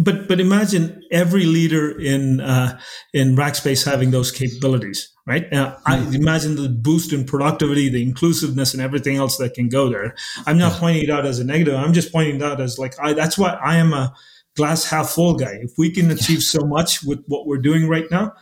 But 0.00 0.28
but 0.28 0.40
imagine 0.40 1.02
every 1.10 1.44
leader 1.44 1.98
in 1.98 2.40
uh, 2.40 2.78
in 3.12 3.36
Rackspace 3.36 3.84
having 3.84 4.10
those 4.10 4.32
capabilities 4.32 5.14
right? 5.26 5.50
Now, 5.50 5.78
I 5.86 5.98
hmm. 5.98 6.14
imagine 6.14 6.56
the 6.56 6.68
boost 6.68 7.12
in 7.12 7.24
productivity, 7.24 7.88
the 7.88 8.02
inclusiveness, 8.02 8.74
and 8.74 8.82
everything 8.82 9.16
else 9.16 9.38
that 9.38 9.54
can 9.54 9.68
go 9.68 9.88
there. 9.88 10.14
I'm 10.46 10.58
not 10.58 10.72
pointing 10.78 11.04
it 11.04 11.10
out 11.10 11.26
as 11.26 11.38
a 11.38 11.44
negative. 11.44 11.74
I'm 11.74 11.92
just 11.92 12.12
pointing 12.12 12.36
it 12.36 12.42
out 12.42 12.60
as 12.60 12.78
like 12.78 12.94
I, 13.00 13.12
that's 13.12 13.38
why 13.38 13.52
I 13.52 13.76
am 13.76 13.92
a 13.92 14.14
glass 14.56 14.84
half 14.84 15.10
full 15.10 15.34
guy. 15.34 15.58
If 15.62 15.72
we 15.78 15.90
can 15.90 16.10
achieve 16.10 16.42
so 16.42 16.64
much 16.66 17.02
with 17.02 17.24
what 17.26 17.46
we're 17.46 17.58
doing 17.58 17.88
right 17.88 18.10
now, 18.10 18.34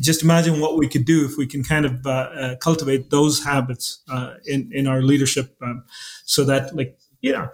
just 0.00 0.22
imagine 0.22 0.60
what 0.60 0.76
we 0.76 0.88
could 0.88 1.04
do 1.04 1.24
if 1.24 1.36
we 1.36 1.46
can 1.46 1.62
kind 1.62 1.84
of 1.86 2.06
uh, 2.06 2.10
uh, 2.10 2.56
cultivate 2.56 3.10
those 3.10 3.44
habits 3.44 4.02
uh, 4.08 4.34
in 4.46 4.70
in 4.72 4.86
our 4.86 5.02
leadership, 5.02 5.54
um, 5.62 5.84
so 6.24 6.44
that 6.44 6.74
like 6.74 6.98
you 7.20 7.32
know. 7.32 7.48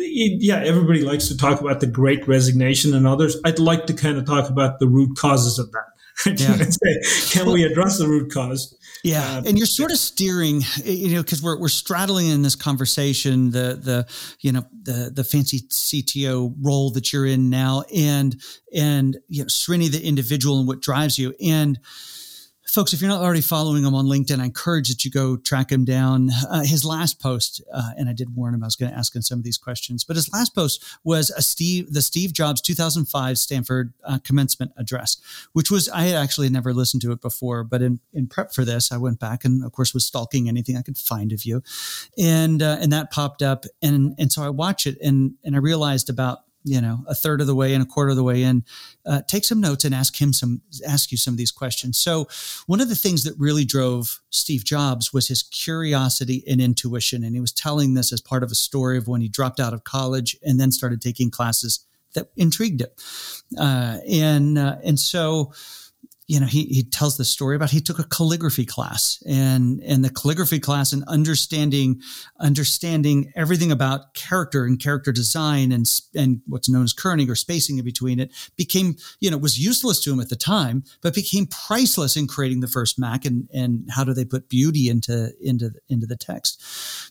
Yeah, 0.00 0.62
everybody 0.64 1.02
likes 1.02 1.28
to 1.28 1.36
talk 1.36 1.60
about 1.60 1.80
the 1.80 1.86
great 1.86 2.26
resignation 2.26 2.94
and 2.94 3.06
others. 3.06 3.36
I'd 3.44 3.58
like 3.58 3.86
to 3.86 3.92
kind 3.92 4.18
of 4.18 4.24
talk 4.26 4.50
about 4.50 4.78
the 4.78 4.88
root 4.88 5.16
causes 5.16 5.58
of 5.58 5.70
that 5.72 5.84
Yeah. 6.26 6.56
say, 6.56 7.30
can 7.30 7.50
we 7.50 7.64
address 7.64 7.98
the 7.98 8.06
root 8.06 8.32
cause? 8.32 8.76
Yeah, 9.02 9.22
uh, 9.22 9.42
and 9.46 9.56
you're 9.56 9.66
sort 9.66 9.90
of 9.90 9.96
steering, 9.96 10.60
you 10.84 11.14
know, 11.14 11.22
because 11.22 11.42
we're 11.42 11.58
we're 11.58 11.68
straddling 11.68 12.26
in 12.26 12.42
this 12.42 12.54
conversation 12.54 13.50
the 13.50 13.80
the 13.82 14.06
you 14.40 14.52
know 14.52 14.66
the 14.82 15.10
the 15.14 15.24
fancy 15.24 15.60
CTO 15.60 16.54
role 16.60 16.90
that 16.90 17.10
you're 17.12 17.24
in 17.24 17.48
now, 17.48 17.84
and 17.94 18.36
and 18.74 19.18
you 19.28 19.42
know 19.42 19.46
Srini 19.46 19.90
the 19.90 20.06
individual 20.06 20.58
and 20.58 20.68
what 20.68 20.82
drives 20.82 21.18
you, 21.18 21.34
and 21.42 21.78
folks, 22.70 22.92
if 22.92 23.00
you're 23.00 23.10
not 23.10 23.20
already 23.20 23.40
following 23.40 23.84
him 23.84 23.94
on 23.94 24.06
LinkedIn, 24.06 24.40
I 24.40 24.44
encourage 24.44 24.88
that 24.88 25.04
you 25.04 25.10
go 25.10 25.36
track 25.36 25.72
him 25.72 25.84
down. 25.84 26.30
Uh, 26.48 26.62
his 26.62 26.84
last 26.84 27.20
post, 27.20 27.60
uh, 27.72 27.90
and 27.96 28.08
I 28.08 28.12
did 28.12 28.34
warn 28.34 28.54
him 28.54 28.62
I 28.62 28.66
was 28.66 28.76
going 28.76 28.90
to 28.90 28.96
ask 28.96 29.14
him 29.14 29.22
some 29.22 29.38
of 29.38 29.44
these 29.44 29.58
questions, 29.58 30.04
but 30.04 30.16
his 30.16 30.32
last 30.32 30.54
post 30.54 30.84
was 31.02 31.30
a 31.30 31.42
Steve, 31.42 31.92
the 31.92 32.02
Steve 32.02 32.32
Jobs 32.32 32.60
2005 32.60 33.38
Stanford 33.38 33.92
uh, 34.04 34.18
commencement 34.22 34.72
address, 34.76 35.16
which 35.52 35.70
was 35.70 35.88
I 35.88 36.02
had 36.02 36.14
actually 36.14 36.48
never 36.48 36.72
listened 36.72 37.02
to 37.02 37.12
it 37.12 37.20
before, 37.20 37.64
but 37.64 37.82
in, 37.82 38.00
in 38.12 38.28
prep 38.28 38.54
for 38.54 38.64
this, 38.64 38.92
I 38.92 38.96
went 38.96 39.18
back 39.18 39.44
and 39.44 39.64
of 39.64 39.72
course 39.72 39.92
was 39.92 40.06
stalking 40.06 40.48
anything 40.48 40.76
I 40.76 40.82
could 40.82 40.98
find 40.98 41.32
of 41.32 41.44
you, 41.44 41.62
and 42.16 42.62
uh, 42.62 42.78
and 42.80 42.92
that 42.92 43.10
popped 43.10 43.42
up, 43.42 43.64
and 43.82 44.14
and 44.18 44.30
so 44.30 44.42
I 44.42 44.50
watch 44.50 44.86
it, 44.86 44.98
and 45.02 45.34
and 45.44 45.56
I 45.56 45.58
realized 45.58 46.08
about 46.08 46.40
you 46.64 46.80
know 46.80 47.04
a 47.06 47.14
third 47.14 47.40
of 47.40 47.46
the 47.46 47.54
way 47.54 47.74
and 47.74 47.82
a 47.82 47.86
quarter 47.86 48.10
of 48.10 48.16
the 48.16 48.22
way 48.22 48.42
in 48.42 48.64
uh, 49.06 49.22
take 49.26 49.44
some 49.44 49.60
notes 49.60 49.84
and 49.84 49.94
ask 49.94 50.20
him 50.20 50.32
some 50.32 50.60
ask 50.86 51.10
you 51.10 51.18
some 51.18 51.34
of 51.34 51.38
these 51.38 51.52
questions. 51.52 51.98
So 51.98 52.28
one 52.66 52.80
of 52.80 52.88
the 52.88 52.94
things 52.94 53.24
that 53.24 53.34
really 53.38 53.64
drove 53.64 54.20
steve 54.30 54.64
jobs 54.64 55.12
was 55.12 55.28
his 55.28 55.42
curiosity 55.42 56.44
and 56.48 56.60
intuition. 56.60 57.24
And 57.24 57.34
he 57.34 57.40
was 57.40 57.52
telling 57.52 57.94
this 57.94 58.12
as 58.12 58.20
part 58.20 58.42
of 58.42 58.50
a 58.50 58.54
story 58.54 58.98
of 58.98 59.08
when 59.08 59.20
he 59.20 59.28
dropped 59.28 59.60
out 59.60 59.74
of 59.74 59.84
college 59.84 60.36
and 60.42 60.60
then 60.60 60.72
started 60.72 61.00
taking 61.00 61.30
classes 61.30 61.86
that 62.14 62.30
intrigued 62.36 62.82
him. 62.82 62.90
Uh, 63.58 63.98
and 64.08 64.58
uh, 64.58 64.76
and 64.84 64.98
so 64.98 65.52
you 66.30 66.38
know, 66.38 66.46
he, 66.46 66.66
he 66.66 66.84
tells 66.84 67.16
the 67.16 67.24
story 67.24 67.56
about 67.56 67.70
he 67.70 67.80
took 67.80 67.98
a 67.98 68.04
calligraphy 68.04 68.64
class 68.64 69.20
and, 69.26 69.82
and 69.82 70.04
the 70.04 70.10
calligraphy 70.10 70.60
class 70.60 70.92
and 70.92 71.02
understanding, 71.08 72.00
understanding 72.38 73.32
everything 73.34 73.72
about 73.72 74.14
character 74.14 74.64
and 74.64 74.78
character 74.78 75.10
design 75.10 75.72
and, 75.72 75.86
and 76.14 76.40
what's 76.46 76.68
known 76.68 76.84
as 76.84 76.94
kerning 76.94 77.28
or 77.28 77.34
spacing 77.34 77.78
in 77.78 77.84
between 77.84 78.20
it 78.20 78.30
became, 78.54 78.94
you 79.18 79.28
know, 79.28 79.36
was 79.36 79.58
useless 79.58 79.98
to 79.98 80.12
him 80.12 80.20
at 80.20 80.28
the 80.28 80.36
time, 80.36 80.84
but 81.00 81.16
became 81.16 81.46
priceless 81.46 82.16
in 82.16 82.28
creating 82.28 82.60
the 82.60 82.68
first 82.68 82.96
Mac 82.96 83.24
and, 83.24 83.48
and 83.52 83.88
how 83.90 84.04
do 84.04 84.14
they 84.14 84.24
put 84.24 84.48
beauty 84.48 84.88
into, 84.88 85.32
into, 85.40 85.72
into 85.88 86.06
the 86.06 86.16
text. 86.16 86.62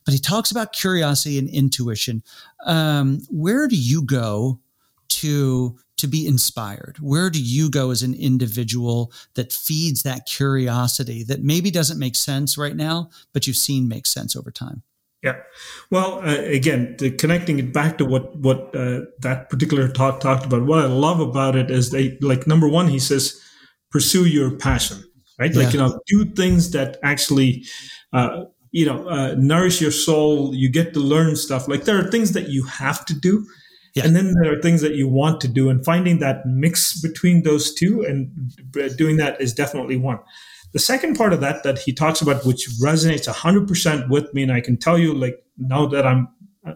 But 0.05 0.13
he 0.13 0.20
talks 0.22 0.49
about 0.49 0.72
curiosity 0.72 1.38
and 1.38 1.49
intuition. 1.49 2.24
Um, 2.65 3.20
where 3.30 3.67
do 3.67 3.76
you 3.76 4.01
go 4.01 4.61
to 5.09 5.78
to 6.00 6.08
be 6.08 6.28
inspired? 6.28 6.97
Where 7.00 7.30
do 7.30 7.41
you 7.41 7.70
go 7.70 7.91
as 7.91 8.04
an 8.04 8.14
individual 8.14 9.12
that 9.36 9.54
feeds 9.54 10.04
that 10.04 10.26
curiosity 10.26 11.24
that 11.24 11.41
maybe 11.41 11.72
doesn't 11.72 12.00
make 12.00 12.16
sense 12.16 12.58
right 12.58 12.76
now, 12.76 13.10
but 13.34 13.47
you've 13.47 13.56
seen 13.56 13.88
make 13.88 14.06
sense 14.06 14.36
over 14.36 14.52
time? 14.52 14.84
Yeah. 15.22 15.36
Well, 15.91 16.20
uh, 16.20 16.43
again, 16.43 16.95
the, 16.97 17.12
connecting 17.12 17.60
it 17.60 17.74
back 17.74 17.97
to 17.97 18.06
what 18.06 18.38
what 18.38 18.74
uh, 18.74 19.02
that 19.20 19.50
particular 19.50 19.89
talk 19.89 20.22
talked 20.22 20.45
about. 20.45 20.66
What 20.66 20.80
I 20.80 20.88
love 20.88 21.20
about 21.20 21.56
it 21.58 21.70
is 21.70 21.91
they 21.91 22.18
like 22.22 22.47
number 22.47 22.70
one, 22.70 22.88
he 22.88 23.00
says, 23.00 23.39
pursue 23.91 24.26
your 24.26 24.52
passion, 24.52 25.04
right? 25.38 25.54
Yeah. 25.54 25.64
Like 25.64 25.74
you 25.74 25.80
know, 25.80 26.00
do 26.08 26.26
things 26.26 26.72
that 26.72 26.97
actually. 27.04 27.66
Uh, 28.14 28.45
you 28.72 28.86
know, 28.86 29.08
uh, 29.10 29.34
nourish 29.36 29.82
your 29.82 29.89
soul. 29.89 30.54
You 30.54 30.70
get 30.70 30.93
to 30.93 31.00
learn 31.00 31.36
stuff. 31.36 31.68
Like 31.68 31.86
there 31.86 31.97
are 31.97 32.12
things 32.12 32.34
that 32.34 32.50
you 32.50 32.66
have 32.66 33.04
to 33.06 33.16
do, 33.16 33.47
yeah. 33.95 34.05
And 34.05 34.15
then 34.15 34.33
there 34.41 34.53
are 34.53 34.61
things 34.61 34.81
that 34.81 34.95
you 34.95 35.07
want 35.07 35.41
to 35.41 35.47
do, 35.47 35.69
and 35.69 35.83
finding 35.83 36.19
that 36.19 36.45
mix 36.45 36.99
between 37.01 37.43
those 37.43 37.73
two 37.73 38.01
and 38.01 38.31
doing 38.97 39.17
that 39.17 39.41
is 39.41 39.53
definitely 39.53 39.97
one. 39.97 40.19
The 40.71 40.79
second 40.79 41.15
part 41.15 41.33
of 41.33 41.41
that 41.41 41.63
that 41.63 41.79
he 41.79 41.93
talks 41.93 42.21
about, 42.21 42.45
which 42.45 42.67
resonates 42.81 43.27
100% 43.27 44.09
with 44.09 44.33
me, 44.33 44.43
and 44.43 44.51
I 44.51 44.61
can 44.61 44.77
tell 44.77 44.99
you, 44.99 45.13
like, 45.13 45.43
now 45.57 45.87
that 45.87 46.05
I'm 46.05 46.27
uh, 46.65 46.73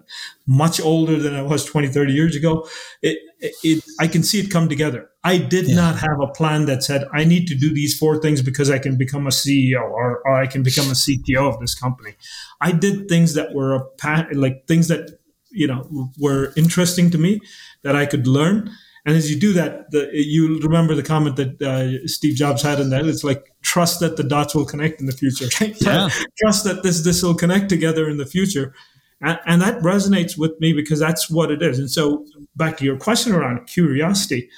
much 0.47 0.81
older 0.81 1.17
than 1.17 1.35
I 1.35 1.41
was 1.41 1.65
20, 1.65 1.89
30 1.89 2.13
years 2.13 2.35
ago, 2.35 2.67
it, 3.01 3.19
it, 3.39 3.83
I 3.99 4.07
can 4.07 4.23
see 4.23 4.39
it 4.39 4.49
come 4.49 4.67
together. 4.67 5.09
I 5.23 5.37
did 5.37 5.67
yeah. 5.67 5.75
not 5.75 5.99
have 5.99 6.19
a 6.21 6.27
plan 6.27 6.65
that 6.65 6.83
said, 6.83 7.05
I 7.13 7.23
need 7.23 7.47
to 7.47 7.55
do 7.55 7.73
these 7.73 7.97
four 7.97 8.19
things 8.19 8.41
because 8.41 8.69
I 8.69 8.79
can 8.79 8.97
become 8.97 9.27
a 9.27 9.31
CEO 9.31 9.81
or, 9.81 10.21
or 10.25 10.35
I 10.35 10.47
can 10.47 10.63
become 10.63 10.85
a 10.85 10.93
CTO 10.93 11.53
of 11.53 11.59
this 11.59 11.75
company. 11.75 12.15
I 12.61 12.71
did 12.71 13.07
things 13.07 13.33
that 13.35 13.53
were 13.53 13.75
a, 13.75 14.25
like 14.33 14.67
things 14.67 14.87
that 14.87 15.19
you 15.53 15.67
know 15.67 16.11
were 16.17 16.51
interesting 16.57 17.09
to 17.11 17.17
me 17.17 17.39
that 17.83 17.95
I 17.95 18.05
could 18.05 18.27
learn. 18.27 18.71
And 19.05 19.17
as 19.17 19.29
you 19.29 19.37
do 19.37 19.51
that, 19.53 19.91
the, 19.91 20.09
you 20.13 20.59
remember 20.59 20.95
the 20.95 21.03
comment 21.03 21.35
that 21.35 21.61
uh, 21.61 22.07
Steve 22.07 22.35
Jobs 22.35 22.61
had 22.61 22.79
in 22.79 22.89
that. 22.91 23.05
It's 23.05 23.23
like 23.23 23.53
trust 23.61 23.99
that 23.99 24.15
the 24.15 24.23
dots 24.23 24.55
will 24.55 24.65
connect 24.65 25.01
in 25.01 25.07
the 25.07 25.11
future. 25.11 25.47
Yeah. 25.81 26.09
trust 26.41 26.63
that 26.63 26.83
this 26.83 27.03
this 27.03 27.21
will 27.21 27.35
connect 27.35 27.69
together 27.69 28.09
in 28.09 28.17
the 28.17 28.25
future, 28.25 28.73
and, 29.21 29.39
and, 29.45 29.61
that 29.61 29.79
resonates 29.79 30.37
with 30.37 30.53
me 30.59 30.71
because 30.73 30.99
that's 30.99 31.29
what 31.29 31.51
it 31.51 31.61
is. 31.61 31.79
And 31.79 31.91
so, 31.91 32.25
back 32.55 32.77
to 32.77 32.85
your 32.85 32.97
question 32.97 33.33
around 33.33 33.67
curiosity, 33.67 34.49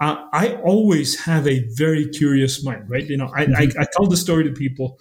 uh, 0.00 0.24
I 0.32 0.54
always 0.56 1.20
have 1.20 1.46
a 1.48 1.66
very 1.74 2.08
curious 2.08 2.64
mind, 2.64 2.88
right? 2.88 3.06
You 3.06 3.16
know, 3.16 3.30
I, 3.34 3.46
mm-hmm. 3.46 3.78
I, 3.78 3.82
I 3.82 3.86
tell 3.96 4.06
the 4.06 4.16
story 4.16 4.44
to 4.44 4.52
people 4.52 5.00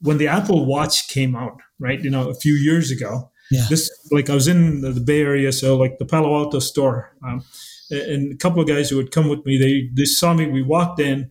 when 0.00 0.18
the 0.18 0.28
Apple 0.28 0.66
Watch 0.66 1.08
came 1.08 1.34
out, 1.34 1.60
right? 1.78 2.02
You 2.02 2.10
know, 2.10 2.28
a 2.28 2.34
few 2.34 2.54
years 2.54 2.90
ago 2.90 3.31
yeah. 3.52 3.66
This 3.68 3.90
like 4.10 4.30
I 4.30 4.34
was 4.34 4.48
in 4.48 4.80
the, 4.80 4.92
the, 4.92 5.00
Bay 5.00 5.20
Area, 5.20 5.52
so 5.52 5.76
like 5.76 5.98
the 5.98 6.04
Palo 6.04 6.34
Alto 6.34 6.58
store, 6.58 7.14
um, 7.24 7.44
and 7.90 8.32
a 8.32 8.36
couple 8.36 8.62
of 8.62 8.68
guys 8.68 8.88
who 8.88 8.96
had 8.98 9.10
come 9.10 9.28
with 9.28 9.44
me, 9.44 9.58
they 9.58 9.90
they 9.94 10.06
saw 10.06 10.32
me. 10.32 10.46
We 10.46 10.62
walked 10.62 11.00
in, 11.00 11.30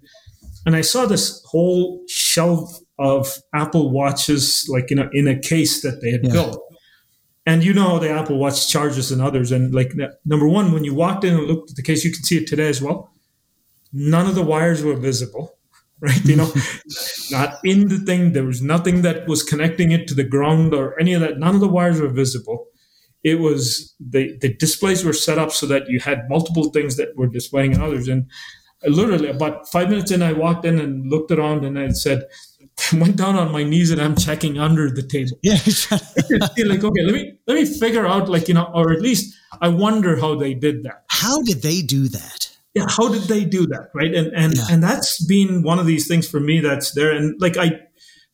and 0.66 0.76
I 0.76 0.82
saw 0.82 1.06
this 1.06 1.44
whole 1.46 2.04
shelf 2.08 2.78
of 3.00 3.42
Apple 3.54 3.90
watches, 3.92 4.68
like 4.70 4.92
in 4.92 5.00
a 5.00 5.10
in 5.14 5.28
a 5.28 5.38
case 5.38 5.82
that 5.82 6.02
they 6.02 6.12
had 6.12 6.24
yeah. 6.24 6.32
built. 6.32 6.62
And 7.48 7.64
you 7.64 7.74
know 7.74 7.98
the 7.98 8.12
Apple 8.12 8.38
Watch 8.38 8.70
charges 8.70 9.12
and 9.12 9.20
others. 9.20 9.52
And 9.52 9.74
like 9.74 9.94
number 10.26 10.48
one, 10.48 10.72
when 10.72 10.84
you 10.84 10.94
walked 10.94 11.24
in 11.24 11.34
and 11.34 11.48
looked 11.48 11.72
at 11.72 11.76
the 11.76 11.82
case, 11.82 12.06
you 12.06 12.12
can 12.12 12.24
see 12.24 12.38
it 12.38 12.46
today 12.46 12.70
as 12.70 12.84
well. 12.84 13.12
None 13.92 14.28
of 14.28 14.36
the 14.36 14.44
wires 14.44 14.84
were 14.84 14.96
visible 14.96 15.58
right? 16.08 16.26
You 16.26 16.36
know, 16.36 16.52
not 17.30 17.60
in 17.64 17.88
the 17.88 18.00
thing. 18.00 18.34
There 18.34 18.44
was 18.44 18.62
nothing 18.62 19.04
that 19.04 19.28
was 19.28 19.44
connecting 19.44 19.92
it 19.92 20.08
to 20.08 20.16
the 20.16 20.24
ground 20.24 20.74
or 20.74 21.00
any 21.00 21.14
of 21.14 21.22
that. 21.22 21.38
None 21.38 21.54
of 21.54 21.62
the 21.62 21.68
wires 21.68 22.02
were 22.02 22.10
visible. 22.10 22.68
It 23.24 23.40
was 23.40 23.94
the 24.00 24.36
the 24.42 24.54
displays 24.56 25.06
were 25.06 25.14
set 25.14 25.38
up 25.38 25.52
so 25.52 25.68
that 25.68 25.88
you 25.90 26.00
had 26.00 26.28
multiple 26.28 26.72
things 26.72 26.98
that 26.98 27.16
were 27.16 27.28
displaying 27.28 27.74
and 27.74 27.84
others. 27.84 28.08
And 28.08 28.26
literally 28.84 29.30
about 29.30 29.70
five 29.70 29.90
minutes 29.90 30.10
in, 30.10 30.24
I 30.24 30.34
walked 30.34 30.66
in 30.66 30.80
and 30.80 31.08
looked 31.08 31.30
around 31.30 31.64
and 31.64 31.78
I 31.78 31.90
said, 31.90 32.24
went 32.94 33.18
down 33.18 33.36
on 33.36 33.52
my 33.52 33.64
knees 33.64 33.92
and 33.92 34.02
I'm 34.02 34.16
checking 34.16 34.58
under 34.58 34.90
the 34.90 35.04
table. 35.04 35.38
Yeah. 35.44 35.54
like, 36.68 36.84
okay, 36.84 37.04
let 37.04 37.14
me 37.14 37.34
let 37.46 37.56
me 37.56 37.66
figure 37.66 38.08
out 38.08 38.28
like, 38.28 38.48
you 38.48 38.56
know, 38.56 38.72
or 38.74 38.92
at 38.92 39.02
least 39.02 39.38
I 39.62 39.68
wonder 39.68 40.20
how 40.20 40.34
they 40.34 40.56
did 40.56 40.82
that. 40.84 41.04
How 41.10 41.44
did 41.44 41.62
they 41.62 41.84
do 41.84 42.08
that? 42.08 42.51
Yeah, 42.74 42.86
how 42.88 43.10
did 43.10 43.24
they 43.24 43.44
do 43.44 43.68
that? 43.68 43.90
Right. 43.94 44.14
And, 44.14 44.28
and, 44.34 44.56
yeah. 44.56 44.64
and 44.72 44.84
that's 44.84 45.24
been 45.26 45.64
one 45.64 45.80
of 45.80 45.86
these 45.86 46.08
things 46.08 46.28
for 46.28 46.40
me 46.40 46.60
that's 46.62 46.94
there. 46.94 47.12
And 47.12 47.40
like, 47.42 47.58
I, 47.58 47.82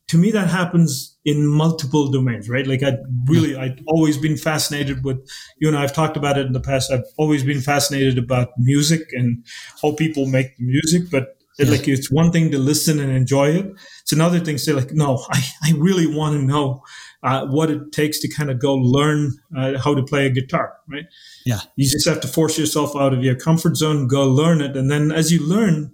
to 0.09 0.17
me, 0.17 0.31
that 0.31 0.49
happens 0.49 1.17
in 1.25 1.45
multiple 1.45 2.09
domains, 2.09 2.49
right? 2.49 2.65
Like 2.65 2.81
I 2.81 2.97
really. 3.25 3.57
I've 3.57 3.79
always 3.87 4.17
been 4.17 4.37
fascinated 4.37 5.03
with, 5.03 5.17
you 5.59 5.69
know, 5.69 5.79
I've 5.79 5.93
talked 5.93 6.15
about 6.15 6.37
it 6.37 6.45
in 6.45 6.53
the 6.53 6.61
past. 6.61 6.91
I've 6.91 7.03
always 7.17 7.43
been 7.43 7.59
fascinated 7.59 8.17
about 8.17 8.49
music 8.57 9.01
and 9.11 9.45
how 9.81 9.93
people 9.93 10.25
make 10.25 10.57
music, 10.59 11.11
but 11.11 11.37
yeah. 11.59 11.69
like 11.69 11.87
it's 11.87 12.09
one 12.11 12.31
thing 12.31 12.51
to 12.51 12.57
listen 12.57 12.99
and 12.99 13.11
enjoy 13.11 13.49
it. 13.49 13.65
It's 14.01 14.13
another 14.13 14.39
thing 14.39 14.55
to 14.55 14.59
say 14.59 14.71
like, 14.71 14.91
no, 14.91 15.25
I, 15.31 15.41
I 15.63 15.73
really 15.75 16.07
want 16.07 16.39
to 16.39 16.41
know 16.41 16.83
uh, 17.23 17.45
what 17.47 17.69
it 17.69 17.91
takes 17.91 18.19
to 18.19 18.27
kind 18.27 18.49
of 18.49 18.59
go 18.59 18.75
learn 18.75 19.33
uh, 19.57 19.77
how 19.79 19.95
to 19.95 20.03
play 20.03 20.25
a 20.25 20.29
guitar, 20.29 20.73
right? 20.87 21.05
Yeah. 21.45 21.59
You 21.75 21.89
just 21.89 22.07
have 22.07 22.21
to 22.21 22.27
force 22.27 22.57
yourself 22.57 22.95
out 22.95 23.13
of 23.13 23.23
your 23.23 23.35
comfort 23.35 23.75
zone, 23.75 24.07
go 24.07 24.27
learn 24.27 24.61
it. 24.61 24.77
And 24.77 24.89
then 24.91 25.11
as 25.11 25.31
you 25.31 25.45
learn, 25.45 25.93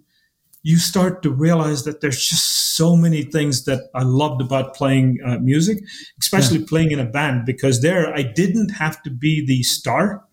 you 0.63 0.77
start 0.77 1.21
to 1.23 1.29
realize 1.29 1.83
that 1.83 2.01
there's 2.01 2.25
just 2.25 2.75
so 2.75 2.95
many 2.95 3.23
things 3.23 3.65
that 3.65 3.89
I 3.93 4.03
loved 4.03 4.41
about 4.41 4.75
playing 4.75 5.19
uh, 5.25 5.37
music, 5.39 5.83
especially 6.19 6.59
yeah. 6.59 6.65
playing 6.67 6.91
in 6.91 6.99
a 6.99 7.05
band, 7.05 7.45
because 7.45 7.81
there 7.81 8.13
I 8.13 8.23
didn't 8.23 8.69
have 8.69 9.03
to 9.03 9.09
be 9.09 9.45
the 9.45 9.63
star. 9.63 10.23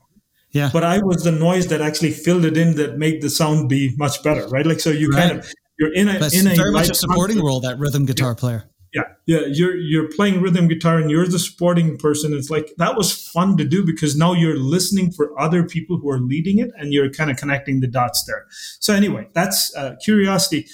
Yeah. 0.53 0.71
But 0.73 0.85
I 0.85 0.99
was 0.99 1.23
the 1.23 1.33
noise 1.33 1.69
that 1.69 1.81
actually 1.81 2.11
filled 2.13 2.45
it 2.45 2.57
in 2.57 2.77
that 2.77 2.99
made 2.99 3.23
the 3.23 3.31
sound 3.31 3.69
be 3.69 3.95
much 3.97 4.23
better, 4.23 4.49
right? 4.49 4.67
Like 4.67 4.81
so 4.81 4.91
you 4.91 5.11
right. 5.11 5.29
kind 5.29 5.39
of 5.39 5.53
you're 5.79 5.93
in 5.95 6.09
a 6.09 6.19
That's 6.19 6.35
in 6.35 6.47
a 6.47 6.55
very 6.55 6.73
much 6.73 6.91
a 6.91 6.95
supporting 6.95 7.43
role 7.43 7.61
that 7.61 7.79
rhythm 7.79 8.05
guitar 8.05 8.31
yeah. 8.31 8.35
player 8.35 8.70
yeah 8.95 9.03
yeah 9.27 9.41
you're 9.47 9.77
you're 9.77 10.09
playing 10.09 10.41
rhythm 10.41 10.69
guitar 10.69 10.99
and 10.99 11.11
you're 11.11 11.27
the 11.27 11.39
supporting 11.39 11.97
person 11.97 12.33
it's 12.33 12.51
like 12.51 12.73
that 12.79 12.97
was 12.97 13.13
fun 13.29 13.57
to 13.57 13.65
do 13.65 13.85
because 13.85 14.17
now 14.17 14.33
you're 14.33 14.59
listening 14.59 15.13
for 15.13 15.39
other 15.41 15.65
people 15.65 15.99
who 15.99 16.11
are 16.11 16.21
leading 16.21 16.59
it 16.59 16.71
and 16.77 16.93
you're 16.93 17.11
kind 17.11 17.31
of 17.31 17.37
connecting 17.37 17.81
the 17.81 17.87
dots 17.87 18.25
there 18.27 18.47
so 18.81 18.95
anyway 18.95 19.27
that's 19.35 19.75
uh, 19.77 19.95
curiosity 20.05 20.67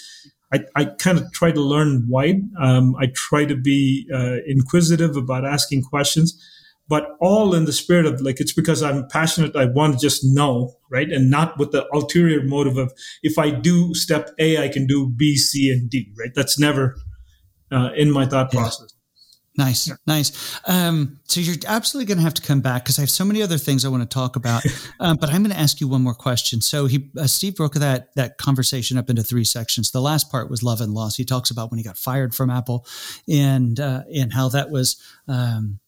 I, 0.53 0.61
I 0.77 0.85
kind 0.85 1.19
of 1.19 1.33
try 1.33 1.51
to 1.51 1.61
learn 1.61 2.07
wide 2.09 2.43
um, 2.61 2.95
i 2.97 3.07
try 3.15 3.45
to 3.45 3.57
be 3.57 4.09
uh, 4.13 4.37
inquisitive 4.47 5.17
about 5.17 5.45
asking 5.45 5.83
questions 5.83 6.41
but 6.89 7.17
all 7.21 7.55
in 7.55 7.65
the 7.65 7.73
spirit 7.73 8.07
of 8.07 8.21
like 8.21 8.41
it's 8.41 8.53
because 8.53 8.83
I'm 8.83 9.09
passionate. 9.09 9.57
I 9.57 9.67
want 9.67 9.95
to 9.95 9.99
just 9.99 10.25
know, 10.25 10.75
right, 10.91 11.11
and 11.11 11.31
not 11.31 11.59
with 11.59 11.73
the 11.73 11.87
ulterior 11.93 12.45
motive 12.45 12.77
of 12.77 12.93
if 13.23 13.39
I 13.39 13.51
do 13.51 13.95
step 13.95 14.31
A, 14.39 14.63
I 14.63 14.69
can 14.69 14.87
do 14.87 15.09
B, 15.09 15.37
C, 15.37 15.71
and 15.71 15.91
D. 15.91 16.13
Right. 16.19 16.33
That's 16.35 16.59
never 16.59 16.97
uh, 17.71 17.91
in 17.97 18.11
my 18.11 18.27
thought 18.27 18.51
process. 18.51 18.97
Nice, 19.59 19.89
yeah. 19.89 19.95
nice. 20.07 20.61
Um, 20.67 21.19
so 21.25 21.41
you're 21.41 21.57
absolutely 21.67 22.07
going 22.07 22.19
to 22.19 22.25
have 22.25 22.35
to 22.35 22.43
come 22.43 22.61
back 22.61 22.85
because 22.85 22.99
I 22.99 23.03
have 23.03 23.11
so 23.11 23.25
many 23.25 23.43
other 23.43 23.57
things 23.57 23.85
I 23.85 23.89
want 23.89 24.03
to 24.03 24.15
talk 24.15 24.37
about. 24.37 24.63
um, 25.01 25.17
but 25.19 25.31
I'm 25.31 25.43
going 25.43 25.55
to 25.55 25.59
ask 25.59 25.81
you 25.81 25.89
one 25.89 26.03
more 26.03 26.15
question. 26.15 26.61
So 26.61 26.87
he, 26.87 27.11
uh, 27.19 27.27
Steve 27.27 27.57
broke 27.57 27.75
that 27.75 28.15
that 28.17 28.37
conversation 28.39 28.99
up 28.99 29.09
into 29.09 29.23
three 29.23 29.45
sections. 29.45 29.91
The 29.91 30.01
last 30.01 30.31
part 30.31 30.51
was 30.51 30.63
love 30.63 30.81
and 30.81 30.93
loss. 30.93 31.17
He 31.17 31.25
talks 31.25 31.51
about 31.51 31.71
when 31.71 31.79
he 31.79 31.85
got 31.85 31.97
fired 31.97 32.35
from 32.35 32.51
Apple, 32.51 32.87
and 33.29 33.81
uh, 33.81 34.03
and 34.15 34.33
how 34.33 34.49
that 34.51 34.71
was. 34.71 35.01
Um, 35.27 35.81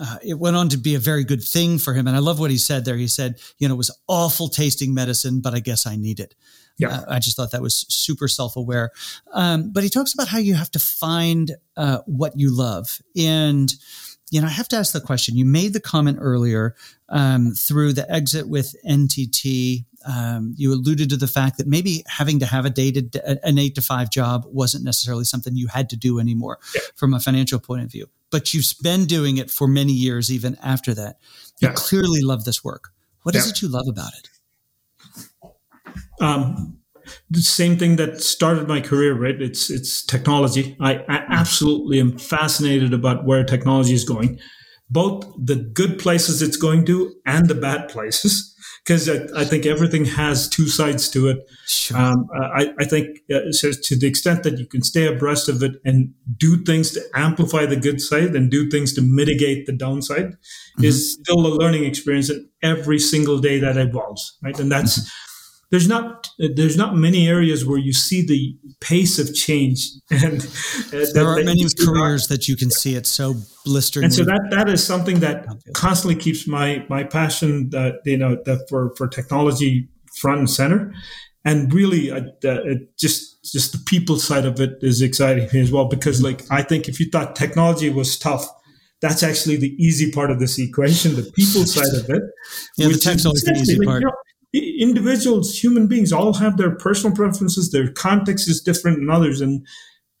uh, 0.00 0.16
it 0.24 0.38
went 0.38 0.56
on 0.56 0.70
to 0.70 0.78
be 0.78 0.94
a 0.94 0.98
very 0.98 1.22
good 1.22 1.42
thing 1.42 1.78
for 1.78 1.92
him. 1.92 2.06
And 2.06 2.16
I 2.16 2.20
love 2.20 2.40
what 2.40 2.50
he 2.50 2.56
said 2.56 2.86
there. 2.86 2.96
He 2.96 3.08
said, 3.08 3.38
you 3.58 3.68
know, 3.68 3.74
it 3.74 3.76
was 3.76 3.94
awful 4.08 4.48
tasting 4.48 4.94
medicine, 4.94 5.42
but 5.42 5.52
I 5.52 5.60
guess 5.60 5.86
I 5.86 5.96
need 5.96 6.18
it. 6.18 6.34
Yeah. 6.82 6.98
Uh, 6.98 7.04
I 7.08 7.18
just 7.18 7.36
thought 7.36 7.50
that 7.52 7.62
was 7.62 7.86
super 7.88 8.28
self 8.28 8.56
aware. 8.56 8.90
Um, 9.32 9.70
but 9.72 9.82
he 9.82 9.88
talks 9.88 10.14
about 10.14 10.28
how 10.28 10.38
you 10.38 10.54
have 10.54 10.70
to 10.72 10.78
find 10.78 11.52
uh, 11.76 11.98
what 12.06 12.38
you 12.38 12.56
love. 12.56 12.98
And, 13.16 13.72
you 14.30 14.40
know, 14.40 14.46
I 14.46 14.50
have 14.50 14.68
to 14.68 14.76
ask 14.76 14.92
the 14.92 15.00
question. 15.00 15.36
You 15.36 15.44
made 15.44 15.72
the 15.72 15.80
comment 15.80 16.18
earlier 16.20 16.74
um, 17.08 17.52
through 17.52 17.92
the 17.92 18.10
exit 18.10 18.48
with 18.48 18.74
NTT. 18.88 19.84
Um, 20.06 20.54
you 20.56 20.72
alluded 20.72 21.10
to 21.10 21.16
the 21.16 21.28
fact 21.28 21.58
that 21.58 21.66
maybe 21.66 22.02
having 22.08 22.40
to 22.40 22.46
have 22.46 22.64
a 22.64 22.70
dated 22.70 23.14
an 23.24 23.58
eight 23.58 23.76
to 23.76 23.82
five 23.82 24.10
job 24.10 24.44
wasn't 24.48 24.84
necessarily 24.84 25.24
something 25.24 25.54
you 25.54 25.68
had 25.68 25.90
to 25.90 25.96
do 25.96 26.18
anymore 26.18 26.58
yeah. 26.74 26.80
from 26.96 27.14
a 27.14 27.20
financial 27.20 27.60
point 27.60 27.84
of 27.84 27.92
view. 27.92 28.06
But 28.30 28.52
you've 28.54 28.72
been 28.82 29.04
doing 29.04 29.36
it 29.36 29.50
for 29.50 29.68
many 29.68 29.92
years, 29.92 30.32
even 30.32 30.56
after 30.62 30.94
that. 30.94 31.18
You 31.60 31.68
yeah. 31.68 31.74
clearly 31.74 32.22
love 32.22 32.44
this 32.44 32.64
work. 32.64 32.88
What 33.22 33.36
is 33.36 33.46
yeah. 33.46 33.50
it 33.50 33.62
you 33.62 33.68
love 33.68 33.86
about 33.88 34.14
it? 34.14 34.28
Um, 36.22 36.78
the 37.30 37.42
same 37.42 37.76
thing 37.76 37.96
that 37.96 38.22
started 38.22 38.68
my 38.68 38.80
career, 38.80 39.14
right? 39.14 39.40
It's 39.40 39.70
it's 39.70 40.04
technology. 40.04 40.76
I, 40.80 41.04
I 41.08 41.24
absolutely 41.28 42.00
am 42.00 42.16
fascinated 42.18 42.94
about 42.94 43.24
where 43.24 43.44
technology 43.44 43.94
is 43.94 44.04
going, 44.04 44.38
both 44.90 45.26
the 45.36 45.56
good 45.56 45.98
places 45.98 46.42
it's 46.42 46.56
going 46.56 46.86
to 46.86 47.12
and 47.26 47.48
the 47.48 47.54
bad 47.54 47.88
places. 47.88 48.48
Because 48.84 49.08
I, 49.08 49.42
I, 49.42 49.44
think 49.44 49.64
everything 49.64 50.04
has 50.06 50.48
two 50.48 50.66
sides 50.66 51.08
to 51.10 51.28
it. 51.28 51.38
Sure. 51.68 51.96
Um, 51.96 52.26
I, 52.34 52.74
I, 52.80 52.84
think 52.84 53.16
uh, 53.32 53.52
so 53.52 53.70
to 53.70 53.96
the 53.96 54.08
extent 54.08 54.42
that 54.42 54.58
you 54.58 54.66
can 54.66 54.82
stay 54.82 55.06
abreast 55.06 55.48
of 55.48 55.62
it 55.62 55.76
and 55.84 56.12
do 56.36 56.64
things 56.64 56.90
to 56.94 57.00
amplify 57.14 57.64
the 57.64 57.76
good 57.76 58.00
side 58.00 58.34
and 58.34 58.50
do 58.50 58.68
things 58.68 58.92
to 58.94 59.00
mitigate 59.00 59.66
the 59.66 59.72
downside 59.72 60.32
mm-hmm. 60.32 60.84
is 60.84 61.12
still 61.12 61.46
a 61.46 61.54
learning 61.54 61.84
experience 61.84 62.28
in 62.28 62.48
every 62.60 62.98
single 62.98 63.38
day 63.38 63.60
that 63.60 63.76
evolves, 63.76 64.36
right? 64.42 64.58
And 64.58 64.72
that's 64.72 64.98
mm-hmm 64.98 65.08
there's 65.72 65.88
not 65.88 66.28
there's 66.38 66.76
not 66.76 66.94
many 66.94 67.26
areas 67.26 67.64
where 67.66 67.78
you 67.78 67.94
see 67.94 68.24
the 68.24 68.54
pace 68.80 69.18
of 69.18 69.34
change. 69.34 69.88
And 70.10 70.42
uh, 70.92 71.06
there 71.14 71.26
aren't 71.26 71.46
many 71.46 71.64
careers 71.84 72.28
that 72.28 72.46
you 72.46 72.56
can 72.56 72.70
see 72.70 72.94
it 72.94 73.06
so 73.06 73.34
blistering 73.64 74.04
and 74.04 74.14
so 74.14 74.24
that 74.24 74.42
that 74.50 74.68
is 74.68 74.84
something 74.84 75.20
that 75.20 75.46
constantly 75.72 76.20
keeps 76.20 76.46
my 76.46 76.84
my 76.90 77.02
passion 77.02 77.70
that 77.70 77.94
you 78.04 78.18
know 78.18 78.36
that 78.44 78.66
for 78.68 78.94
for 78.96 79.08
technology 79.08 79.88
front 80.20 80.40
and 80.40 80.50
center. 80.50 80.92
And 81.44 81.72
really 81.72 82.10
uh, 82.12 82.20
just 82.98 83.42
just 83.42 83.72
the 83.72 83.82
people 83.86 84.18
side 84.18 84.44
of 84.44 84.60
it 84.60 84.72
is 84.82 85.00
exciting 85.00 85.48
me 85.52 85.60
as 85.60 85.72
well 85.72 85.88
because 85.88 86.22
like 86.22 86.42
i 86.52 86.62
think 86.62 86.88
if 86.88 87.00
you 87.00 87.06
thought 87.10 87.34
technology 87.34 87.90
was 87.90 88.16
tough 88.16 88.46
that's 89.00 89.24
actually 89.24 89.56
the 89.56 89.74
easy 89.84 90.12
part 90.12 90.30
of 90.30 90.38
this 90.38 90.56
equation 90.60 91.16
the 91.16 91.28
people 91.34 91.66
side 91.66 91.94
of 92.00 92.08
it. 92.08 92.22
Yeah 92.78 92.86
the 92.86 92.98
tech's 92.98 93.26
always 93.26 93.42
the 93.42 93.58
easy 93.60 93.76
part. 93.84 94.02
you 94.02 94.06
know, 94.06 94.14
individuals, 94.52 95.58
human 95.58 95.86
beings, 95.86 96.12
all 96.12 96.34
have 96.34 96.56
their 96.56 96.74
personal 96.76 97.16
preferences. 97.16 97.70
Their 97.70 97.90
context 97.90 98.48
is 98.48 98.60
different 98.60 98.98
than 98.98 99.10
others. 99.10 99.40
And 99.40 99.66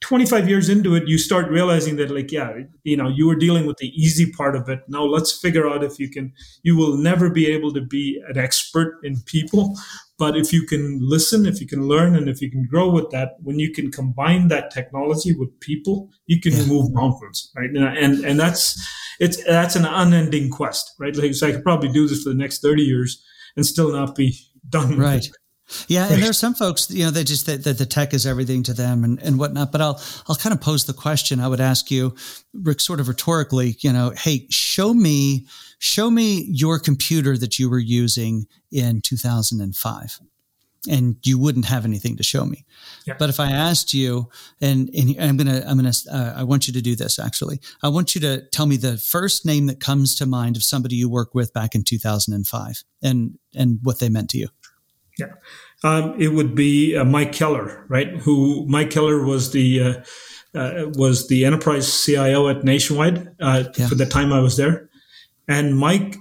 25 0.00 0.48
years 0.48 0.68
into 0.68 0.94
it, 0.96 1.06
you 1.06 1.16
start 1.16 1.48
realizing 1.48 1.96
that, 1.96 2.10
like, 2.10 2.32
yeah, 2.32 2.52
you 2.82 2.96
know, 2.96 3.08
you 3.08 3.26
were 3.26 3.36
dealing 3.36 3.66
with 3.66 3.76
the 3.76 3.88
easy 3.88 4.32
part 4.32 4.56
of 4.56 4.68
it. 4.68 4.80
Now 4.88 5.04
let's 5.04 5.38
figure 5.38 5.68
out 5.68 5.84
if 5.84 5.98
you 5.98 6.10
can, 6.10 6.32
you 6.62 6.76
will 6.76 6.96
never 6.96 7.30
be 7.30 7.46
able 7.46 7.72
to 7.74 7.80
be 7.80 8.20
an 8.28 8.36
expert 8.36 8.98
in 9.04 9.20
people. 9.26 9.78
But 10.18 10.36
if 10.36 10.52
you 10.52 10.66
can 10.66 10.98
listen, 11.00 11.46
if 11.46 11.60
you 11.60 11.66
can 11.66 11.86
learn, 11.86 12.16
and 12.16 12.28
if 12.28 12.42
you 12.42 12.50
can 12.50 12.66
grow 12.66 12.90
with 12.90 13.10
that, 13.10 13.36
when 13.42 13.58
you 13.58 13.72
can 13.72 13.92
combine 13.92 14.48
that 14.48 14.72
technology 14.72 15.34
with 15.34 15.58
people, 15.60 16.10
you 16.26 16.40
can 16.40 16.52
yeah. 16.52 16.66
move 16.66 16.92
mountains, 16.92 17.52
right? 17.56 17.70
And, 17.70 17.84
and, 17.84 18.24
and 18.24 18.40
that's, 18.40 18.84
it's, 19.20 19.42
that's 19.44 19.76
an 19.76 19.84
unending 19.84 20.50
quest, 20.50 20.94
right? 20.98 21.14
Like, 21.14 21.34
so 21.34 21.46
I 21.46 21.52
could 21.52 21.64
probably 21.64 21.92
do 21.92 22.08
this 22.08 22.24
for 22.24 22.30
the 22.30 22.34
next 22.34 22.60
30 22.60 22.82
years 22.82 23.22
and 23.56 23.66
still 23.66 23.92
not 23.92 24.14
be 24.14 24.36
done. 24.68 24.98
Right. 24.98 25.28
Yeah, 25.88 26.12
and 26.12 26.22
there 26.22 26.30
are 26.30 26.32
some 26.44 26.54
folks, 26.54 26.90
you 26.90 27.04
know, 27.04 27.10
they 27.10 27.24
just 27.24 27.46
that 27.46 27.64
the, 27.64 27.72
the, 27.72 27.86
tech 27.86 28.12
is 28.12 28.26
everything 28.26 28.62
to 28.64 28.74
them 28.74 29.04
and, 29.04 29.22
and 29.22 29.38
whatnot. 29.38 29.72
But 29.72 29.80
I'll 29.80 30.02
I'll 30.28 30.36
kind 30.36 30.52
of 30.52 30.60
pose 30.60 30.84
the 30.84 30.92
question. 30.92 31.40
I 31.40 31.48
would 31.48 31.60
ask 31.60 31.90
you, 31.90 32.14
Rick, 32.52 32.80
sort 32.80 33.00
of 33.00 33.08
rhetorically, 33.08 33.76
you 33.80 33.92
know, 33.92 34.10
hey, 34.10 34.46
show 34.50 34.92
me 34.92 35.46
show 35.78 36.10
me 36.10 36.44
your 36.48 36.78
computer 36.78 37.36
that 37.38 37.58
you 37.58 37.70
were 37.70 37.78
using 37.78 38.46
in 38.70 39.00
2005 39.00 40.20
and 40.88 41.16
you 41.22 41.38
wouldn't 41.38 41.66
have 41.66 41.84
anything 41.84 42.16
to 42.16 42.22
show 42.22 42.44
me. 42.44 42.64
Yeah. 43.06 43.14
But 43.18 43.28
if 43.28 43.38
I 43.38 43.50
asked 43.50 43.94
you, 43.94 44.28
and, 44.60 44.90
and 44.94 45.16
I'm 45.20 45.36
gonna, 45.36 45.64
I'm 45.66 45.76
gonna, 45.76 45.92
uh, 46.10 46.34
I 46.36 46.42
want 46.42 46.66
you 46.66 46.72
to 46.72 46.82
do 46.82 46.96
this. 46.96 47.18
Actually, 47.18 47.60
I 47.82 47.88
want 47.88 48.14
you 48.14 48.20
to 48.22 48.42
tell 48.50 48.66
me 48.66 48.76
the 48.76 48.98
first 48.98 49.46
name 49.46 49.66
that 49.66 49.80
comes 49.80 50.16
to 50.16 50.26
mind 50.26 50.56
of 50.56 50.64
somebody 50.64 50.96
you 50.96 51.08
worked 51.08 51.34
with 51.34 51.52
back 51.52 51.74
in 51.74 51.84
2005, 51.84 52.84
and 53.02 53.38
and 53.54 53.78
what 53.82 54.00
they 54.00 54.08
meant 54.08 54.30
to 54.30 54.38
you. 54.38 54.48
Yeah, 55.18 55.26
um, 55.84 56.20
it 56.20 56.28
would 56.28 56.54
be 56.54 56.96
uh, 56.96 57.04
Mike 57.04 57.32
Keller, 57.32 57.84
right? 57.88 58.08
Who 58.18 58.66
Mike 58.66 58.90
Keller 58.90 59.24
was 59.24 59.52
the 59.52 59.80
uh, 59.80 60.58
uh 60.58 60.90
was 60.94 61.28
the 61.28 61.44
enterprise 61.44 62.04
CIO 62.04 62.48
at 62.48 62.64
Nationwide 62.64 63.28
uh, 63.40 63.64
yeah. 63.76 63.88
for 63.88 63.94
the 63.94 64.06
time 64.06 64.32
I 64.32 64.40
was 64.40 64.56
there, 64.56 64.90
and 65.46 65.76
Mike 65.78 66.16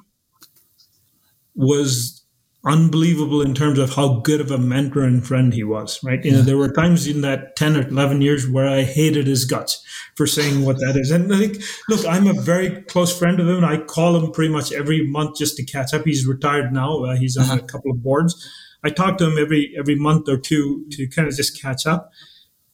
was 1.56 2.21
unbelievable 2.64 3.42
in 3.42 3.56
terms 3.56 3.80
of 3.80 3.96
how 3.96 4.20
good 4.20 4.40
of 4.40 4.52
a 4.52 4.58
mentor 4.58 5.02
and 5.02 5.26
friend 5.26 5.54
he 5.54 5.64
was, 5.64 6.00
right? 6.04 6.24
You 6.24 6.32
know, 6.32 6.42
there 6.44 6.58
were 6.58 6.72
times 6.72 7.08
in 7.08 7.22
that 7.22 7.56
10 7.56 7.76
or 7.76 7.88
11 7.88 8.22
years 8.22 8.48
where 8.48 8.68
I 8.68 8.84
hated 8.84 9.26
his 9.26 9.46
guts 9.46 9.84
for 10.16 10.28
saying 10.28 10.64
what 10.64 10.78
that 10.78 10.96
is. 10.96 11.10
And 11.10 11.34
I 11.34 11.40
think, 11.40 11.64
look, 11.90 12.06
I'm 12.06 12.28
a 12.28 12.40
very 12.40 12.84
close 12.84 13.18
friend 13.18 13.40
of 13.40 13.48
him. 13.50 13.66
I 13.66 13.78
call 13.78 14.16
him 14.16 14.32
pretty 14.32 14.54
much 14.54 14.72
every 14.72 15.08
month 15.08 15.38
just 15.38 15.58
to 15.58 15.66
catch 15.66 15.94
up. 15.94 16.04
He's 16.06 16.28
retired 16.28 16.72
now. 16.72 17.04
Uh, 17.04 17.16
he's 17.16 17.36
on 17.36 17.46
uh-huh. 17.46 17.60
a 17.64 17.68
couple 17.68 17.92
of 17.92 18.04
boards. 18.04 18.48
I 18.84 18.90
talk 18.92 19.18
to 19.18 19.32
him 19.32 19.40
every, 19.40 19.74
every 19.78 19.96
month 19.96 20.30
or 20.30 20.38
two 20.38 20.86
to 20.92 21.08
kind 21.08 21.28
of 21.28 21.36
just 21.36 21.60
catch 21.60 21.88
up. 21.88 22.12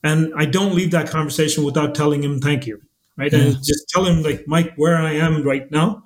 And 0.03 0.33
I 0.37 0.45
don't 0.45 0.75
leave 0.75 0.91
that 0.91 1.09
conversation 1.09 1.63
without 1.63 1.95
telling 1.95 2.23
him 2.23 2.39
thank 2.39 2.67
you, 2.67 2.81
right? 3.15 3.31
Yeah. 3.31 3.39
And 3.39 3.55
just 3.63 3.89
tell 3.89 4.05
him 4.05 4.21
like, 4.21 4.43
Mike, 4.47 4.73
where 4.75 4.97
I 4.97 5.13
am 5.13 5.43
right 5.43 5.69
now, 5.71 6.03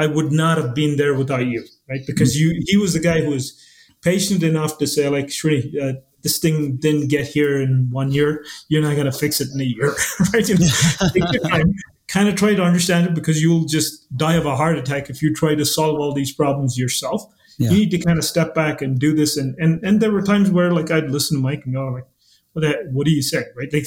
I 0.00 0.06
would 0.06 0.32
not 0.32 0.58
have 0.58 0.74
been 0.74 0.96
there 0.96 1.14
without 1.14 1.46
you 1.46 1.64
right? 1.90 2.06
Because 2.06 2.40
you 2.40 2.62
he 2.66 2.76
was 2.76 2.94
the 2.94 3.00
guy 3.00 3.20
who 3.20 3.30
was 3.30 3.60
patient 4.00 4.42
enough 4.42 4.78
to 4.78 4.86
say 4.86 5.08
like, 5.08 5.26
Srini, 5.26 5.76
uh, 5.82 6.00
this 6.22 6.38
thing 6.38 6.76
didn't 6.76 7.08
get 7.08 7.26
here 7.26 7.60
in 7.60 7.88
one 7.90 8.12
year. 8.12 8.44
You're 8.68 8.82
not 8.82 8.94
going 8.94 9.10
to 9.10 9.12
fix 9.12 9.40
it 9.40 9.48
in 9.52 9.60
a 9.60 9.64
year, 9.64 9.94
right? 10.32 10.48
You 10.48 10.58
know, 10.58 11.64
kind 12.08 12.28
of 12.28 12.36
try 12.36 12.54
to 12.54 12.62
understand 12.62 13.06
it 13.06 13.14
because 13.14 13.42
you'll 13.42 13.64
just 13.66 14.06
die 14.16 14.34
of 14.34 14.46
a 14.46 14.56
heart 14.56 14.78
attack 14.78 15.10
if 15.10 15.22
you 15.22 15.34
try 15.34 15.54
to 15.54 15.64
solve 15.64 15.98
all 15.98 16.14
these 16.14 16.32
problems 16.32 16.78
yourself. 16.78 17.22
Yeah. 17.58 17.70
You 17.70 17.78
need 17.78 17.90
to 17.90 17.98
kind 17.98 18.18
of 18.18 18.24
step 18.24 18.54
back 18.54 18.80
and 18.80 18.98
do 18.98 19.14
this. 19.14 19.36
And, 19.36 19.54
and, 19.58 19.84
and 19.84 20.00
there 20.00 20.10
were 20.10 20.22
times 20.22 20.50
where 20.50 20.72
like 20.72 20.90
I'd 20.90 21.10
listen 21.10 21.36
to 21.36 21.42
Mike 21.42 21.62
and 21.64 21.74
go 21.74 21.86
like, 21.88 22.06
what, 22.52 22.62
the, 22.62 22.88
what 22.90 23.04
do 23.04 23.12
you 23.12 23.22
say? 23.22 23.44
Right. 23.56 23.72
Like, 23.72 23.84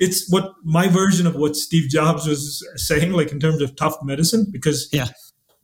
it's 0.00 0.30
what 0.30 0.54
my 0.64 0.88
version 0.88 1.26
of 1.26 1.34
what 1.34 1.54
Steve 1.54 1.90
Jobs 1.90 2.26
was 2.26 2.66
saying, 2.76 3.12
like 3.12 3.30
in 3.30 3.40
terms 3.40 3.60
of 3.60 3.76
tough 3.76 3.96
medicine, 4.02 4.46
because 4.50 4.88
yeah 4.90 5.08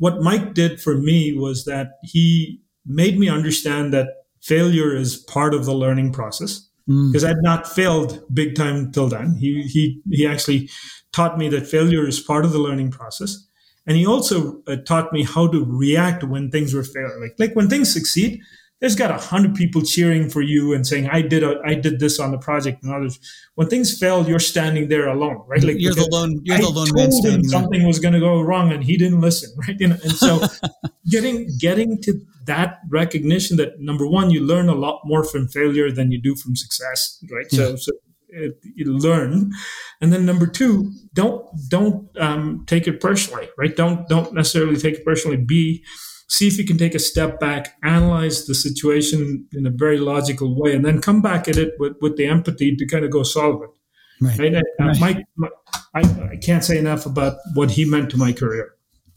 what 0.03 0.21
Mike 0.21 0.53
did 0.53 0.81
for 0.81 0.97
me 0.97 1.33
was 1.33 1.65
that 1.65 1.93
he 2.03 2.61
made 2.85 3.21
me 3.21 3.29
understand 3.29 3.95
that 3.95 4.09
failure 4.41 4.97
is 4.97 5.17
part 5.17 5.55
of 5.55 5.65
the 5.65 5.73
learning 5.73 6.13
process 6.13 6.69
because 6.89 7.23
mm. 7.23 7.29
I'd 7.29 7.43
not 7.43 7.69
failed 7.69 8.21
big 8.35 8.57
time 8.57 8.91
till 8.91 9.07
then. 9.07 9.37
He 9.37 9.63
he 9.63 10.01
he 10.11 10.27
actually 10.27 10.69
taught 11.13 11.39
me 11.39 11.49
that 11.51 11.69
failure 11.69 12.05
is 12.05 12.19
part 12.19 12.45
of 12.45 12.51
the 12.51 12.59
learning 12.59 12.91
process, 12.91 13.47
and 13.87 13.97
he 13.97 14.05
also 14.05 14.61
uh, 14.67 14.75
taught 14.89 15.13
me 15.13 15.23
how 15.23 15.47
to 15.47 15.65
react 15.65 16.25
when 16.25 16.51
things 16.51 16.75
were 16.75 16.83
fair. 16.83 17.21
Like 17.21 17.37
like 17.39 17.55
when 17.55 17.69
things 17.69 17.93
succeed, 17.93 18.41
there's 18.83 18.97
got 18.97 19.13
a 19.13 19.17
hundred 19.17 19.55
people 19.55 19.81
cheering 19.81 20.29
for 20.29 20.43
you 20.43 20.75
and 20.75 20.85
saying, 20.85 21.09
"I 21.09 21.23
did 21.23 21.45
a, 21.45 21.63
I 21.65 21.75
did 21.75 22.01
this 22.01 22.19
on 22.19 22.33
the 22.33 22.37
project," 22.37 22.83
and 22.83 22.93
others. 22.93 23.21
When 23.55 23.69
things 23.69 23.97
fail, 23.97 24.29
you're 24.29 24.41
standing 24.41 24.89
there 24.89 25.07
alone, 25.07 25.45
right? 25.47 25.63
Like 25.63 25.77
you're 25.79 25.95
the 25.95 26.09
lone, 26.11 26.41
you're 26.43 26.57
I 26.57 26.63
the 26.63 26.69
lone 26.69 26.89
man 26.93 27.13
standing 27.13 27.45
Something 27.45 27.87
was 27.87 28.01
going 28.01 28.15
to 28.15 28.19
go 28.19 28.41
wrong, 28.41 28.73
and 28.73 28.83
he 28.83 28.97
didn't 28.97 29.21
listen, 29.21 29.55
right? 29.69 29.81
And, 29.81 29.93
and 29.93 30.13
so, 30.13 30.41
getting 31.09 31.49
getting 31.61 32.03
to 32.03 32.21
that 32.47 32.81
recognition 32.91 33.57
that 33.59 33.79
number 33.79 34.05
one, 34.05 34.31
you 34.31 34.41
learn 34.41 34.69
a 34.69 34.75
lot 34.75 35.03
more 35.05 35.23
from 35.23 35.47
failure 35.47 35.93
than 35.93 36.11
you 36.11 36.21
do 36.21 36.35
from 36.35 36.57
success, 36.57 37.23
right? 37.31 37.47
Yeah. 37.53 37.77
So, 37.77 37.77
so 37.77 37.93
uh, 38.37 38.49
learn, 38.85 39.53
and 40.01 40.13
then 40.13 40.27
number 40.27 40.49
two, 40.49 40.91
don't 41.15 41.47
don't 41.69 42.09
um, 42.19 42.65
take 42.67 42.89
it 42.89 43.01
personally, 43.01 43.49
right? 43.57 43.77
Don't 43.77 44.09
don't 44.09 44.35
necessarily 44.35 44.77
take 44.77 44.95
it 44.95 45.05
personally. 45.05 45.37
Be 45.37 45.85
see 46.33 46.49
if 46.49 46.57
you 46.57 46.65
can 46.65 46.79
take 46.79 46.95
a 46.95 46.99
step 46.99 47.39
back, 47.39 47.77
analyze 47.85 48.47
the 48.47 48.55
situation 48.55 49.47
in 49.53 49.67
a 49.67 49.71
very 49.71 49.99
logical 49.99 50.59
way, 50.59 50.75
and 50.75 50.83
then 50.83 50.99
come 51.01 51.21
back 51.21 51.47
at 51.47 51.59
it 51.59 51.75
with, 51.79 51.93
with 52.01 52.17
the 52.17 52.27
empathy 52.27 52.75
to 52.75 52.87
kind 52.87 53.05
of 53.05 53.11
go 53.11 53.23
solve 53.23 53.63
it. 53.63 53.71
Right. 54.19 54.39
right? 54.39 54.55
Uh, 54.55 54.95
right. 55.01 55.25
My, 55.37 55.49
I, 55.95 56.01
I 56.33 56.37
can't 56.37 56.65
say 56.65 56.79
enough 56.79 57.05
about 57.05 57.37
what 57.53 57.73
he 57.73 57.85
meant 57.85 58.11
to 58.13 58.17
my 58.17 58.33
career. 58.33 58.75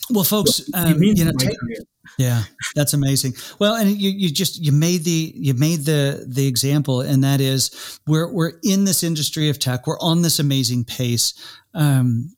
Well, 0.09 0.26
folks, 0.26 0.61
um, 0.74 1.01
you 1.01 1.24
know, 1.24 1.32
take, 1.39 1.55
yeah, 2.20 2.43
that's 2.76 2.93
amazing. 2.93 3.34
Well, 3.59 3.76
and 3.76 3.89
you, 3.89 4.09
you 4.09 4.30
just 4.30 4.63
you 4.63 4.72
made 4.72 5.03
the 5.03 5.34
you 5.36 5.53
made 5.53 5.86
the 5.86 6.26
the 6.28 6.47
example, 6.47 7.01
and 7.01 7.24
that 7.24 7.41
is 7.41 7.99
we're 8.05 8.32
we're 8.32 8.53
in 8.61 8.84
this 8.84 9.03
industry 9.03 9.49
of 9.49 9.57
tech. 9.57 9.88
We're 9.88 9.99
on 9.99 10.22
this 10.22 10.38
amazing 10.38 10.84
pace. 10.84 11.34
Um, 11.74 12.34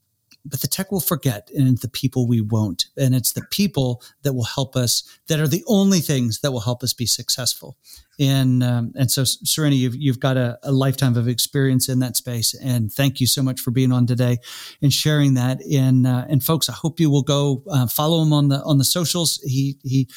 but 0.49 0.61
the 0.61 0.67
tech 0.67 0.91
will 0.91 1.01
forget 1.01 1.49
and 1.55 1.77
the 1.79 1.89
people 1.89 2.27
we 2.27 2.41
won't. 2.41 2.87
And 2.97 3.13
it's 3.13 3.33
the 3.33 3.45
people 3.51 4.01
that 4.23 4.33
will 4.33 4.45
help 4.45 4.75
us, 4.75 5.03
that 5.27 5.39
are 5.39 5.47
the 5.47 5.63
only 5.67 5.99
things 5.99 6.39
that 6.39 6.51
will 6.51 6.61
help 6.61 6.83
us 6.83 6.93
be 6.93 7.05
successful. 7.05 7.77
And, 8.19 8.63
um, 8.63 8.93
and 8.95 9.11
so, 9.11 9.23
Srini, 9.23 9.77
you've, 9.77 9.95
you've 9.95 10.19
got 10.19 10.37
a, 10.37 10.57
a, 10.63 10.71
lifetime 10.71 11.15
of 11.17 11.27
experience 11.27 11.87
in 11.87 11.99
that 11.99 12.17
space. 12.17 12.55
And 12.55 12.91
thank 12.91 13.21
you 13.21 13.27
so 13.27 13.43
much 13.43 13.59
for 13.59 13.69
being 13.69 13.91
on 13.91 14.07
today 14.07 14.39
and 14.81 14.91
sharing 14.91 15.35
that. 15.35 15.61
And, 15.63 16.07
uh, 16.07 16.25
and 16.27 16.43
folks, 16.43 16.67
I 16.67 16.73
hope 16.73 16.99
you 16.99 17.11
will 17.11 17.21
go 17.21 17.63
uh, 17.69 17.85
follow 17.87 18.23
him 18.23 18.33
on 18.33 18.47
the, 18.47 18.63
on 18.63 18.79
the 18.79 18.85
socials. 18.85 19.39
He, 19.43 19.77
he, 19.83 20.07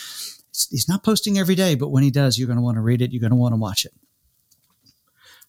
he's 0.71 0.89
not 0.89 1.05
posting 1.05 1.39
every 1.39 1.55
day, 1.55 1.75
but 1.75 1.89
when 1.89 2.03
he 2.03 2.11
does, 2.11 2.39
you're 2.39 2.47
going 2.47 2.57
to 2.57 2.63
want 2.63 2.77
to 2.77 2.83
read 2.83 3.03
it. 3.03 3.13
You're 3.13 3.21
going 3.21 3.31
to 3.31 3.37
want 3.37 3.53
to 3.53 3.61
watch 3.61 3.85
it. 3.85 3.93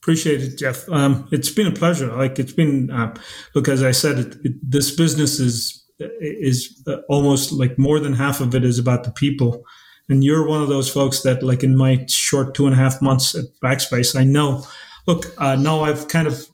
Appreciate 0.01 0.41
it, 0.41 0.57
Jeff. 0.57 0.89
Um, 0.89 1.27
it's 1.31 1.51
been 1.51 1.67
a 1.67 1.71
pleasure. 1.71 2.11
Like 2.11 2.39
it's 2.39 2.53
been, 2.53 2.89
uh, 2.89 3.13
look, 3.53 3.67
as 3.67 3.83
I 3.83 3.91
said, 3.91 4.17
it, 4.17 4.35
it, 4.43 4.53
this 4.63 4.95
business 4.95 5.39
is 5.39 5.77
is 6.19 6.83
uh, 6.87 6.97
almost 7.07 7.51
like 7.51 7.77
more 7.77 7.99
than 7.99 8.13
half 8.13 8.41
of 8.41 8.55
it 8.55 8.63
is 8.63 8.79
about 8.79 9.03
the 9.03 9.11
people. 9.11 9.63
And 10.09 10.23
you're 10.23 10.47
one 10.47 10.61
of 10.61 10.67
those 10.67 10.91
folks 10.91 11.21
that, 11.21 11.43
like, 11.43 11.63
in 11.63 11.77
my 11.77 12.05
short 12.09 12.55
two 12.55 12.65
and 12.65 12.73
a 12.73 12.77
half 12.77 12.99
months 13.01 13.35
at 13.35 13.45
Rackspace, 13.63 14.19
I 14.19 14.23
know. 14.23 14.65
Look, 15.05 15.25
uh, 15.37 15.55
now 15.55 15.81
I've 15.81 16.07
kind 16.07 16.27
of 16.27 16.47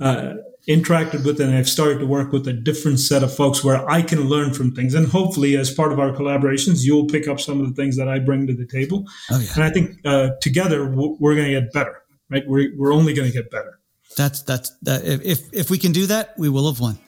uh, 0.00 0.34
interacted 0.68 1.24
with 1.24 1.40
and 1.40 1.54
I've 1.54 1.68
started 1.68 2.00
to 2.00 2.06
work 2.06 2.32
with 2.32 2.46
a 2.48 2.52
different 2.52 2.98
set 2.98 3.22
of 3.22 3.34
folks 3.34 3.64
where 3.64 3.88
I 3.88 4.02
can 4.02 4.28
learn 4.28 4.52
from 4.52 4.74
things. 4.74 4.94
And 4.94 5.06
hopefully, 5.06 5.56
as 5.56 5.72
part 5.72 5.92
of 5.92 6.00
our 6.00 6.10
collaborations, 6.10 6.84
you'll 6.84 7.06
pick 7.06 7.28
up 7.28 7.40
some 7.40 7.60
of 7.60 7.68
the 7.68 7.74
things 7.80 7.96
that 7.96 8.08
I 8.08 8.18
bring 8.18 8.48
to 8.48 8.54
the 8.54 8.66
table. 8.66 9.06
Oh, 9.30 9.38
yeah. 9.38 9.48
And 9.54 9.64
I 9.64 9.70
think 9.70 10.00
uh, 10.04 10.30
together 10.40 10.90
we're 10.90 11.36
going 11.36 11.52
to 11.52 11.60
get 11.60 11.72
better 11.72 12.02
right? 12.30 12.44
We're, 12.46 12.70
we're 12.76 12.92
only 12.92 13.12
going 13.12 13.28
to 13.28 13.34
get 13.34 13.50
better. 13.50 13.80
That's, 14.16 14.42
that's, 14.42 14.70
that. 14.82 15.04
If, 15.04 15.52
if 15.52 15.70
we 15.70 15.78
can 15.78 15.92
do 15.92 16.06
that, 16.06 16.34
we 16.38 16.48
will 16.48 16.70
have 16.70 16.80
won. 16.80 16.98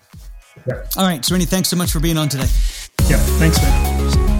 Yeah. 0.66 0.84
All 0.96 1.06
right. 1.06 1.20
Srini, 1.20 1.48
thanks 1.48 1.68
so 1.68 1.76
much 1.76 1.90
for 1.90 2.00
being 2.00 2.18
on 2.18 2.28
today. 2.28 2.48
Yeah. 3.08 3.16
Thanks, 3.38 3.60
man. 3.62 4.32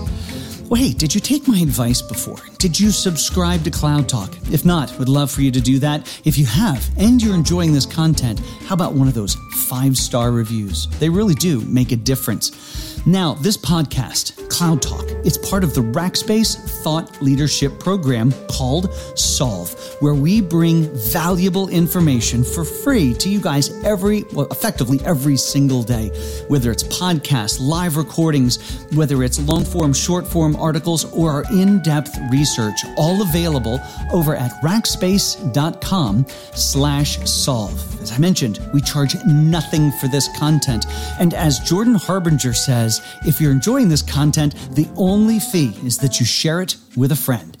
Hey, 0.75 0.93
did 0.93 1.13
you 1.13 1.21
take 1.21 1.47
my 1.47 1.59
advice 1.59 2.01
before? 2.01 2.37
Did 2.57 2.79
you 2.79 2.89
subscribe 2.89 3.63
to 3.65 3.69
Cloud 3.69 4.09
Talk? 4.09 4.35
If 4.51 4.65
not, 4.65 4.97
would 4.97 5.09
love 5.09 5.29
for 5.29 5.41
you 5.41 5.51
to 5.51 5.61
do 5.61 5.77
that. 5.77 6.07
If 6.25 6.39
you 6.39 6.47
have 6.47 6.89
and 6.97 7.21
you're 7.21 7.35
enjoying 7.35 7.71
this 7.71 7.85
content, 7.85 8.39
how 8.65 8.73
about 8.73 8.93
one 8.93 9.07
of 9.07 9.13
those 9.13 9.35
five 9.67 9.95
star 9.95 10.31
reviews? 10.31 10.87
They 10.97 11.09
really 11.09 11.35
do 11.35 11.61
make 11.61 11.91
a 11.91 11.97
difference. 11.97 12.90
Now, 13.05 13.33
this 13.33 13.57
podcast, 13.57 14.47
Cloud 14.49 14.79
Talk, 14.79 15.05
it's 15.25 15.37
part 15.49 15.63
of 15.63 15.73
the 15.73 15.81
Rackspace 15.81 16.55
Thought 16.83 17.19
Leadership 17.19 17.79
Program 17.79 18.31
called 18.47 18.93
Solve, 19.17 19.73
where 20.01 20.13
we 20.13 20.39
bring 20.39 20.87
valuable 21.11 21.67
information 21.69 22.43
for 22.43 22.63
free 22.63 23.15
to 23.15 23.27
you 23.27 23.41
guys 23.41 23.71
every, 23.83 24.23
well, 24.33 24.47
effectively 24.51 24.99
every 25.03 25.35
single 25.35 25.81
day. 25.81 26.09
Whether 26.47 26.69
it's 26.69 26.83
podcasts, 26.83 27.59
live 27.59 27.97
recordings, 27.97 28.85
whether 28.93 29.23
it's 29.23 29.39
long 29.47 29.65
form, 29.65 29.93
short 29.93 30.27
form 30.27 30.55
articles, 30.55 31.11
or 31.11 31.31
our 31.31 31.43
in 31.51 31.81
depth 31.81 32.15
research, 32.29 32.85
all 32.97 33.23
available 33.23 33.79
over 34.13 34.35
at 34.35 34.51
rackspace.com 34.61 36.27
slash 36.53 37.17
solve. 37.27 38.01
As 38.01 38.11
I 38.11 38.19
mentioned, 38.19 38.59
we 38.73 38.81
charge 38.81 39.15
nothing 39.25 39.91
for 39.93 40.07
this 40.07 40.29
content. 40.37 40.85
And 41.19 41.33
as 41.33 41.59
Jordan 41.59 41.95
Harbinger 41.95 42.53
says, 42.53 42.90
says 42.91 43.27
if 43.27 43.39
you're 43.41 43.51
enjoying 43.51 43.89
this 43.89 44.01
content, 44.01 44.55
the 44.71 44.87
only 44.95 45.39
fee 45.39 45.75
is 45.83 45.97
that 45.99 46.19
you 46.19 46.25
share 46.25 46.61
it 46.61 46.77
with 46.95 47.11
a 47.11 47.15
friend. 47.15 47.57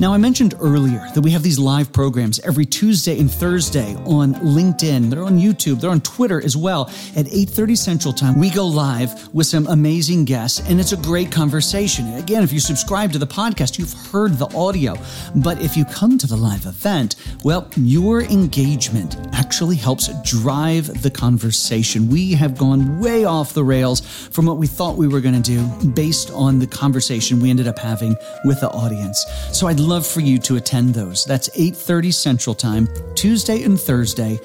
Now, 0.00 0.14
I 0.14 0.16
mentioned 0.16 0.54
earlier 0.62 1.06
that 1.14 1.20
we 1.20 1.30
have 1.32 1.42
these 1.42 1.58
live 1.58 1.92
programs 1.92 2.40
every 2.40 2.64
Tuesday 2.64 3.20
and 3.20 3.30
Thursday 3.30 3.94
on 4.06 4.32
LinkedIn. 4.36 5.10
They're 5.10 5.22
on 5.22 5.38
YouTube. 5.38 5.78
They're 5.78 5.90
on 5.90 6.00
Twitter 6.00 6.42
as 6.42 6.56
well. 6.56 6.86
At 7.14 7.26
8.30 7.26 7.76
Central 7.76 8.14
Time, 8.14 8.40
we 8.40 8.48
go 8.48 8.66
live 8.66 9.28
with 9.34 9.46
some 9.46 9.66
amazing 9.66 10.24
guests, 10.24 10.58
and 10.66 10.80
it's 10.80 10.92
a 10.92 10.96
great 10.96 11.30
conversation. 11.30 12.14
Again, 12.14 12.42
if 12.42 12.50
you 12.50 12.60
subscribe 12.60 13.12
to 13.12 13.18
the 13.18 13.26
podcast, 13.26 13.78
you've 13.78 13.92
heard 14.10 14.38
the 14.38 14.46
audio. 14.56 14.94
But 15.36 15.60
if 15.60 15.76
you 15.76 15.84
come 15.84 16.16
to 16.16 16.26
the 16.26 16.36
live 16.36 16.64
event, 16.64 17.16
well, 17.44 17.68
your 17.76 18.22
engagement 18.22 19.18
actually 19.34 19.76
helps 19.76 20.08
drive 20.22 21.02
the 21.02 21.10
conversation. 21.10 22.08
We 22.08 22.32
have 22.32 22.56
gone 22.56 23.00
way 23.00 23.26
off 23.26 23.52
the 23.52 23.64
rails 23.64 24.00
from 24.00 24.46
what 24.46 24.56
we 24.56 24.66
thought 24.66 24.96
we 24.96 25.08
were 25.08 25.20
going 25.20 25.42
to 25.42 25.42
do 25.42 25.90
based 25.90 26.30
on 26.30 26.58
the 26.58 26.66
conversation 26.66 27.38
we 27.38 27.50
ended 27.50 27.68
up 27.68 27.78
having 27.78 28.16
with 28.46 28.60
the 28.60 28.70
audience. 28.70 29.26
So 29.52 29.66
I'd 29.66 29.89
love 29.90 30.06
for 30.06 30.20
you 30.20 30.38
to 30.38 30.54
attend 30.54 30.94
those. 30.94 31.24
That's 31.24 31.50
8:30 31.50 32.12
Central 32.12 32.54
Time, 32.54 32.88
Tuesday 33.16 33.64
and 33.64 33.78
Thursday 33.78 34.38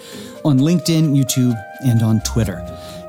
on 0.44 0.58
LinkedIn, 0.58 1.16
YouTube, 1.16 1.56
and 1.82 2.02
on 2.02 2.20
Twitter. 2.22 2.60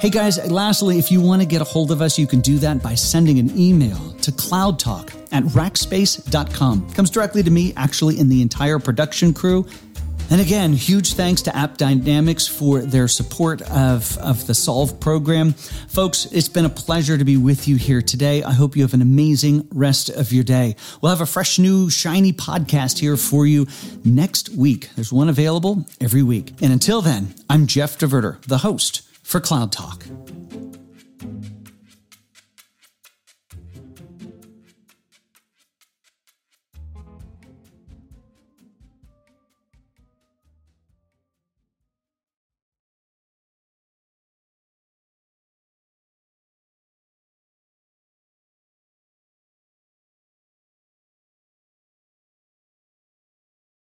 Hey 0.00 0.10
guys, 0.10 0.38
lastly, 0.50 0.98
if 0.98 1.10
you 1.10 1.22
want 1.22 1.40
to 1.40 1.46
get 1.46 1.62
a 1.62 1.64
hold 1.64 1.90
of 1.90 2.02
us, 2.02 2.18
you 2.18 2.26
can 2.26 2.42
do 2.42 2.58
that 2.58 2.82
by 2.82 2.94
sending 2.94 3.38
an 3.38 3.58
email 3.58 3.96
to 4.20 4.30
cloudtalk 4.30 5.14
at 5.32 5.44
rackspace.com. 5.44 6.90
Comes 6.90 7.08
directly 7.08 7.42
to 7.42 7.50
me, 7.50 7.72
actually, 7.74 8.18
in 8.18 8.28
the 8.28 8.42
entire 8.42 8.78
production 8.78 9.32
crew. 9.32 9.64
And 10.28 10.40
again, 10.40 10.72
huge 10.72 11.14
thanks 11.14 11.42
to 11.42 11.50
AppDynamics 11.50 12.50
for 12.50 12.80
their 12.80 13.06
support 13.06 13.62
of, 13.62 14.18
of 14.18 14.46
the 14.48 14.54
Solve 14.54 14.98
program. 14.98 15.52
Folks, 15.52 16.26
it's 16.32 16.48
been 16.48 16.64
a 16.64 16.70
pleasure 16.70 17.16
to 17.16 17.24
be 17.24 17.36
with 17.36 17.68
you 17.68 17.76
here 17.76 18.02
today. 18.02 18.42
I 18.42 18.52
hope 18.52 18.74
you 18.74 18.82
have 18.82 18.94
an 18.94 19.02
amazing 19.02 19.68
rest 19.72 20.08
of 20.08 20.32
your 20.32 20.42
day. 20.42 20.74
We'll 21.00 21.10
have 21.10 21.20
a 21.20 21.26
fresh, 21.26 21.60
new, 21.60 21.90
shiny 21.90 22.32
podcast 22.32 22.98
here 22.98 23.16
for 23.16 23.46
you 23.46 23.68
next 24.04 24.48
week. 24.48 24.90
There's 24.96 25.12
one 25.12 25.28
available 25.28 25.86
every 26.00 26.24
week. 26.24 26.54
And 26.60 26.72
until 26.72 27.02
then, 27.02 27.34
I'm 27.48 27.68
Jeff 27.68 27.96
DeVerter, 27.96 28.42
the 28.42 28.58
host 28.58 29.02
for 29.22 29.38
Cloud 29.38 29.70
Talk. 29.70 30.06